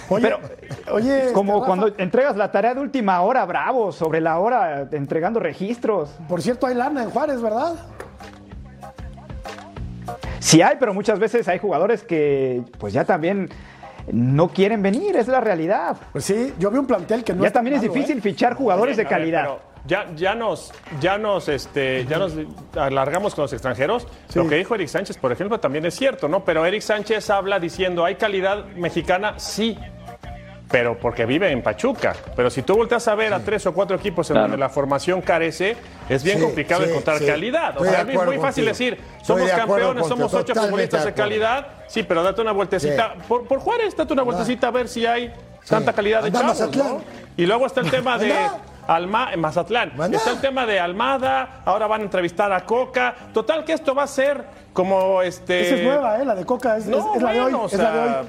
Oye, 0.08 0.22
Pero 0.22 0.38
oye, 0.92 1.32
como 1.32 1.52
este, 1.52 1.60
Rafa, 1.60 1.66
cuando 1.66 1.94
entregas 1.98 2.36
la 2.36 2.50
tarea 2.50 2.74
de 2.74 2.80
última 2.80 3.20
hora, 3.22 3.44
bravo, 3.44 3.92
sobre 3.92 4.20
la 4.20 4.38
hora, 4.38 4.88
entregando 4.92 5.40
registros. 5.40 6.10
Por 6.28 6.42
cierto, 6.42 6.66
hay 6.66 6.74
lana 6.74 7.02
en 7.02 7.10
Juárez, 7.10 7.40
¿verdad? 7.40 7.74
Sí 10.38 10.60
hay, 10.62 10.76
pero 10.78 10.92
muchas 10.92 11.18
veces 11.18 11.48
hay 11.48 11.58
jugadores 11.58 12.02
que 12.04 12.62
pues 12.78 12.92
ya 12.92 13.04
también 13.04 13.48
no 14.12 14.48
quieren 14.48 14.82
venir, 14.82 15.16
es 15.16 15.28
la 15.28 15.40
realidad. 15.40 15.96
Pues 16.12 16.24
sí, 16.24 16.52
yo 16.58 16.70
vi 16.70 16.78
un 16.78 16.86
plantel 16.86 17.24
que 17.24 17.32
no 17.32 17.42
ya 17.42 17.50
también 17.50 17.76
es 17.76 17.82
malo, 17.82 17.94
difícil 17.94 18.18
¿eh? 18.18 18.20
fichar 18.20 18.54
jugadores 18.54 18.96
Bien, 18.96 19.08
de 19.08 19.10
ver, 19.10 19.20
calidad. 19.20 19.42
pero 19.42 19.73
ya, 19.86 20.06
ya 20.16 20.34
nos, 20.34 20.72
ya 21.00 21.18
nos, 21.18 21.48
este, 21.48 22.06
ya 22.06 22.18
nos 22.18 22.32
alargamos 22.76 23.34
con 23.34 23.42
los 23.42 23.52
extranjeros. 23.52 24.06
Lo 24.34 24.48
que 24.48 24.56
dijo 24.56 24.74
Eric 24.74 24.88
Sánchez, 24.88 25.16
por 25.18 25.32
ejemplo, 25.32 25.60
también 25.60 25.84
es 25.86 25.94
cierto, 25.94 26.28
¿no? 26.28 26.44
Pero 26.44 26.64
Eric 26.64 26.80
Sánchez 26.82 27.28
habla 27.30 27.58
diciendo, 27.60 28.04
hay 28.04 28.14
calidad 28.16 28.64
mexicana, 28.76 29.38
sí. 29.38 29.78
Pero 30.70 30.98
porque 30.98 31.24
vive 31.26 31.50
en 31.52 31.62
Pachuca. 31.62 32.14
Pero 32.34 32.50
si 32.50 32.62
tú 32.62 32.74
volteas 32.74 33.06
a 33.06 33.14
ver 33.14 33.32
a 33.34 33.40
tres 33.40 33.64
o 33.66 33.74
cuatro 33.74 33.94
equipos 33.96 34.28
en 34.30 34.34
Claro. 34.34 34.48
donde 34.48 34.58
la 34.58 34.68
formación 34.70 35.20
carece, 35.20 35.76
es 36.08 36.24
bien 36.24 36.38
Sí, 36.38 36.44
complicado 36.44 36.82
sí, 36.84 36.90
encontrar 36.90 37.18
sí. 37.18 37.26
calidad. 37.26 37.76
O 37.76 37.84
Estoy 37.84 37.88
sea, 37.90 38.00
es 38.00 38.06
muy 38.26 38.38
fácil 38.38 38.64
contigo. 38.64 38.66
decir, 38.68 38.98
somos 39.22 39.50
campeones, 39.50 40.06
somos 40.06 40.32
ocho 40.34 40.46
totalmente 40.46 40.70
futbolistas 40.70 41.04
de 41.04 41.12
calidad. 41.12 41.66
Sí, 41.86 42.02
pero 42.02 42.22
date 42.24 42.40
una 42.40 42.52
vueltecita. 42.52 43.12
Sí. 43.14 43.22
Por, 43.28 43.46
por 43.46 43.60
Juárez, 43.60 43.94
date 43.94 44.12
una 44.14 44.22
vueltecita 44.22 44.68
a 44.68 44.70
ver 44.70 44.88
si 44.88 45.06
hay 45.06 45.32
tanta 45.68 45.92
calidad 45.92 46.22
de 46.24 46.32
chavos. 46.32 46.76
¿no? 46.76 47.02
Y 47.36 47.46
luego 47.46 47.66
está 47.66 47.80
el 47.80 47.90
tema 47.90 48.18
de. 48.18 48.34
Alma, 48.86 49.30
en 49.32 49.40
Mazatlán. 49.40 49.92
Está 50.12 50.32
el 50.32 50.40
tema 50.40 50.66
de 50.66 50.78
Almada, 50.80 51.62
ahora 51.64 51.86
van 51.86 52.02
a 52.02 52.04
entrevistar 52.04 52.52
a 52.52 52.64
Coca. 52.64 53.14
Total 53.32 53.64
que 53.64 53.72
esto 53.72 53.94
va 53.94 54.04
a 54.04 54.06
ser 54.06 54.44
como 54.72 55.22
este. 55.22 55.66
Esa 55.66 55.74
es 55.76 55.82
nueva, 55.84 56.20
¿eh? 56.20 56.24
La 56.24 56.34
de 56.34 56.44
Coca 56.44 56.76
es, 56.76 56.86
no, 56.86 56.98
es- 56.98 57.16
es 57.16 57.22
la 57.22 57.32
de 57.32 57.38
hoy. 57.40 57.42
bueno, 57.52 57.62
o 57.62 57.66
es 57.66 57.72
la 57.74 57.90
de 57.92 58.00
hoy. 58.00 58.26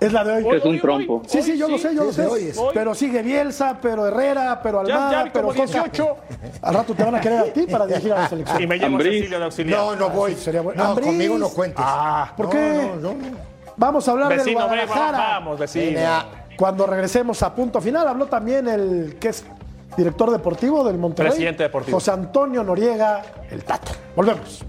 Es 0.00 0.12
la 0.12 0.24
de 0.24 0.32
hoy. 0.32 0.44
hoy, 0.44 0.56
Es 0.58 0.64
un 0.64 0.80
trompo. 0.80 1.22
Sí, 1.26 1.40
sí, 1.42 1.56
yo 1.56 1.66
hoy 1.66 1.72
lo 1.72 1.78
sé, 1.78 1.94
yo 1.94 2.12
sí, 2.12 2.20
lo 2.22 2.34
de 2.34 2.52
sé. 2.52 2.60
hoy. 2.60 2.70
Pero 2.74 2.94
sigue 2.94 3.22
Bielsa, 3.22 3.78
pero 3.80 4.06
Herrera, 4.08 4.60
pero 4.62 4.80
Almada, 4.80 5.24
ya 5.26 5.32
pero 5.32 5.48
como 5.48 5.60
Coca. 5.64 5.66
18. 5.84 6.16
Al 6.62 6.74
rato 6.74 6.94
te 6.94 7.04
van 7.04 7.14
a 7.14 7.20
querer 7.20 7.38
a 7.38 7.44
ti 7.44 7.66
para 7.68 7.86
dirigir 7.86 8.12
a 8.12 8.18
la 8.22 8.28
selección. 8.28 8.60
Y 8.60 8.66
me 8.66 8.76
llamo. 8.76 8.98
Cecilio 8.98 9.38
de 9.38 9.44
auxiliar. 9.44 9.78
No, 9.78 9.94
no 9.96 10.10
voy. 10.10 10.34
sí, 10.34 10.40
sería 10.42 10.60
bueno. 10.62 10.82
No, 10.82 10.90
Ambriz. 10.90 11.06
conmigo 11.06 11.38
no 11.38 11.48
cuentes. 11.48 11.78
Ah, 11.86 12.32
¿por 12.36 12.46
No, 12.46 12.50
qué? 12.52 12.90
no, 13.00 13.12
no, 13.12 13.12
no. 13.30 13.36
Vamos 13.76 14.06
a 14.08 14.10
hablar 14.10 14.28
del 14.28 14.38
Vecino, 14.38 14.60
ve, 14.68 14.84
Guadalajara. 14.86 15.18
vamos, 15.18 15.58
vecino. 15.60 15.98
DNA. 16.00 16.24
Cuando 16.56 16.86
regresemos 16.86 17.42
a 17.42 17.54
punto 17.54 17.80
final, 17.80 18.06
habló 18.06 18.26
también 18.26 18.68
el 18.68 19.16
que 19.20 19.28
es 19.28 19.44
director 19.96 20.30
deportivo 20.30 20.84
del 20.84 20.98
Monterrey. 20.98 21.30
Presidente 21.30 21.62
deportivo. 21.64 21.96
José 21.98 22.10
Antonio 22.10 22.62
Noriega, 22.62 23.22
el 23.50 23.64
Tato. 23.64 23.92
Volvemos. 24.14 24.64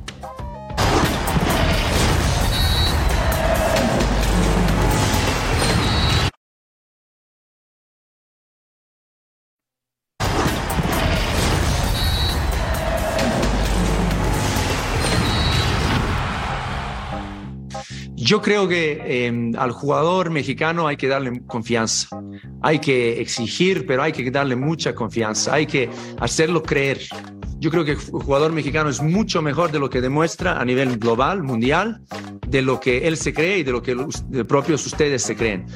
Yo 18.25 18.41
creo 18.41 18.67
que 18.67 19.27
em, 19.27 19.53
al 19.55 19.71
jugador 19.71 20.31
mexicano 20.31 20.87
hay 20.87 20.97
que 20.97 21.07
darle 21.07 21.43
confianza, 21.45 22.09
hay 22.59 22.79
que 22.79 23.21
exigir, 23.21 23.85
pero 23.85 24.01
hay 24.01 24.13
que 24.13 24.31
darle 24.31 24.55
mucha 24.55 24.95
confianza, 24.95 25.53
hay 25.53 25.67
que 25.67 25.91
hacerlo 26.19 26.63
creer. 26.63 27.01
Yo 27.59 27.69
creo 27.69 27.85
que 27.85 27.91
el 27.91 27.97
jugador 27.97 28.51
mexicano 28.51 28.89
es 28.89 28.99
mucho 28.99 29.43
mejor 29.43 29.71
de 29.71 29.77
lo 29.77 29.91
que 29.91 30.01
demuestra 30.01 30.59
a 30.59 30.65
nivel 30.65 30.97
global, 30.97 31.43
mundial, 31.43 32.01
de 32.47 32.63
lo 32.63 32.79
que 32.79 33.07
él 33.07 33.15
se 33.15 33.31
cree 33.31 33.59
y 33.59 33.63
de 33.63 33.71
lo 33.71 33.83
que 33.83 33.93
los 33.93 34.27
de 34.31 34.43
propios 34.43 34.83
ustedes 34.87 35.21
se 35.21 35.35
creen. 35.35 35.67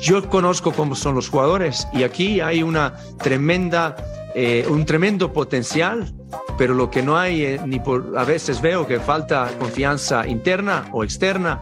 Yo 0.00 0.26
conozco 0.30 0.72
cómo 0.72 0.94
son 0.94 1.14
los 1.14 1.28
jugadores 1.28 1.86
y 1.92 2.04
aquí 2.04 2.40
hay 2.40 2.62
una 2.62 2.94
tremenda, 3.22 3.94
eh, 4.34 4.66
un 4.68 4.84
tremendo 4.84 5.32
potencial, 5.32 6.12
pero 6.58 6.74
lo 6.74 6.90
que 6.90 7.02
no 7.02 7.16
hay, 7.16 7.42
eh, 7.44 7.60
ni 7.64 7.78
por, 7.80 8.14
a 8.16 8.24
veces 8.24 8.60
veo 8.60 8.86
que 8.86 8.98
falta 9.00 9.48
confianza 9.58 10.26
interna 10.26 10.88
o 10.92 11.04
externa. 11.04 11.60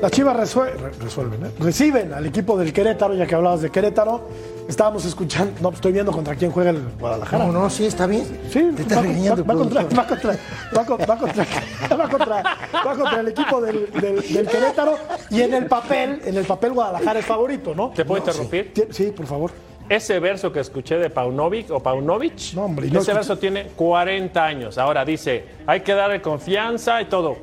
Las 0.00 0.12
Chivas 0.12 0.36
resue- 0.36 0.72
re- 0.76 0.92
resuelven, 1.00 1.44
¿eh? 1.46 1.50
reciben 1.58 2.12
al 2.12 2.24
equipo 2.24 2.56
del 2.56 2.72
Querétaro, 2.72 3.14
ya 3.14 3.26
que 3.26 3.34
hablabas 3.34 3.62
de 3.62 3.70
Querétaro. 3.70 4.28
Estábamos 4.68 5.04
escuchando, 5.06 5.54
no, 5.62 5.70
estoy 5.70 5.92
viendo 5.92 6.12
contra 6.12 6.36
quién 6.36 6.52
juega 6.52 6.70
el 6.70 6.82
Guadalajara. 7.00 7.46
No, 7.46 7.52
no, 7.52 7.70
sí, 7.70 7.86
está 7.86 8.06
bien. 8.06 8.22
Sí, 8.52 8.70
Te 8.76 8.82
estás 8.82 8.98
va, 8.98 9.02
regañando, 9.02 9.44
va- 9.44 9.54
va 9.54 9.58
contra, 9.58 9.82
va, 9.82 10.06
contra, 10.06 10.38
va, 10.76 10.84
con- 10.84 11.00
va 11.00 11.16
contra- 11.18 11.46
va 11.98 12.08
contra- 12.08 12.42
va 12.86 12.94
contra 12.94 13.20
el 13.20 13.28
equipo 13.28 13.60
del, 13.60 13.90
del- 13.92 14.32
del 14.34 14.46
Querétaro 14.46 14.98
y 15.30 15.40
en 15.40 15.54
el 15.54 15.66
papel, 15.66 16.20
en 16.24 16.36
el 16.36 16.44
papel 16.44 16.74
Guadalajara 16.74 17.18
es 17.18 17.26
favorito, 17.26 17.74
¿no? 17.74 17.88
¿Te 17.90 18.04
puedo 18.04 18.20
No, 18.22 18.26
interrumpir? 18.30 18.70
Sí, 18.76 18.84
sí, 18.90 19.04
por 19.10 19.26
favor. 19.26 19.50
Ese 19.88 20.20
verso 20.20 20.52
que 20.52 20.60
escuché 20.60 20.98
de 20.98 21.08
Paunovic 21.10 21.70
o 21.70 21.80
Paunovic, 21.80 22.52
No, 22.54 22.64
hombre, 22.66 22.86
y 22.88 22.90
no 22.90 23.00
ese 23.00 23.12
escuché- 23.12 23.14
verso 23.14 23.38
tiene 23.38 23.64
40 23.74 24.44
años. 24.44 24.76
Ahora 24.78 25.04
dice, 25.04 25.44
hay 25.66 25.80
que 25.80 25.94
darle 25.94 26.20
confianza 26.20 27.00
y 27.00 27.06
todo. 27.06 27.36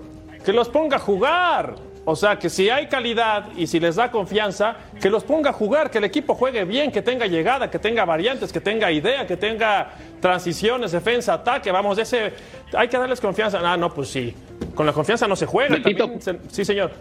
Que 0.44 0.54
los 0.54 0.70
ponga 0.70 0.98
a 0.98 1.00
jugar. 1.00 1.76
O 2.08 2.16
sea, 2.16 2.38
que 2.38 2.52
si 2.52 2.70
hay 2.70 2.86
calidad 2.86 3.48
y 3.58 3.66
si 3.66 3.80
les 3.80 3.96
da 3.96 4.12
confianza, 4.12 4.76
que 5.02 5.10
los 5.10 5.24
ponga 5.24 5.50
a 5.50 5.54
jugar, 5.54 5.90
que 5.90 5.98
el 5.98 6.04
equipo 6.04 6.36
juegue 6.36 6.64
bien, 6.64 6.92
que 6.92 7.02
tenga 7.02 7.26
llegada, 7.26 7.72
que 7.72 7.80
tenga 7.80 8.06
variantes, 8.06 8.54
que 8.54 8.62
tenga 8.62 8.92
idea, 8.92 9.26
que 9.26 9.38
tenga 9.38 9.90
transiciones, 10.22 10.92
defensa, 10.92 11.34
ataque. 11.34 11.72
Vamos, 11.72 11.98
ese 11.98 12.32
hay 12.78 12.88
que 12.90 12.98
darles 13.00 13.20
confianza. 13.20 13.60
Ah, 13.64 13.76
no, 13.76 13.92
pues 13.92 14.10
sí. 14.10 14.36
Con 14.76 14.86
la 14.86 14.94
confianza 14.94 15.28
no 15.28 15.36
se 15.36 15.48
juega. 15.48 15.78
Betito. 15.78 16.04
También 16.04 16.22
se- 16.22 16.40
sí, 16.50 16.64
señor. 16.64 16.92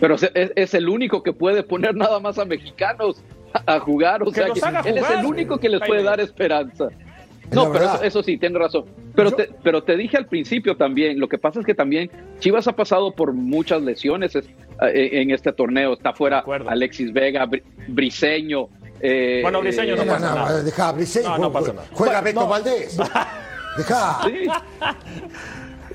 Pero 0.00 0.16
es 0.16 0.74
el 0.74 0.88
único 0.88 1.22
que 1.22 1.32
puede 1.32 1.62
poner 1.62 1.94
nada 1.94 2.18
más 2.18 2.40
a 2.40 2.44
mexicanos 2.44 3.22
a, 3.66 3.80
jugar. 3.80 4.22
O 4.22 4.26
Que 4.26 4.32
sea, 4.42 4.80
que 4.82 4.88
él 4.90 4.98
es 4.98 5.10
el 5.10 5.24
único 5.26 5.58
que 5.58 5.68
les 5.68 5.80
puede 5.80 6.02
dar 6.02 6.20
esperanza. 6.20 6.88
Es 7.50 7.54
No, 7.56 7.70
pero 7.70 7.84
eso, 7.84 8.02
eso 8.02 8.22
sí, 8.22 8.38
tienes 8.38 8.58
razón. 8.58 8.84
Pero, 9.14 9.28
Yo- 9.30 9.36
te, 9.36 9.50
pero 9.62 9.82
te 9.82 9.94
dije 9.96 10.16
al 10.16 10.26
principio 10.26 10.74
también, 10.76 11.20
lo 11.20 11.28
que 11.28 11.36
pasa 11.36 11.60
es 11.60 11.66
que 11.66 11.74
también 11.74 12.10
Chivas 12.38 12.66
ha 12.66 12.72
pasado 12.72 13.12
por 13.12 13.34
muchas 13.34 13.82
lesiones 13.82 14.34
es- 14.34 14.46
eh, 14.46 15.10
en 15.20 15.30
este 15.30 15.52
torneo. 15.52 15.92
Está 15.92 16.14
fuera. 16.14 16.42
Alexis 16.66 17.12
Vega, 17.12 17.44
Bri- 17.46 17.62
Briseño. 17.88 18.68
eh, 19.00 19.40
Bueno, 19.42 19.60
Briseño 19.60 19.96
no 19.96 20.02
eh, 20.02 20.06
pasa 20.06 20.28
no, 20.30 20.34
nada. 20.34 20.62
Deja 20.62 20.92
Briseño, 20.92 21.36
No, 21.38 21.52
pasa 21.52 21.72
nada. 21.74 21.86
Juega 21.92 22.20
Beto 22.22 22.40
no. 22.40 22.48
Valdés. 22.48 22.96
Deja. 23.76 24.20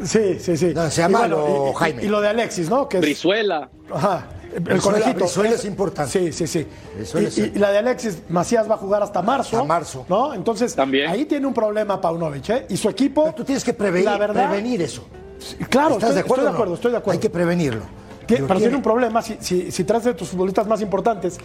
sí, 0.04 0.38
Sí, 0.40 0.58
sí, 0.58 0.74
Y 0.74 1.12
malo, 1.12 1.66
y- 1.68 1.70
y- 1.72 1.74
Jaime. 1.76 2.04
Y 2.04 2.08
lo 2.08 2.22
de 2.22 2.28
Alexis, 2.30 2.70
¿no? 2.70 2.88
Que 2.88 2.98
es- 2.98 3.02
Brizuela. 3.02 3.70
Ajá. 3.92 4.28
El 4.56 4.82
conejito. 4.82 5.20
Brizuela 5.20 5.56
es 5.56 5.66
importante. 5.66 6.12
Sí, 6.12 6.32
sí, 6.34 6.48
sí. 6.48 6.68
Y, 7.00 7.26
es- 7.26 7.38
y- 7.38 7.42
y 7.56 7.60
la 7.60 7.72
de 7.72 7.78
Alexis 7.80 8.20
Macías 8.30 8.70
va 8.70 8.76
a 8.76 8.78
jugar 8.78 9.04
hasta 9.04 9.22
marzo. 9.22 9.58
Hasta 9.58 9.68
marzo. 9.68 10.06
¿No? 10.10 10.34
Entonces, 10.34 10.76
También. 10.76 11.10
ahí 11.10 11.26
tiene 11.26 11.46
un 11.48 11.54
problema 11.54 12.00
Paunovic, 12.02 12.50
¿eh? 12.50 12.66
Y 12.70 12.78
su 12.78 12.90
equipo. 12.90 13.24
Pero 13.24 13.36
tú 13.36 13.44
tienes 13.44 13.64
que 13.64 13.74
prevenir, 13.74 14.06
la 14.06 14.18
verdad, 14.18 14.48
prevenir 14.50 14.82
eso. 14.82 15.04
Claro, 15.70 15.96
¿Estás 15.96 16.10
estoy, 16.10 16.14
de 16.16 16.20
acuerdo? 16.22 16.22
estoy 16.22 16.36
de 16.38 16.42
o 16.42 16.44
no? 16.52 16.56
acuerdo, 16.56 16.74
estoy 16.76 16.92
de 16.92 16.98
acuerdo. 16.98 17.12
Hay 17.18 17.20
que 17.22 17.30
prevenirlo. 17.30 17.82
Pero 18.28 18.58
tiene 18.58 18.76
un 18.76 18.82
problema. 18.82 19.22
Si, 19.22 19.38
si, 19.40 19.72
si 19.72 19.84
traes 19.84 20.04
de 20.04 20.14
tus 20.14 20.30
futbolistas 20.30 20.68
más 20.68 20.82
importantes, 20.82 21.38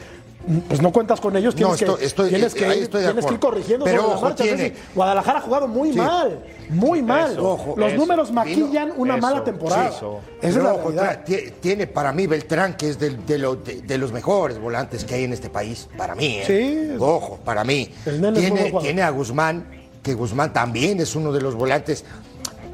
mm, 0.46 0.58
pues 0.68 0.82
no 0.82 0.92
cuentas 0.92 1.20
con 1.20 1.36
ellos. 1.36 1.54
Tienes, 1.54 1.80
estoy- 1.80 1.96
que, 1.98 2.04
estoy- 2.04 2.28
tienes 2.30 2.54
que 2.54 2.66
ir, 2.76 2.82
estoy 2.84 3.02
de 3.02 3.06
tienes 3.08 3.24
que 3.26 3.32
ir 3.32 3.36
acuerdo. 3.36 3.40
corrigiendo 3.40 3.84
Pero 3.84 3.96
sobre 4.02 4.08
la 4.10 4.16
ojo, 4.16 4.24
marcha. 4.26 4.42
tiene-. 4.44 4.72
Guadalajara 4.94 5.38
ha 5.38 5.42
jugado 5.42 5.68
muy 5.68 5.92
Sí. 5.92 5.98
mal. 5.98 6.38
Muy 6.70 7.02
mal. 7.02 7.32
Eso, 7.32 7.48
Ojo, 7.50 7.74
Los 7.76 7.88
eso. 7.90 7.96
números 7.98 8.32
maquillan 8.32 8.92
una 8.96 9.14
eso, 9.16 9.22
mala 9.22 9.44
temporada. 9.44 9.88
eso. 9.88 10.20
Esa 10.40 10.48
es 10.58 10.64
la 10.64 10.72
ojo, 10.74 10.90
realidad. 10.90 11.24
tiene 11.60 11.86
para 11.86 12.12
mí 12.12 12.26
Beltrán, 12.26 12.76
que 12.76 12.88
es 12.88 12.98
de, 12.98 13.38
lo- 13.38 13.56
de- 13.56 13.82
de 13.82 13.98
los 13.98 14.10
mejores 14.12 14.58
volantes 14.58 15.04
que 15.04 15.14
hay 15.14 15.24
en 15.24 15.32
este 15.32 15.50
país. 15.50 15.88
Para 15.96 16.14
mí, 16.14 16.38
¿eh? 16.38 16.44
Sí. 16.46 16.96
Ojo, 16.98 17.38
para 17.44 17.62
mí. 17.64 17.92
Tiene, 18.04 18.72
tiene 18.80 19.02
a 19.02 19.10
Guzmán, 19.10 19.66
que 20.02 20.14
Guzmán 20.14 20.52
también 20.52 20.98
es 21.00 21.14
uno 21.14 21.30
de 21.30 21.40
los 21.40 21.54
volantes 21.54 22.04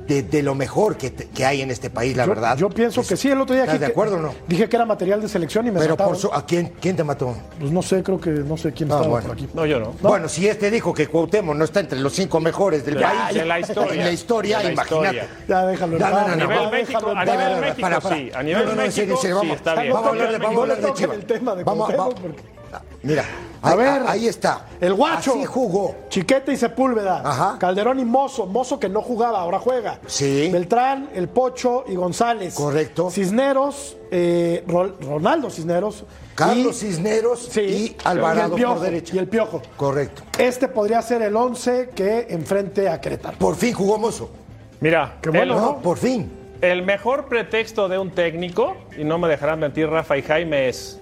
de, 0.08 0.22
de 0.22 0.42
lo 0.42 0.54
mejor 0.54 0.96
que, 0.96 1.12
que 1.12 1.44
hay 1.44 1.60
en 1.62 1.70
este 1.70 1.90
país, 1.90 2.16
la 2.16 2.24
Yo- 2.24 2.30
verdad. 2.30 2.56
Yo 2.56 2.70
pienso 2.70 3.02
Es- 3.02 3.08
que 3.08 3.16
sí, 3.16 3.28
el 3.30 3.40
otro 3.40 3.54
día 3.54 3.64
¿Estás 3.64 3.74
dije 3.74 3.80
de 3.84 3.86
que- 3.86 3.92
acuerdo 3.92 4.16
o 4.16 4.20
no? 4.20 4.34
Dije 4.48 4.68
que 4.68 4.74
era 4.76 4.86
material 4.86 5.20
de 5.20 5.28
selección 5.28 5.66
y 5.66 5.70
me 5.70 5.78
Pero 5.78 5.96
por 5.96 6.16
su, 6.16 6.32
¿a 6.32 6.44
quién, 6.46 6.72
quién 6.80 6.96
te 6.96 7.04
mató? 7.04 7.36
Pues 7.60 7.70
no 7.70 7.82
sé, 7.82 8.02
creo 8.02 8.18
que 8.20 8.30
no 8.30 8.56
sé 8.56 8.72
quién 8.72 8.90
Ah, 8.90 8.94
estaba 8.96 9.08
bueno. 9.10 9.26
por 9.28 9.36
aquí. 9.36 9.48
No, 9.52 9.66
yo 9.66 9.78
no. 9.78 9.92
Bueno, 10.00 10.28
si 10.28 10.48
este 10.48 10.70
dijo 10.70 10.94
que 10.94 11.06
Cuauhtémoc 11.06 11.54
no 11.56 11.64
está 11.64 11.80
entre 11.80 12.00
los 12.00 12.12
cinco 12.14 12.40
mejores 12.40 12.84
del 12.86 12.94
De- 12.94 13.02
país. 13.02 13.34
de 13.34 13.44
la 13.44 13.60
historia. 13.60 13.92
En 13.92 13.98
la 14.06 14.12
historia, 14.12 14.58
De 14.58 14.64
la 14.64 14.72
imagínate. 14.72 15.16
historia. 15.18 15.28
Ya 15.48 15.66
déjalo. 15.66 15.92
en 15.96 15.98
No, 16.02 16.08
no, 16.08 16.14
no, 16.14 16.18
A 16.18 16.28
no. 16.28 16.36
nivel 16.36 16.58
ya 16.62 16.70
México, 16.70 17.10
a 17.10 17.24
nivel 17.24 17.38
para, 17.38 17.60
México 17.60 17.80
para, 17.82 18.00
para. 18.00 18.16
sí. 18.16 18.30
A 18.34 18.42
nivel 18.42 18.62
No, 18.64 18.68
no, 18.70 18.74
no, 18.76 18.82
México 18.82 19.16
sí, 19.20 19.28
vamos. 19.30 19.56
está 19.56 19.74
bien. 19.80 19.92
Vamos 19.92 20.06
a 20.06 20.10
hablar 20.10 20.32
de, 20.32 20.38
No 20.38 20.44
vamos 20.44 20.58
a 20.58 20.62
hablar 20.62 20.76
de 20.78 20.82
toquen 20.86 20.96
Chivas. 20.96 21.18
Mira, 23.02 23.24
A 23.62 23.70
ahí, 23.70 23.76
ver. 23.76 24.02
ahí 24.06 24.26
está. 24.26 24.66
El 24.80 24.94
guacho. 24.94 25.32
Así 25.34 25.44
jugó. 25.44 25.94
Chiquete 26.08 26.52
y 26.52 26.56
Sepúlveda. 26.56 27.22
Ajá. 27.24 27.56
Calderón 27.58 28.00
y 28.00 28.04
Mozo. 28.04 28.46
Mozo 28.46 28.80
que 28.80 28.88
no 28.88 29.02
jugaba, 29.02 29.38
ahora 29.40 29.58
juega. 29.60 30.00
Sí. 30.06 30.48
Beltrán, 30.52 31.08
El 31.14 31.28
Pocho 31.28 31.84
y 31.88 31.94
González. 31.94 32.54
Correcto. 32.54 33.10
Cisneros, 33.10 33.96
eh, 34.10 34.64
Ro- 34.66 34.96
Ronaldo 35.00 35.48
Cisneros. 35.50 36.04
Carlos 36.34 36.82
y- 36.82 36.86
Cisneros 36.86 37.48
sí, 37.50 37.60
y 37.60 37.96
Alvarado 38.04 38.50
y 38.50 38.52
el 38.52 38.56
Piojo, 38.56 38.74
por 38.74 38.82
derecha. 38.82 39.14
Y 39.14 39.18
el 39.18 39.28
Piojo. 39.28 39.62
Correcto. 39.76 40.22
Este 40.38 40.66
podría 40.68 41.00
ser 41.02 41.22
el 41.22 41.36
11 41.36 41.90
que 41.94 42.26
enfrente 42.30 42.88
a 42.88 43.00
Querétaro. 43.00 43.38
Por 43.38 43.54
fin 43.56 43.74
jugó 43.74 43.98
Mozo. 43.98 44.30
Mira, 44.80 45.16
Qué 45.22 45.30
bueno. 45.30 45.54
No, 45.58 45.78
por 45.78 45.98
fin. 45.98 46.30
El 46.60 46.82
mejor 46.84 47.26
pretexto 47.26 47.88
de 47.88 47.98
un 47.98 48.10
técnico, 48.10 48.76
y 48.96 49.04
no 49.04 49.18
me 49.18 49.28
dejarán 49.28 49.60
mentir 49.60 49.88
Rafa 49.88 50.16
y 50.16 50.22
Jaime, 50.22 50.68
es 50.68 50.98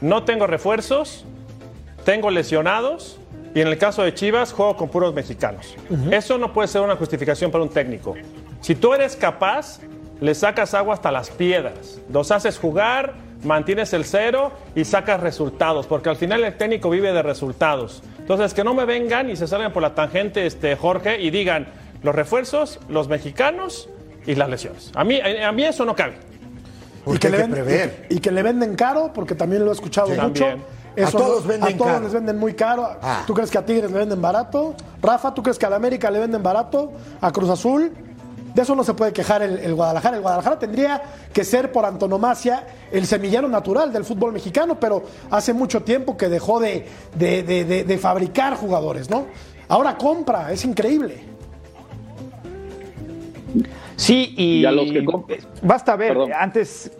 no 0.00 0.24
tengo 0.24 0.46
refuerzos, 0.46 1.24
tengo 2.04 2.30
lesionados, 2.30 3.18
y 3.54 3.60
en 3.60 3.68
el 3.68 3.78
caso 3.78 4.02
de 4.02 4.12
Chivas 4.14 4.52
juego 4.52 4.76
con 4.76 4.88
puros 4.88 5.14
mexicanos. 5.14 5.76
Eso 6.10 6.38
no 6.38 6.52
puede 6.52 6.68
ser 6.68 6.80
una 6.82 6.96
justificación 6.96 7.50
para 7.50 7.62
un 7.64 7.70
técnico. 7.70 8.14
Si 8.60 8.74
tú 8.74 8.94
eres 8.94 9.14
capaz, 9.16 9.78
le 10.20 10.34
sacas 10.34 10.74
agua 10.74 10.94
hasta 10.94 11.10
las 11.12 11.30
piedras, 11.30 12.00
los 12.12 12.30
haces 12.30 12.58
jugar, 12.58 13.14
mantienes 13.44 13.92
el 13.92 14.04
cero 14.04 14.52
y 14.74 14.84
sacas 14.84 15.20
resultados, 15.20 15.86
porque 15.86 16.08
al 16.08 16.16
final 16.16 16.42
el 16.44 16.56
técnico 16.56 16.90
vive 16.90 17.12
de 17.12 17.22
resultados. 17.22 18.02
Entonces, 18.18 18.54
que 18.54 18.64
no 18.64 18.72
me 18.74 18.86
vengan 18.86 19.28
y 19.30 19.36
se 19.36 19.46
salgan 19.46 19.72
por 19.72 19.82
la 19.82 19.94
tangente, 19.94 20.46
este, 20.46 20.76
Jorge, 20.76 21.20
y 21.20 21.30
digan 21.30 21.66
los 22.02 22.14
refuerzos, 22.14 22.80
los 22.88 23.06
mexicanos 23.08 23.88
y 24.26 24.34
las 24.34 24.48
lesiones. 24.48 24.90
A 24.94 25.04
mí, 25.04 25.20
a 25.20 25.52
mí 25.52 25.64
eso 25.64 25.84
no 25.84 25.94
cabe. 25.94 26.14
Porque 27.04 27.26
hay 27.26 27.32
que 27.34 27.38
ven- 27.38 27.50
prever. 27.50 28.06
y 28.08 28.18
que 28.18 28.30
le 28.30 28.42
venden 28.42 28.74
caro, 28.76 29.12
porque 29.14 29.34
también 29.34 29.62
lo 29.64 29.70
he 29.70 29.74
escuchado 29.74 30.06
Sí. 30.08 30.14
mucho. 30.20 30.44
También. 30.46 30.64
A 31.02 31.10
todos 31.10 31.42
no- 31.42 31.48
venden 31.48 31.74
a 31.74 31.76
todos 31.76 31.90
caro. 31.92 32.04
les 32.04 32.12
venden 32.12 32.38
muy 32.38 32.54
caro. 32.54 32.88
Ah. 33.02 33.24
¿Tú 33.26 33.34
crees 33.34 33.50
que 33.50 33.58
a 33.58 33.64
Tigres 33.66 33.90
le 33.90 33.98
venden 33.98 34.20
barato? 34.22 34.74
Rafa, 35.02 35.34
¿tú 35.34 35.42
crees 35.42 35.58
que 35.58 35.66
a 35.66 35.70
la 35.70 35.76
América 35.76 36.10
le 36.10 36.20
venden 36.20 36.42
barato? 36.42 36.92
¿A 37.20 37.32
Cruz 37.32 37.50
Azul? 37.50 37.92
De 38.54 38.62
eso 38.62 38.76
no 38.76 38.84
se 38.84 38.94
puede 38.94 39.12
quejar 39.12 39.42
el, 39.42 39.58
el 39.58 39.74
Guadalajara. 39.74 40.14
El 40.16 40.22
Guadalajara 40.22 40.58
tendría 40.60 41.02
que 41.32 41.42
ser 41.42 41.72
por 41.72 41.84
antonomasia 41.84 42.64
el 42.92 43.04
semillero 43.06 43.48
natural 43.48 43.92
del 43.92 44.04
fútbol 44.04 44.32
mexicano, 44.32 44.78
pero 44.78 45.02
hace 45.30 45.52
mucho 45.52 45.82
tiempo 45.82 46.16
que 46.16 46.28
dejó 46.28 46.60
de, 46.60 46.86
de- 47.16 47.42
de- 47.42 47.64
de- 47.64 47.82
de 47.82 47.98
fabricar 47.98 48.54
jugadores, 48.56 49.10
¿no? 49.10 49.26
Ahora 49.66 49.98
compra, 49.98 50.52
es 50.52 50.64
increíble. 50.64 51.24
Sí, 53.96 54.34
y 54.36 54.60
Y 54.60 54.66
a 54.66 54.72
los 54.72 54.90
que 54.90 55.04
comp- 55.04 55.38
basta 55.62 55.94
ver, 55.96 56.08
Perdón. 56.12 56.30
antes, 56.38 56.90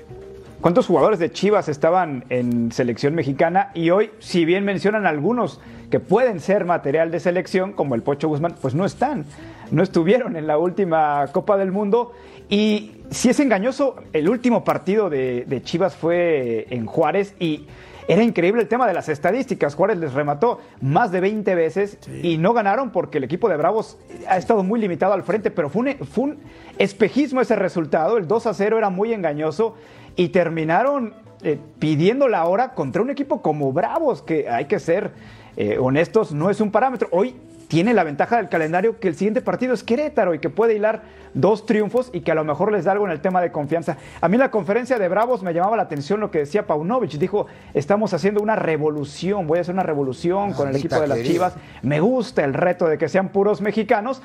¿cuántos 0.65 0.87
jugadores 0.87 1.19
de 1.19 1.31
Chivas 1.31 1.69
estaban 1.69 2.25
en 2.31 2.73
selección 2.73 3.15
mexicana? 3.15 3.71
Y 3.75 3.91
hoy, 3.91 4.13
si 4.19 4.47
bien 4.47 4.65
mencionan 4.65 5.05
algunos 5.05 5.61
que 5.91 6.01
pueden 6.01 6.41
ser 6.41 6.65
material 6.65 7.11
de 7.11 7.21
selección, 7.21 7.75
como 7.75 7.95
el 7.95 8.03
Pocho 8.03 8.29
Guzmán, 8.29 8.55
pues 8.63 8.75
no 8.75 8.87
están, 8.87 9.27
no 9.71 9.83
estuvieron 9.83 10.37
en 10.37 10.47
la 10.47 10.57
última 10.57 11.27
Copa 11.33 11.59
del 11.59 11.71
Mundo. 11.71 12.13
Y 12.49 12.93
si 13.11 13.29
es 13.29 13.41
engañoso, 13.41 13.97
el 14.15 14.27
último 14.27 14.65
partido 14.65 15.11
de, 15.11 15.45
de 15.47 15.63
Chivas 15.63 15.97
fue 15.97 16.67
en 16.71 16.87
Juárez 16.87 17.35
y... 17.39 17.67
Era 18.07 18.23
increíble 18.23 18.61
el 18.61 18.69
tema 18.69 18.87
de 18.87 18.93
las 18.93 19.09
estadísticas. 19.09 19.75
Juárez 19.75 19.97
les 19.97 20.13
remató 20.13 20.61
más 20.83 21.11
de 21.11 21.21
20 21.21 21.55
veces 21.55 21.99
y 22.23 22.37
no 22.37 22.53
ganaron 22.53 22.91
porque 22.91 23.17
el 23.17 23.25
equipo 23.25 23.49
de 23.49 23.57
Bravos 23.57 23.97
ha 24.29 24.37
estado 24.37 24.63
muy 24.63 24.79
limitado 24.79 25.15
al 25.15 25.23
frente, 25.23 25.51
pero 25.51 25.71
fue 25.71 25.95
un, 25.95 26.07
fue 26.07 26.25
un 26.25 26.39
espejismo 26.77 27.41
ese 27.41 27.57
resultado. 27.57 28.19
El 28.19 28.29
2 28.29 28.47
a 28.47 28.53
0 28.53 28.77
era 28.77 28.91
muy 28.91 29.15
engañoso 29.15 29.77
y 30.17 30.29
terminaron 30.29 31.15
eh, 31.43 31.59
pidiendo 31.79 32.29
la 32.29 32.45
hora 32.47 32.75
contra 32.75 33.03
un 33.03 33.11
equipo 33.11 33.43
como 33.43 33.73
Bravos, 33.73 34.23
que 34.23 34.49
hay 34.49 34.65
que 34.65 34.79
ser 34.79 35.13
eh, 35.57 35.79
honestos, 35.79 36.33
no 36.33 36.51
es 36.51 36.61
un 36.61 36.71
parámetro. 36.71 37.09
Hoy 37.13 37.37
tiene 37.69 37.95
la 37.95 38.05
ventaja 38.05 38.37
del 38.37 38.49
calendario 38.49 38.99
que 38.99 39.09
el 39.09 39.17
siguiente 39.17 39.41
partido 39.41 39.75
es 39.75 39.83
Querétaro 39.83 40.35
y 40.35 40.39
que 40.39 40.51
puede 40.51 40.75
hilar 40.75 41.03
dos 41.35 41.67
triunfos 41.67 42.11
y 42.13 42.21
que 42.21 42.31
a 42.31 42.35
lo 42.35 42.45
mejor 42.45 42.73
les 42.73 42.85
da 42.85 42.93
algo 42.93 43.05
en 43.05 43.11
el 43.11 43.21
tema 43.21 43.41
de 43.41 43.51
confianza. 43.51 43.97
A 44.21 44.29
mí 44.29 44.35
en 44.35 44.41
la 44.41 44.51
conferencia 44.51 44.99
de 44.99 45.09
Bravos 45.09 45.43
me 45.43 45.53
llamaba 45.53 45.77
la 45.77 45.83
atención 45.83 46.21
lo 46.21 46.31
que 46.31 46.39
decía 46.39 46.67
Paunovic. 46.67 47.13
Dijo, 47.13 47.47
estamos 47.75 48.15
haciendo 48.15 48.41
una 48.43 48.57
revolución, 48.57 49.47
voy 49.47 49.59
a 49.59 49.61
hacer 49.63 49.75
una 49.75 49.83
revolución 49.83 50.53
con 50.53 50.69
el 50.69 50.77
equipo 50.77 51.01
de 51.01 51.09
las 51.09 51.23
Chivas. 51.23 51.55
Me 51.83 52.01
gusta 52.01 52.45
el 52.45 52.55
reto 52.55 52.87
de 52.87 52.97
que 52.99 53.09
sean 53.09 53.31
puros 53.31 53.61
mexicanos, 53.61 54.23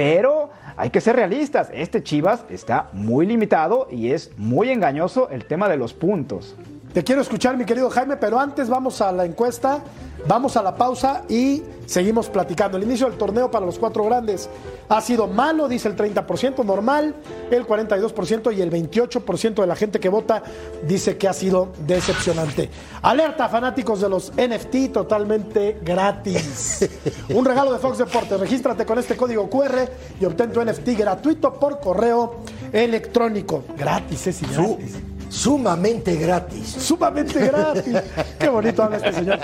pero 0.00 0.48
hay 0.78 0.88
que 0.88 1.02
ser 1.02 1.14
realistas. 1.16 1.68
Este 1.74 2.02
Chivas 2.02 2.46
está 2.48 2.88
muy 2.94 3.26
limitado 3.26 3.86
y 3.90 4.12
es 4.12 4.30
muy 4.38 4.70
engañoso 4.70 5.28
el 5.28 5.44
tema 5.44 5.68
de 5.68 5.76
los 5.76 5.92
puntos. 5.92 6.56
Te 6.92 7.04
quiero 7.04 7.20
escuchar, 7.20 7.56
mi 7.56 7.64
querido 7.64 7.88
Jaime, 7.88 8.16
pero 8.16 8.40
antes 8.40 8.68
vamos 8.68 9.00
a 9.00 9.12
la 9.12 9.24
encuesta, 9.24 9.78
vamos 10.26 10.56
a 10.56 10.62
la 10.62 10.74
pausa 10.74 11.22
y 11.28 11.62
seguimos 11.86 12.28
platicando. 12.28 12.76
El 12.78 12.82
inicio 12.82 13.08
del 13.08 13.16
torneo 13.16 13.48
para 13.48 13.64
los 13.64 13.78
cuatro 13.78 14.04
grandes 14.04 14.48
ha 14.88 15.00
sido 15.00 15.28
malo, 15.28 15.68
dice 15.68 15.86
el 15.86 15.94
30%, 15.94 16.64
normal, 16.64 17.14
el 17.48 17.64
42% 17.64 18.56
y 18.56 18.60
el 18.60 18.72
28% 18.72 19.60
de 19.60 19.66
la 19.68 19.76
gente 19.76 20.00
que 20.00 20.08
vota 20.08 20.42
dice 20.84 21.16
que 21.16 21.28
ha 21.28 21.32
sido 21.32 21.68
decepcionante. 21.86 22.68
Alerta, 23.02 23.48
fanáticos 23.48 24.00
de 24.00 24.08
los 24.08 24.32
NFT, 24.32 24.92
totalmente 24.92 25.78
gratis. 25.82 26.88
Un 27.28 27.44
regalo 27.44 27.72
de 27.72 27.78
Fox 27.78 27.98
Deportes. 27.98 28.40
Regístrate 28.40 28.84
con 28.84 28.98
este 28.98 29.16
código 29.16 29.48
QR 29.48 29.88
y 30.20 30.24
obtén 30.24 30.50
tu 30.50 30.60
NFT 30.60 30.88
gratuito 30.98 31.54
por 31.54 31.78
correo 31.78 32.40
electrónico. 32.72 33.62
Gratis, 33.76 34.26
es 34.26 34.42
gratis. 34.42 35.09
Sumamente 35.30 36.16
gratis. 36.16 36.66
Sumamente 36.66 37.46
gratis. 37.46 37.96
Qué 38.38 38.48
bonito 38.48 38.82
habla 38.82 38.96
este 38.96 39.12
señor. 39.12 39.38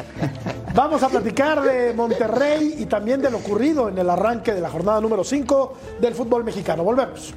Vamos 0.75 1.03
a 1.03 1.09
platicar 1.09 1.63
de 1.63 1.95
Monterrey 1.95 2.75
y 2.79 2.87
también 2.87 3.23
de 3.23 3.31
lo 3.31 3.39
ocurrido 3.39 3.89
en 3.89 3.97
el 3.97 4.11
arranque 4.11 4.53
de 4.53 4.61
la 4.61 4.69
jornada 4.69 5.01
número 5.01 5.25
5 5.25 5.75
del 6.01 6.15
fútbol 6.15 6.45
mexicano. 6.45 6.83
Volvemos. 6.83 7.33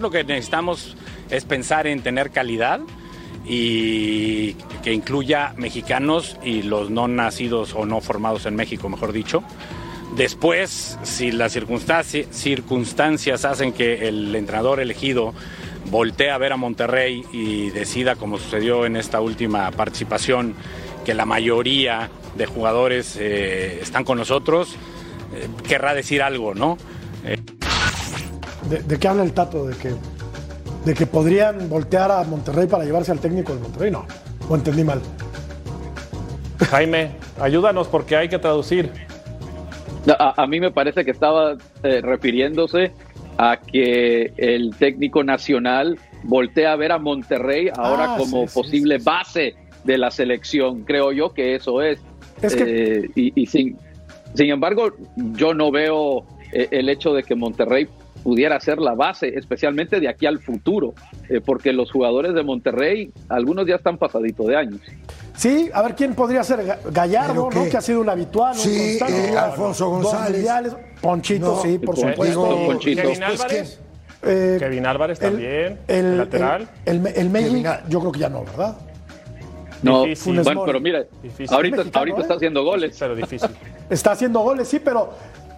Lo 0.00 0.10
que 0.10 0.24
necesitamos 0.24 0.96
es 1.30 1.44
pensar 1.44 1.86
en 1.86 2.02
tener 2.02 2.30
calidad 2.30 2.80
y 3.44 4.52
que 4.82 4.92
incluya 4.92 5.54
mexicanos 5.56 6.36
y 6.42 6.62
los 6.62 6.90
no 6.90 7.08
nacidos 7.08 7.74
o 7.74 7.86
no 7.86 8.00
formados 8.00 8.46
en 8.46 8.56
México, 8.56 8.88
mejor 8.88 9.12
dicho. 9.12 9.42
Después, 10.16 10.98
si 11.02 11.32
las 11.32 11.52
circunstancias, 11.52 12.26
circunstancias 12.30 13.44
hacen 13.44 13.72
que 13.72 14.08
el 14.08 14.34
entrenador 14.34 14.80
elegido 14.80 15.34
voltee 15.90 16.30
a 16.30 16.38
ver 16.38 16.52
a 16.52 16.56
Monterrey 16.56 17.24
y 17.32 17.70
decida, 17.70 18.16
como 18.16 18.38
sucedió 18.38 18.86
en 18.86 18.96
esta 18.96 19.20
última 19.20 19.70
participación, 19.72 20.54
que 21.04 21.14
la 21.14 21.26
mayoría 21.26 22.10
de 22.36 22.46
jugadores 22.46 23.16
eh, 23.18 23.80
están 23.80 24.04
con 24.04 24.18
nosotros, 24.18 24.74
eh, 25.34 25.48
querrá 25.68 25.94
decir 25.94 26.22
algo, 26.22 26.54
¿no? 26.54 26.78
Eh, 27.24 27.38
¿De, 28.70 28.82
de 28.82 28.98
qué 28.98 29.08
habla 29.08 29.22
el 29.22 29.32
Tato? 29.32 29.66
¿De 29.66 29.76
que, 29.76 29.92
¿De 30.84 30.94
que 30.94 31.06
podrían 31.06 31.68
voltear 31.68 32.10
a 32.10 32.22
Monterrey 32.24 32.66
para 32.66 32.84
llevarse 32.84 33.12
al 33.12 33.20
técnico 33.20 33.54
de 33.54 33.60
Monterrey? 33.60 33.90
No, 33.90 34.04
o 34.48 34.54
entendí 34.56 34.84
mal. 34.84 35.00
Jaime, 36.70 37.10
ayúdanos 37.40 37.86
porque 37.88 38.16
hay 38.16 38.28
que 38.28 38.38
traducir. 38.38 38.90
A, 40.18 40.42
a 40.42 40.46
mí 40.46 40.60
me 40.60 40.70
parece 40.70 41.04
que 41.04 41.10
estaba 41.10 41.56
eh, 41.82 42.00
refiriéndose 42.00 42.92
a 43.38 43.58
que 43.58 44.32
el 44.36 44.74
técnico 44.76 45.22
nacional 45.22 45.98
voltea 46.22 46.72
a 46.72 46.76
ver 46.76 46.92
a 46.92 46.98
Monterrey 46.98 47.68
ahora 47.76 48.14
Ah, 48.14 48.16
como 48.18 48.42
sí, 48.42 48.48
sí, 48.48 48.54
posible 48.54 48.98
base 48.98 49.54
de 49.84 49.98
la 49.98 50.10
selección. 50.10 50.82
Creo 50.84 51.12
yo 51.12 51.32
que 51.34 51.54
eso 51.54 51.82
es. 51.82 52.00
Es 52.42 52.54
que- 52.56 52.64
Eh, 53.04 53.10
y 53.14 53.32
y 53.42 53.46
sin, 53.46 53.76
sin 54.34 54.50
embargo, 54.50 54.90
yo 55.16 55.54
no 55.54 55.70
veo 55.70 56.24
eh, 56.52 56.68
el 56.70 56.88
hecho 56.88 57.12
de 57.12 57.22
que 57.22 57.34
Monterrey 57.34 57.88
pudiera 58.26 58.58
ser 58.58 58.78
la 58.78 58.94
base, 58.96 59.28
especialmente 59.38 60.00
de 60.00 60.08
aquí 60.08 60.26
al 60.26 60.40
futuro, 60.40 60.94
eh, 61.28 61.40
porque 61.40 61.72
los 61.72 61.92
jugadores 61.92 62.34
de 62.34 62.42
Monterrey, 62.42 63.12
algunos 63.28 63.68
ya 63.68 63.76
están 63.76 63.98
pasaditos 63.98 64.48
de 64.48 64.56
años. 64.56 64.80
Sí, 65.36 65.70
a 65.72 65.80
ver 65.82 65.94
quién 65.94 66.12
podría 66.16 66.42
ser 66.42 66.58
Ga- 66.66 66.78
Gallardo, 66.90 67.48
¿Pero 67.50 67.64
¿no? 67.64 67.70
Que 67.70 67.76
ha 67.76 67.80
sido 67.80 68.00
un 68.00 68.08
habitual. 68.08 68.52
un 68.54 68.58
Sí, 68.58 68.98
constante, 68.98 69.32
eh. 69.32 69.38
Alfonso 69.38 69.90
González. 69.90 70.44
Ponchito, 71.00 71.46
No, 71.54 71.62
sí, 71.62 71.78
por 71.78 71.96
supuesto. 71.96 72.66
Ponchito. 72.66 73.02
Kevin 73.02 73.22
Álvarez. 73.22 73.80
Eh, 74.24 74.56
Kevin 74.58 74.86
Álvarez 74.86 75.22
el- 75.22 75.30
también, 75.30 75.78
el, 75.86 75.96
el 76.06 76.18
lateral. 76.18 76.68
El, 76.84 77.06
el, 77.06 77.66
yo 77.88 78.00
creo 78.00 78.10
que 78.10 78.18
ya 78.18 78.28
no, 78.28 78.42
¿verdad? 78.44 78.76
No, 79.84 80.02
Difícil. 80.02 80.40
bueno, 80.42 80.64
pero 80.66 80.80
mira, 80.80 81.04
Difícil. 81.22 81.54
ahorita, 81.54 81.76
Mexicano, 81.76 81.98
ahorita 82.00 82.18
¿eh? 82.18 82.22
está 82.22 82.34
haciendo 82.34 82.64
goles. 82.64 82.96
Pero 82.98 83.14
difícil. 83.14 83.50
Está 83.88 84.10
haciendo 84.10 84.40
goles, 84.40 84.66
sí, 84.66 84.80
pero 84.80 85.10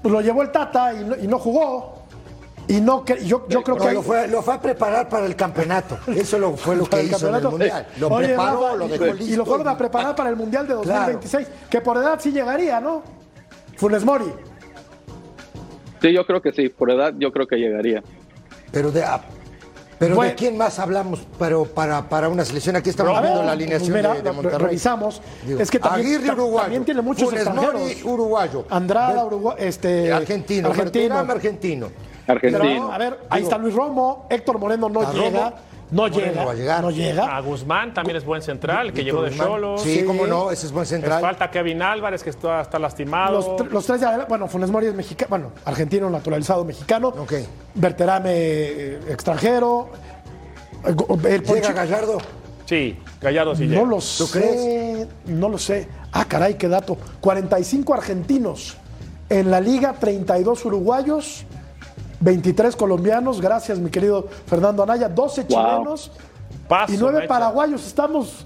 lo 0.04 0.20
llevó 0.20 0.42
el 0.42 0.50
Tata 0.52 0.92
y 0.92 1.02
no, 1.02 1.16
y 1.16 1.26
no 1.26 1.38
jugó. 1.38 1.97
Y 2.68 2.80
no 2.82 3.02
cre- 3.04 3.20
yo, 3.24 3.46
yo 3.48 3.62
creo 3.62 3.76
No, 3.76 3.86
que 3.86 3.92
lo, 3.94 4.02
fue, 4.02 4.28
lo 4.28 4.42
fue 4.42 4.54
a 4.54 4.60
preparar 4.60 5.08
para 5.08 5.24
el 5.24 5.34
campeonato. 5.34 5.98
Eso 6.14 6.38
lo, 6.38 6.54
fue 6.56 6.76
lo 6.76 6.84
que 6.90 7.00
el 7.00 7.06
hizo 7.06 7.28
en 7.28 7.34
el. 7.36 7.42
Mundial. 7.42 7.86
Lo 7.98 8.08
Oye, 8.08 8.26
preparó, 8.28 8.62
Rafa, 8.62 8.76
lo 8.76 8.84
y- 8.86 8.88
dejó 8.90 9.06
y, 9.06 9.12
listo. 9.14 9.36
lo 9.38 9.46
fueron 9.46 9.68
a 9.68 9.78
preparar 9.78 10.14
para 10.14 10.28
el 10.30 10.36
Mundial 10.36 10.68
de 10.68 10.74
Claro. 10.74 11.12
2026, 11.12 11.48
que 11.70 11.80
por 11.80 11.96
edad 11.96 12.18
sí 12.20 12.30
llegaría, 12.30 12.78
¿no? 12.80 13.02
Funes 13.76 14.04
Mori. 14.04 14.30
Sí, 16.02 16.12
yo 16.12 16.24
creo 16.26 16.40
que 16.42 16.52
sí, 16.52 16.68
por 16.68 16.90
edad 16.90 17.12
yo 17.18 17.32
creo 17.32 17.46
que 17.46 17.56
llegaría. 17.56 18.02
Pero 18.70 18.92
de, 18.92 19.02
ah, 19.02 19.20
pero 19.98 20.14
Bueno. 20.14 20.30
¿de 20.30 20.36
quién 20.36 20.56
más 20.56 20.78
hablamos 20.78 21.20
pero 21.38 21.64
para, 21.64 22.08
para 22.08 22.28
una 22.28 22.44
selección? 22.44 22.76
Aquí 22.76 22.90
estamos 22.90 23.14
ver, 23.14 23.22
viendo 23.22 23.42
la 23.42 23.52
alineación 23.52 23.92
mira, 23.96 24.10
de, 24.14 24.18
de 24.22 24.28
lo- 24.28 24.34
Monterrey. 24.34 24.58
revisamos. 24.66 25.20
Digo, 25.46 25.58
es 25.60 25.70
que 25.70 25.78
también, 25.80 26.06
Aguirre, 26.18 26.32
uruguayo. 26.34 26.60
también 26.64 26.84
tiene 26.84 27.00
muchos 27.00 27.24
Funes 27.30 27.40
extranjeros. 27.46 27.80
Mori, 27.80 28.00
uruguayo. 28.04 28.64
Andrada, 28.70 29.14
Ver- 29.14 29.24
Uruguay, 29.24 29.56
este, 29.58 30.12
Argentino. 30.12 30.68
argentino. 30.68 31.18
Argentino. 31.18 31.88
Argentino. 32.28 32.62
Pero, 32.64 32.92
a 32.92 32.98
ver, 32.98 33.18
ahí 33.30 33.42
está 33.42 33.58
Luis 33.58 33.74
Romo, 33.74 34.26
Héctor 34.30 34.58
Moreno 34.58 34.88
no 34.88 35.12
llega, 35.12 35.50
Romo, 35.50 35.56
no 35.90 36.08
llega, 36.08 36.44
va 36.44 36.52
a 36.52 36.54
llegar. 36.54 36.82
no 36.82 36.90
llega. 36.90 37.36
A 37.36 37.40
Guzmán 37.40 37.94
también 37.94 38.16
es 38.16 38.24
buen 38.24 38.42
central, 38.42 38.92
que 38.92 39.02
llegó 39.02 39.22
de. 39.22 39.34
Cholos. 39.36 39.80
Sí, 39.82 40.00
Sí. 40.00 40.04
cómo 40.04 40.26
no, 40.26 40.50
ese 40.50 40.66
es 40.66 40.72
buen 40.72 40.82
Les 40.82 40.88
central. 40.90 41.20
falta 41.20 41.50
Kevin 41.50 41.80
Álvarez, 41.82 42.22
que 42.22 42.30
está, 42.30 42.60
está 42.60 42.78
lastimado. 42.78 43.32
Los, 43.34 43.46
tr- 43.46 43.70
los 43.70 43.86
tres 43.86 44.00
de 44.00 44.06
adelante, 44.06 44.28
bueno, 44.28 44.46
Funes 44.48 44.70
Mori 44.70 44.86
es 44.88 44.94
mexicano, 44.94 45.28
bueno, 45.30 45.52
argentino 45.64 46.10
naturalizado 46.10 46.64
mexicano. 46.64 47.08
Ok. 47.08 47.32
Berterame 47.74 48.30
eh, 48.34 49.00
extranjero. 49.10 49.88
El 50.84 50.94
go- 50.94 51.18
el 51.26 51.42
Llega 51.42 51.72
Gallardo. 51.72 52.18
Sí, 52.66 52.98
Gallardo 53.22 53.56
sí 53.56 53.64
no 53.64 53.70
llega. 53.70 53.84
lo 53.86 53.96
¿Tú 53.96 54.00
sé. 54.26 54.38
crees? 54.38 55.08
No 55.26 55.48
lo 55.48 55.56
sé. 55.58 55.88
Ah, 56.12 56.26
caray, 56.26 56.54
qué 56.54 56.68
dato. 56.68 56.98
45 57.20 57.94
argentinos. 57.94 58.76
En 59.30 59.50
la 59.50 59.60
liga, 59.60 59.94
32 59.94 60.64
uruguayos, 60.66 61.44
23 62.20 62.74
colombianos. 62.76 63.40
Gracias, 63.40 63.78
mi 63.78 63.90
querido 63.90 64.26
Fernando 64.46 64.82
Anaya. 64.82 65.08
12 65.08 65.42
Wow. 65.42 65.48
chilenos 65.48 66.10
Paso, 66.68 66.92
y 66.92 66.96
9 66.96 67.20
Mecha. 67.20 67.28
paraguayos. 67.28 67.86
Estamos 67.86 68.44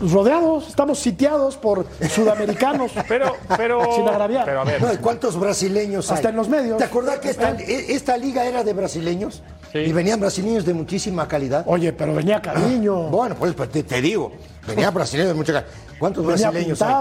rodeados, 0.00 0.68
estamos 0.68 0.98
sitiados 0.98 1.56
por 1.56 1.86
sudamericanos. 2.10 2.92
Pero, 3.08 3.36
pero. 3.56 3.94
Sin 3.94 4.08
agraviar. 4.08 4.44
Pero 4.44 4.60
a 4.62 4.64
ver. 4.64 4.82
No, 4.82 4.92
¿y 4.92 4.96
¿Cuántos 4.96 5.38
brasileños 5.38 6.10
hay? 6.10 6.16
Hasta 6.16 6.30
en 6.30 6.36
los 6.36 6.48
medios. 6.48 6.78
¿Te 6.78 6.84
acuerdas 6.84 7.18
que 7.20 7.30
esta, 7.30 7.50
esta 7.50 8.16
liga 8.16 8.44
era 8.44 8.64
de 8.64 8.72
brasileños? 8.72 9.42
Sí. 9.70 9.78
Y 9.78 9.92
venían 9.92 10.18
brasileños 10.20 10.64
de 10.66 10.74
muchísima 10.74 11.28
calidad. 11.28 11.64
Oye, 11.66 11.92
pero 11.92 12.14
venía 12.14 12.42
cariño. 12.42 13.08
Bueno, 13.08 13.36
pues, 13.38 13.54
pues, 13.54 13.70
te, 13.70 13.82
te 13.84 14.00
digo, 14.02 14.32
venían 14.66 14.92
brasileños 14.92 15.28
de 15.32 15.34
mucha 15.34 15.52
calidad. 15.52 15.70
¿Cuántos 15.98 16.26
venía 16.26 16.50
brasileños 16.50 16.82
hay? 16.82 16.94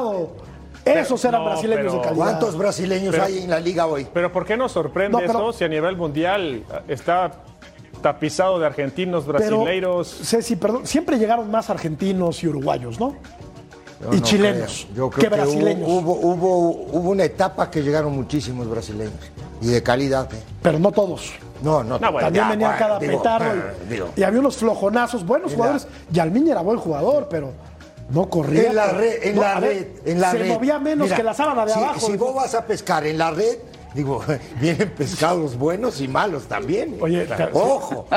Esos 0.85 1.23
eran 1.25 1.41
no, 1.43 1.49
brasileños 1.49 1.83
pero- 1.85 1.93
de 1.93 2.01
calidad. 2.01 2.15
¿Cuántos 2.25 2.57
brasileños 2.57 3.11
Pero- 3.11 3.23
hay 3.25 3.37
en 3.43 3.49
la 3.49 3.59
liga 3.59 3.85
hoy? 3.85 4.07
Pero 4.13 4.31
¿por 4.31 4.45
qué 4.45 4.57
nos 4.57 4.71
sorprende 4.71 5.11
No, 5.11 5.19
pero- 5.19 5.31
eso 5.49 5.53
si 5.53 5.63
a 5.63 5.67
nivel 5.67 5.95
mundial 5.95 6.63
está 6.87 7.31
tapizado 8.01 8.59
de 8.59 8.65
argentinos, 8.65 9.23
Pero, 9.25 9.37
brasileiros? 9.37 10.07
Ceci, 10.23 10.55
perdón, 10.55 10.87
siempre 10.87 11.17
llegaron 11.19 11.51
más 11.51 11.69
argentinos 11.69 12.43
y 12.43 12.47
uruguayos, 12.47 12.99
¿no? 12.99 13.15
Yo 14.01 14.13
y 14.13 14.15
no 14.17 14.21
chilenos. 14.23 14.87
creo. 14.91 14.95
Yo 14.95 15.09
creo 15.11 15.29
que 15.29 15.35
que, 15.35 15.41
brasileños. 15.43 15.87
Hubo, 15.87 16.13
hubo, 16.15 17.09
una 17.11 17.23
etapa 17.25 17.69
que 17.69 17.83
llegaron 17.83 18.13
muchísimos 18.15 18.67
brasileños. 18.67 19.13
Y 19.61 19.67
de 19.67 19.83
calidad. 19.83 20.33
¿eh? 20.33 20.37
Pero 20.63 20.79
no 20.79 20.91
todos. 20.91 21.33
No, 21.61 21.83
no. 21.83 21.99
No, 21.99 22.11
bueno, 22.11 22.25
También 22.25 22.45
ya, 22.45 22.49
venía 22.49 22.67
bueno, 22.69 22.79
cada 22.79 22.97
digo, 22.99 23.17
petardo. 23.19 23.51
eh, 23.53 23.73
digo. 23.89 24.09
Y, 24.15 24.21
y 24.21 24.23
había 24.23 24.39
unos 24.39 24.57
flojonazos, 24.57 25.23
buenos 25.23 25.51
En 25.51 25.57
jugadores. 25.57 25.87
Yalmiña 26.09 26.53
era 26.53 26.61
buen 26.61 26.79
jugador, 26.79 27.27
pero 27.29 27.51
no 28.11 28.29
corría. 28.29 28.69
En 28.69 28.75
la 28.75 28.87
red, 28.87 29.23
en 29.23 29.35
no, 29.35 29.41
la 29.41 29.59
ver, 29.59 29.69
red, 29.69 29.87
en 30.07 30.21
la 30.21 30.31
se 30.31 30.37
red. 30.37 30.47
movía 30.49 30.79
menos 30.79 31.05
Mira, 31.05 31.17
que 31.17 31.23
la 31.23 31.33
sábana 31.33 31.65
de 31.65 31.73
si, 31.73 31.79
abajo. 31.79 31.99
Si 31.99 32.17
vos 32.17 32.35
vas 32.35 32.53
a 32.55 32.65
pescar 32.65 33.05
en 33.05 33.17
la 33.17 33.31
red, 33.31 33.57
Digo, 33.93 34.23
vienen 34.61 34.89
pescados 34.91 35.57
buenos 35.57 35.99
y 35.99 36.07
malos 36.07 36.43
también. 36.43 36.97
Oye, 37.01 37.27
ojo. 37.53 38.07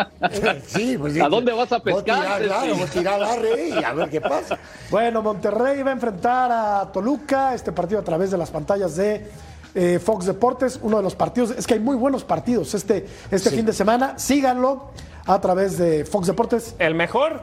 Sí, 0.66 0.96
pues, 0.98 1.20
¿A 1.20 1.28
dónde 1.28 1.52
vas 1.52 1.72
a 1.72 1.78
voy 1.78 1.94
pescar, 1.94 2.42
claro, 2.42 2.74
voy 2.74 2.82
a 2.82 2.86
tirar 2.86 3.22
arre 3.22 3.68
y 3.68 3.84
a 3.84 3.92
ver 3.92 4.08
qué 4.08 4.20
pasa. 4.20 4.58
Bueno, 4.90 5.22
Monterrey 5.22 5.82
va 5.82 5.90
a 5.90 5.94
enfrentar 5.94 6.50
a 6.52 6.92
Toluca, 6.92 7.54
este 7.54 7.72
partido 7.72 8.00
a 8.00 8.04
través 8.04 8.30
de 8.30 8.38
las 8.38 8.50
pantallas 8.50 8.96
de 8.96 9.26
eh, 9.74 9.98
Fox 9.98 10.26
Deportes, 10.26 10.78
uno 10.82 10.98
de 10.98 11.02
los 11.02 11.14
partidos, 11.14 11.50
es 11.50 11.66
que 11.66 11.74
hay 11.74 11.80
muy 11.80 11.96
buenos 11.96 12.24
partidos 12.24 12.74
este, 12.74 13.06
este 13.30 13.50
fin 13.50 13.66
de 13.66 13.72
semana, 13.72 14.18
síganlo 14.18 14.90
a 15.26 15.40
través 15.40 15.76
de 15.78 16.04
Fox 16.04 16.26
Deportes. 16.28 16.74
El 16.78 16.94
mejor, 16.94 17.42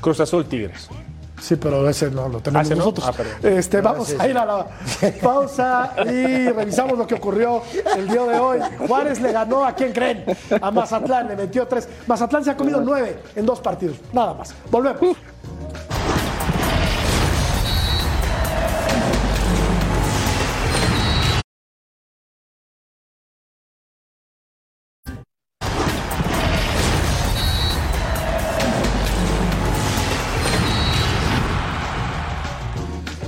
Cruz 0.00 0.20
Azul 0.20 0.44
Tigres. 0.46 0.88
Sí, 1.40 1.56
pero 1.56 1.88
ese 1.88 2.10
no 2.10 2.28
lo 2.28 2.40
tenemos 2.40 2.70
Ah, 2.70 2.74
nosotros. 2.74 3.08
Ah, 3.08 3.22
este, 3.48 3.80
vamos 3.80 4.14
a 4.18 4.28
ir 4.28 4.36
a 4.36 4.44
la 4.44 4.66
pausa 5.22 5.94
y 6.04 6.48
revisamos 6.50 6.98
lo 6.98 7.06
que 7.06 7.14
ocurrió 7.14 7.62
el 7.96 8.08
día 8.08 8.22
de 8.24 8.38
hoy. 8.38 8.58
Juárez 8.86 9.20
le 9.20 9.32
ganó 9.32 9.64
a 9.64 9.72
quién 9.72 9.92
creen? 9.92 10.24
A 10.60 10.70
Mazatlán, 10.70 11.28
le 11.28 11.36
metió 11.36 11.66
tres. 11.66 11.88
Mazatlán 12.06 12.44
se 12.44 12.50
ha 12.50 12.56
comido 12.56 12.80
nueve 12.80 13.20
en 13.36 13.46
dos 13.46 13.60
partidos, 13.60 13.96
nada 14.12 14.34
más. 14.34 14.54
Volvemos. 14.70 15.16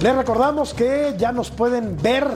Les 0.00 0.16
recordamos 0.16 0.72
que 0.72 1.14
ya 1.18 1.30
nos 1.32 1.50
pueden 1.50 1.96
ver 2.00 2.26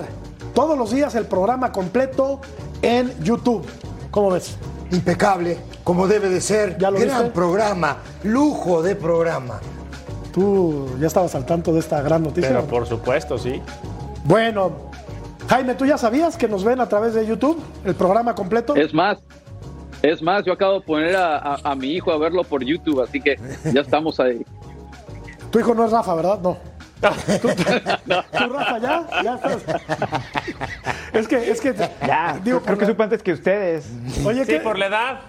todos 0.54 0.76
los 0.76 0.90
días 0.90 1.14
el 1.14 1.24
programa 1.26 1.72
completo 1.72 2.40
en 2.82 3.12
YouTube. 3.22 3.64
¿Cómo 4.10 4.30
ves? 4.30 4.56
Impecable, 4.92 5.58
como 5.82 6.06
debe 6.06 6.28
de 6.28 6.40
ser. 6.40 6.76
¿Ya 6.78 6.90
lo 6.90 6.98
Gran 7.00 7.18
viste? 7.22 7.30
programa, 7.32 7.98
lujo 8.22 8.82
de 8.82 8.94
programa. 8.94 9.60
Tú 10.32 10.88
ya 11.00 11.06
estabas 11.06 11.34
al 11.34 11.46
tanto 11.46 11.72
de 11.72 11.80
esta 11.80 12.02
gran 12.02 12.22
noticia. 12.22 12.50
Pero 12.50 12.64
por 12.66 12.86
supuesto, 12.86 13.38
sí. 13.38 13.62
Bueno, 14.24 14.72
Jaime, 15.48 15.74
¿tú 15.74 15.86
ya 15.86 15.96
sabías 15.96 16.36
que 16.36 16.48
nos 16.48 16.64
ven 16.64 16.80
a 16.80 16.88
través 16.88 17.14
de 17.14 17.26
YouTube 17.26 17.62
el 17.84 17.94
programa 17.94 18.34
completo? 18.34 18.74
Es 18.76 18.92
más, 18.92 19.18
es 20.02 20.20
más, 20.22 20.44
yo 20.44 20.52
acabo 20.52 20.74
de 20.74 20.80
poner 20.82 21.16
a, 21.16 21.38
a- 21.38 21.60
a 21.64 21.74
mi 21.74 21.88
hijo 21.88 22.12
a 22.12 22.18
verlo 22.18 22.44
por 22.44 22.62
YouTube, 22.62 23.00
así 23.02 23.20
que 23.22 23.36
ya 23.72 23.80
estamos 23.80 24.20
ahí. 24.20 24.44
Tu 25.50 25.60
hijo 25.60 25.72
no 25.74 25.84
es 25.86 25.92
Rafa, 25.92 26.14
¿verdad? 26.14 26.40
No. 26.42 26.56
¿Tú, 27.42 27.48
tú, 27.48 28.52
Rafa, 28.52 28.78
ya? 28.78 29.06
¿Ya 29.22 29.34
estás? 29.34 29.58
Es 31.12 31.28
que, 31.28 31.50
es 31.50 31.60
que. 31.60 31.74
Ya, 32.06 32.38
digo, 32.42 32.60
creo 32.60 32.78
que 32.78 32.86
supe 32.86 33.02
antes 33.02 33.22
que 33.22 33.32
ustedes. 33.32 33.86
Oye, 34.24 34.44
Sí, 34.44 34.52
¿qué? 34.52 34.60
por 34.60 34.78
la 34.78 34.86
edad. 34.86 35.20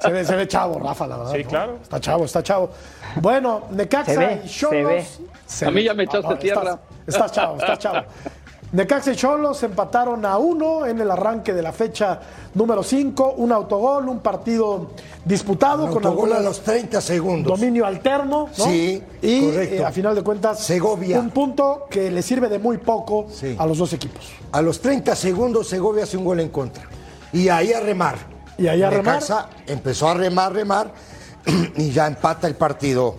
Se 0.00 0.10
ve, 0.10 0.24
se 0.24 0.34
ve 0.34 0.48
chavo, 0.48 0.80
Rafa, 0.80 1.06
la 1.06 1.16
verdad. 1.18 1.32
Sí, 1.32 1.44
¿no? 1.44 1.48
claro. 1.50 1.78
Está 1.80 2.00
chavo, 2.00 2.24
está 2.24 2.42
chavo. 2.42 2.70
Bueno, 3.16 3.66
Necaxa 3.70 4.12
Se 4.12 4.18
ve, 4.18 4.40
y 4.44 4.48
se 4.48 4.58
Cholos. 4.58 4.88
ve. 4.88 5.06
se 5.46 5.66
A 5.66 5.70
mí 5.70 5.84
ya 5.84 5.94
me 5.94 6.04
echaste 6.04 6.34
tierra. 6.36 6.78
Estás, 7.06 7.14
estás 7.26 7.32
chavo, 7.32 7.56
estás 7.58 7.78
chavo. 7.78 8.06
Necaxa 8.70 9.12
y 9.12 9.16
Cholos 9.16 9.62
empataron 9.62 10.26
a 10.26 10.36
uno 10.36 10.84
en 10.84 11.00
el 11.00 11.10
arranque 11.10 11.54
de 11.54 11.62
la 11.62 11.72
fecha 11.72 12.20
número 12.54 12.82
5. 12.82 13.34
Un 13.38 13.50
autogol, 13.50 14.08
un 14.10 14.18
partido 14.20 14.90
disputado 15.24 15.86
Un 15.86 15.92
con 15.94 16.04
autogol 16.04 16.34
a 16.34 16.40
los 16.40 16.60
30 16.60 17.00
segundos. 17.00 17.58
dominio 17.58 17.86
alterno. 17.86 18.48
¿no? 18.58 18.64
Sí, 18.66 19.02
y 19.22 19.46
correcto. 19.46 19.74
eh, 19.76 19.84
a 19.86 19.90
final 19.90 20.14
de 20.14 20.22
cuentas, 20.22 20.60
Segovia. 20.60 21.18
un 21.18 21.30
punto 21.30 21.86
que 21.88 22.10
le 22.10 22.20
sirve 22.20 22.50
de 22.50 22.58
muy 22.58 22.76
poco 22.76 23.26
Sí. 23.32 23.56
a 23.58 23.64
los 23.66 23.78
dos 23.78 23.94
equipos. 23.94 24.28
A 24.52 24.60
los 24.60 24.80
30 24.82 25.16
segundos 25.16 25.66
Segovia 25.68 26.04
hace 26.04 26.18
un 26.18 26.24
gol 26.26 26.40
en 26.40 26.50
contra. 26.50 26.84
Y 27.32 27.48
ahí 27.48 27.72
a 27.72 27.80
remar. 27.80 28.16
Y 28.58 28.66
ahí 28.66 28.82
a 28.82 28.90
remar. 28.90 29.14
Necaxa 29.14 29.48
empezó 29.66 30.08
a 30.10 30.14
remar, 30.14 30.52
remar 30.52 30.92
y 31.76 31.90
ya 31.90 32.06
empata 32.06 32.46
el 32.46 32.54
partido. 32.54 33.14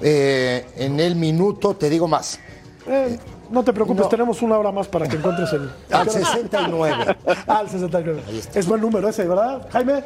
Eh, 0.00 0.64
en 0.76 0.98
el 0.98 1.14
minuto, 1.14 1.76
te 1.76 1.90
digo 1.90 2.08
más, 2.08 2.38
Eh, 2.86 3.18
no 3.50 3.62
te 3.64 3.72
preocupes, 3.72 4.02
No. 4.04 4.08
tenemos 4.08 4.42
una 4.42 4.58
hora 4.58 4.72
más 4.72 4.88
para 4.88 5.08
que 5.08 5.16
encuentres 5.16 5.52
el. 5.52 5.70
al 5.92 6.08
69. 6.10 7.16
Al 7.46 7.68
69. 7.68 8.22
Es 8.54 8.66
buen 8.66 8.80
número 8.80 9.08
ese, 9.08 9.26
¿verdad, 9.26 9.66
Jaime? 9.70 10.02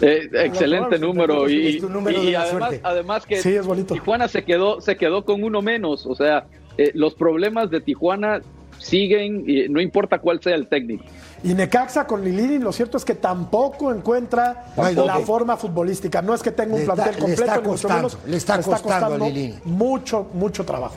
Eh, 0.00 0.28
excelente 0.32 0.98
número 0.98 1.48
y, 1.48 1.76
Es 1.76 1.80
tu 1.80 1.88
número 1.88 2.22
y 2.22 2.34
además, 2.34 3.24
que 3.24 3.40
Sí, 3.40 3.54
es 3.54 3.66
bonito. 3.66 3.94
Tijuana 3.94 4.28
se 4.28 4.44
quedó 4.44 4.80
se 4.82 4.96
quedó 4.96 5.24
con 5.24 5.42
uno 5.42 5.62
menos, 5.62 6.04
o 6.06 6.14
sea, 6.14 6.44
eh, 6.76 6.90
los 6.94 7.14
problemas 7.14 7.70
de 7.70 7.80
Tijuana 7.80 8.40
siguen 8.78 9.44
y 9.46 9.68
no 9.70 9.80
importa 9.80 10.18
cuál 10.18 10.42
sea 10.42 10.54
el 10.54 10.68
técnico. 10.68 11.02
Y 11.42 11.54
Necaxa 11.54 12.06
con 12.06 12.22
Lilini, 12.22 12.58
lo 12.58 12.72
cierto 12.72 12.98
es 12.98 13.06
que 13.06 13.14
tampoco 13.14 13.90
encuentra 13.90 14.66
Tampoco. 14.76 15.06
la 15.06 15.18
forma 15.20 15.56
futbolística. 15.56 16.20
No 16.20 16.34
es 16.34 16.42
que 16.42 16.50
tenga 16.50 16.72
un 16.74 16.80
Le 16.80 16.82
está- 16.82 16.94
plantel 16.94 17.14
le 17.14 17.20
completo, 17.20 17.42
está 17.44 17.56
ni 17.56 17.62
mucho 17.62 17.70
costando, 17.88 17.96
menos. 18.08 18.18
le 18.26 18.36
está 18.36 18.62
costando 18.62 19.24
a 19.24 19.28
Lilini. 19.28 19.54
mucho, 19.64 20.26
mucho 20.34 20.64
trabajo. 20.66 20.96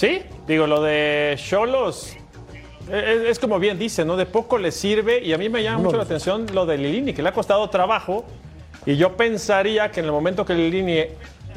Sí, 0.00 0.22
digo, 0.46 0.66
lo 0.66 0.80
de 0.80 1.34
Cholos 1.36 2.16
es, 2.90 3.20
es 3.20 3.38
como 3.38 3.58
bien 3.58 3.78
dice, 3.78 4.02
¿no? 4.02 4.16
De 4.16 4.24
poco 4.24 4.56
le 4.56 4.72
sirve 4.72 5.22
y 5.22 5.34
a 5.34 5.36
mí 5.36 5.50
me 5.50 5.62
llama 5.62 5.82
mucho 5.82 5.98
la 5.98 6.04
atención 6.04 6.46
lo 6.54 6.64
de 6.64 6.78
Lilini, 6.78 7.12
que 7.12 7.20
le 7.20 7.28
ha 7.28 7.34
costado 7.34 7.68
trabajo 7.68 8.24
y 8.86 8.96
yo 8.96 9.14
pensaría 9.14 9.90
que 9.90 10.00
en 10.00 10.06
el 10.06 10.12
momento 10.12 10.46
que 10.46 10.54
Lilini 10.54 11.02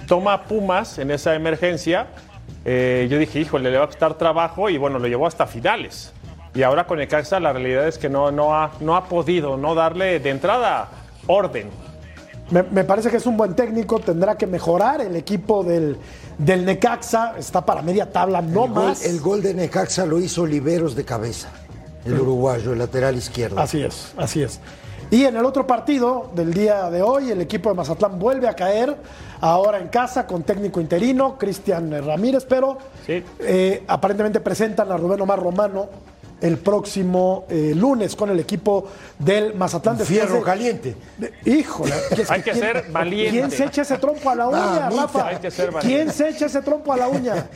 toma 0.10 0.34
a 0.34 0.44
Pumas 0.44 1.00
en 1.00 1.12
esa 1.12 1.36
emergencia, 1.36 2.08
eh, 2.66 3.08
yo 3.10 3.18
dije, 3.18 3.40
híjole, 3.40 3.72
le 3.72 3.78
va 3.78 3.86
a 3.86 3.88
costar 3.88 4.18
trabajo 4.18 4.70
y 4.70 4.78
bueno, 4.78 5.00
lo 5.00 5.08
llevó 5.08 5.26
hasta 5.26 5.48
finales. 5.48 6.12
Y 6.54 6.64
ahora 6.64 6.86
con 6.86 6.98
Necaxa 6.98 7.40
la 7.40 7.54
realidad 7.54 7.88
es 7.88 7.98
que 7.98 8.10
no, 8.10 8.30
no, 8.30 8.54
ha, 8.54 8.74
no 8.82 8.98
ha 8.98 9.06
podido 9.06 9.56
no 9.56 9.74
darle 9.74 10.20
de 10.20 10.32
entrada 10.32 10.90
orden. 11.28 11.70
Me, 12.52 12.62
me 12.64 12.84
parece 12.84 13.10
que 13.10 13.18
es 13.18 13.26
un 13.26 13.38
buen 13.38 13.56
técnico, 13.56 14.00
tendrá 14.00 14.38
que 14.38 14.46
mejorar 14.46 15.02
el 15.02 15.16
equipo 15.16 15.64
del, 15.64 15.98
del 16.38 16.66
Necaxa, 16.66 17.36
está 17.38 17.66
para 17.66 17.82
media 17.82 18.12
tabla, 18.12 18.42
no 18.42 18.66
el, 18.66 18.72
gol, 18.72 18.86
más. 18.86 19.06
el 19.06 19.20
gol 19.22 19.42
de 19.42 19.54
Necaxa 19.54 20.06
lo 20.06 20.20
hizo 20.20 20.44
Oliveros 20.44 20.96
de 20.96 21.06
cabeza, 21.06 21.50
el 22.06 22.20
uruguayo, 22.20 22.74
el 22.74 22.80
lateral 22.80 23.16
izquierdo. 23.16 23.60
Así 23.60 23.82
es, 23.82 24.12
así 24.18 24.44
es. 24.44 24.60
Y 25.10 25.24
en 25.26 25.38
el 25.38 25.46
otro 25.46 25.66
partido 25.68 26.32
del 26.36 26.54
día 26.54 26.90
de 26.90 27.02
hoy, 27.02 27.30
el 27.32 27.42
equipo 27.42 27.70
de 27.70 27.76
Mazatlán 27.76 28.20
vuelve 28.20 28.48
a 28.48 28.56
caer, 28.56 28.96
ahora 29.42 29.80
en 29.80 29.88
casa 29.88 30.26
con 30.28 30.44
técnico 30.44 30.82
interino, 30.82 31.38
Cristian 31.38 31.92
Ramírez, 32.06 32.46
pero 32.48 32.78
Sí. 33.06 33.24
eh, 33.40 33.84
aparentemente 33.88 34.40
presentan 34.42 34.92
a 34.92 34.98
Rubén 34.98 35.22
Omar 35.22 35.40
Romano 35.42 35.88
el 36.44 36.58
próximo 36.58 37.46
eh, 37.50 37.74
lunes 37.76 38.16
con 38.16 38.30
el 38.30 38.40
equipo 38.40 38.88
del 39.18 39.56
Mazatlán. 39.56 39.98
después 39.98 40.20
Fierro 40.20 40.36
de- 40.40 40.44
caliente. 40.44 40.96
de- 41.18 41.32
híjole, 41.46 41.94
es 42.12 42.30
Hay 42.30 42.42
que 42.44 42.52
¿quién- 42.52 42.64
ser 42.64 42.86
valiente. 42.92 43.32
¿Quién 43.32 43.50
se 43.52 43.64
echa 43.66 43.82
ese 43.82 43.98
trompo 43.98 44.30
a 44.30 44.36
la 44.36 44.48
uña, 44.50 44.58
Mamita. 44.82 45.02
Rafa? 45.04 45.28
Hay 45.30 45.38
que 45.38 45.50
ser 45.50 45.72
valiente. 45.72 45.88
¿Quién 46.04 46.12
se 46.14 46.30
echa 46.30 46.46
ese 46.46 46.62
trompo 46.62 46.94
a 46.94 46.98
la 46.98 47.08
uña? 47.08 47.48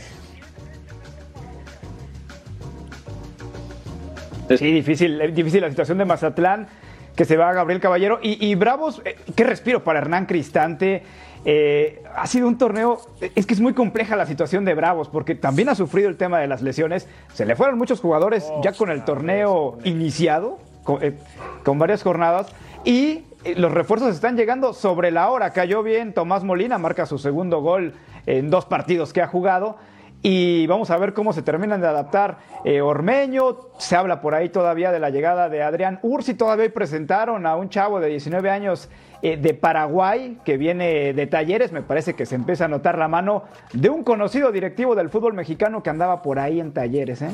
Sí, 4.58 4.72
difícil, 4.72 5.20
eh, 5.20 5.32
difícil 5.32 5.62
la 5.62 5.70
situación 5.70 5.98
de 5.98 6.06
Mazatlán, 6.06 6.68
que 7.16 7.26
se 7.26 7.36
va 7.36 7.50
a 7.50 7.54
Gabriel 7.54 7.82
Caballero. 7.82 8.20
Y, 8.22 8.46
y 8.48 8.56
Bravos, 8.56 9.02
eh, 9.04 9.18
qué 9.36 9.44
respiro 9.44 9.84
para 9.84 10.00
Hernán 10.00 10.26
Cristante. 10.26 11.04
Eh, 11.50 12.04
ha 12.14 12.28
sido 12.28 12.46
un 12.46 12.58
torneo, 12.58 13.00
es 13.22 13.46
que 13.46 13.54
es 13.54 13.62
muy 13.62 13.74
compleja 13.74 14.18
la 14.18 14.26
situación 14.26 14.66
de 14.66 14.74
Bravos, 14.74 15.08
porque 15.08 15.34
también 15.34 15.70
ha 15.70 15.76
sufrido 15.76 16.10
el 16.10 16.18
tema 16.18 16.40
de 16.40 16.48
las 16.48 16.62
lesiones. 16.62 17.08
Se 17.34 17.46
le 17.46 17.56
fueron 17.56 17.78
muchos 17.78 18.02
jugadores 18.02 18.52
ya 18.62 18.74
con 18.74 18.92
el 18.92 19.06
torneo 19.06 19.78
iniciado, 19.86 20.60
con, 20.84 21.02
eh, 21.02 21.18
con 21.64 21.80
varias 21.80 22.04
jornadas. 22.04 22.48
Y 22.84 23.24
eh, 23.46 23.56
los 23.56 23.72
refuerzos 23.72 24.14
están 24.14 24.36
llegando 24.36 24.74
sobre 24.74 25.10
la 25.10 25.30
hora. 25.30 25.52
Cayó 25.52 25.84
bien 25.84 26.14
Tomás 26.14 26.44
Molina, 26.44 26.78
marca 26.80 27.06
su 27.06 27.18
segundo 27.18 27.62
gol 27.62 27.94
en 28.26 28.50
dos 28.50 28.66
partidos 28.66 29.14
que 29.14 29.22
ha 29.22 29.28
jugado. 29.28 29.78
Y 30.22 30.68
vamos 30.68 30.90
a 30.90 30.98
ver 30.98 31.14
cómo 31.14 31.32
se 31.32 31.44
terminan 31.44 31.80
de 31.80 31.88
adaptar 31.88 32.40
eh, 32.66 32.82
Ormeño. 32.82 33.70
Se 33.78 33.96
habla 33.96 34.20
por 34.20 34.36
ahí 34.36 34.50
todavía 34.50 34.92
de 34.92 35.00
la 35.00 35.12
llegada 35.12 35.48
de 35.48 35.64
Adrián 35.64 36.00
Ursi. 36.02 36.34
Todavía 36.34 36.74
presentaron 36.74 37.46
a 37.46 37.56
un 37.56 37.70
chavo 37.70 38.02
de 38.02 38.10
19 38.10 38.50
años 38.50 38.90
eh, 39.22 39.38
de 39.38 39.54
Paraguay 39.54 40.40
que 40.46 40.58
viene 40.58 41.14
de 41.14 41.28
talleres. 41.28 41.72
Me 41.72 41.82
parece 41.82 42.14
que 42.16 42.26
se 42.26 42.36
empieza 42.36 42.66
a 42.66 42.68
notar 42.68 42.98
la 42.98 43.08
mano 43.08 43.44
de 43.74 43.90
un 43.90 44.04
conocido 44.04 44.52
directivo 44.52 44.96
del 44.96 45.10
fútbol 45.10 45.34
mexicano 45.34 45.82
que 45.84 45.90
andaba 45.90 46.22
por 46.22 46.40
ahí 46.40 46.60
en 46.60 46.74
talleres. 46.74 47.22
¿eh? 47.22 47.32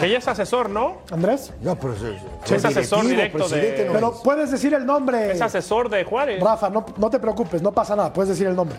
Que 0.00 0.10
ya 0.10 0.18
es 0.18 0.28
asesor, 0.28 0.70
¿no? 0.70 0.98
Andrés, 1.10 1.52
No, 1.62 1.76
pero 1.76 1.92
es, 1.94 2.02
Es 2.50 2.64
asesor 2.64 3.04
directo 3.06 3.48
de- 3.48 3.84
no 3.86 3.92
pero 3.92 4.12
es. 4.12 4.18
puedes 4.22 4.50
decir 4.50 4.74
el 4.74 4.86
nombre. 4.86 5.32
Es 5.32 5.40
asesor 5.42 5.88
de 5.88 6.04
Juárez. 6.04 6.40
Rafa, 6.42 6.70
no, 6.70 6.84
no 6.96 7.10
te 7.10 7.18
preocupes, 7.18 7.62
no 7.62 7.72
pasa 7.72 7.96
nada, 7.96 8.12
puedes 8.12 8.30
decir 8.30 8.46
el 8.46 8.54
nombre. 8.56 8.76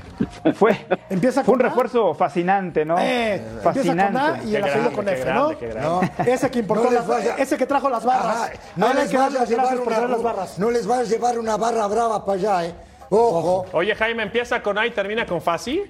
Fue, 0.55 0.77
Empieza 1.09 1.43
fue 1.43 1.53
un 1.53 1.59
con 1.59 1.65
A. 1.65 1.69
refuerzo 1.69 2.13
fascinante, 2.13 2.85
¿no? 2.85 2.97
Eh, 2.99 3.35
empieza 3.35 3.61
con 3.61 3.69
A 3.71 3.73
Fascinante. 3.73 4.47
y 4.47 4.55
el 4.55 4.63
apellido 4.63 4.91
con 4.93 5.09
F, 5.09 5.23
grande, 5.23 5.75
¿no? 5.81 6.01
Ese 6.25 6.49
que 6.49 6.59
importó 6.59 6.89
las, 6.91 7.07
vaya- 7.07 7.35
ese 7.37 7.57
que 7.57 7.65
trajo 7.65 7.89
las 7.89 8.03
barras. 8.05 8.35
Ajá, 8.35 8.45
A 8.45 8.49
no 8.75 8.93
les 8.93 9.11
vayas 9.13 9.35
a 9.35 9.39
las 9.39 9.49
llevar 9.49 9.79
una, 9.79 10.17
barras. 10.17 10.59
no 10.59 10.71
les 10.71 10.87
vayas 10.87 11.07
a 11.07 11.11
llevar 11.11 11.39
una 11.39 11.57
barra 11.57 11.68
brava 11.71 12.25
para 12.25 12.37
allá, 12.37 12.65
¿eh? 12.67 12.73
Ojo. 13.09 13.65
Oye, 13.73 13.95
Jaime, 13.95 14.23
empieza 14.23 14.61
con 14.61 14.77
A 14.77 14.85
y 14.85 14.91
termina 14.91 15.25
con 15.25 15.41
Fasi. 15.41 15.81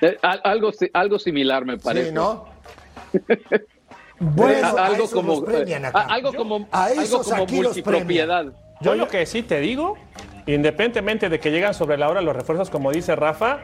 Eh, 0.00 0.18
al- 0.22 0.40
algo, 0.44 0.70
algo 0.92 1.18
similar 1.18 1.64
me 1.64 1.78
parece. 1.78 2.08
Sí, 2.08 2.14
¿no? 2.14 2.46
Bueno, 4.18 4.68
a 4.78 4.86
algo 4.86 5.10
como 5.10 5.50
eh, 5.50 5.82
algo 5.92 6.32
como 6.32 6.66
A 6.72 6.84
algo 6.86 7.22
como 7.22 7.42
aquí 7.42 7.56
los 7.56 7.64
multipropiedad. 7.76 8.46
Yo 8.80 8.94
lo 8.94 9.08
que 9.08 9.26
sí 9.26 9.42
te 9.42 9.60
digo, 9.60 9.98
independientemente 10.46 11.28
de 11.28 11.38
que 11.38 11.50
llegan 11.50 11.74
sobre 11.74 11.98
la 11.98 12.08
hora 12.08 12.22
los 12.22 12.34
refuerzos, 12.34 12.70
como 12.70 12.92
dice 12.92 13.14
Rafa, 13.14 13.58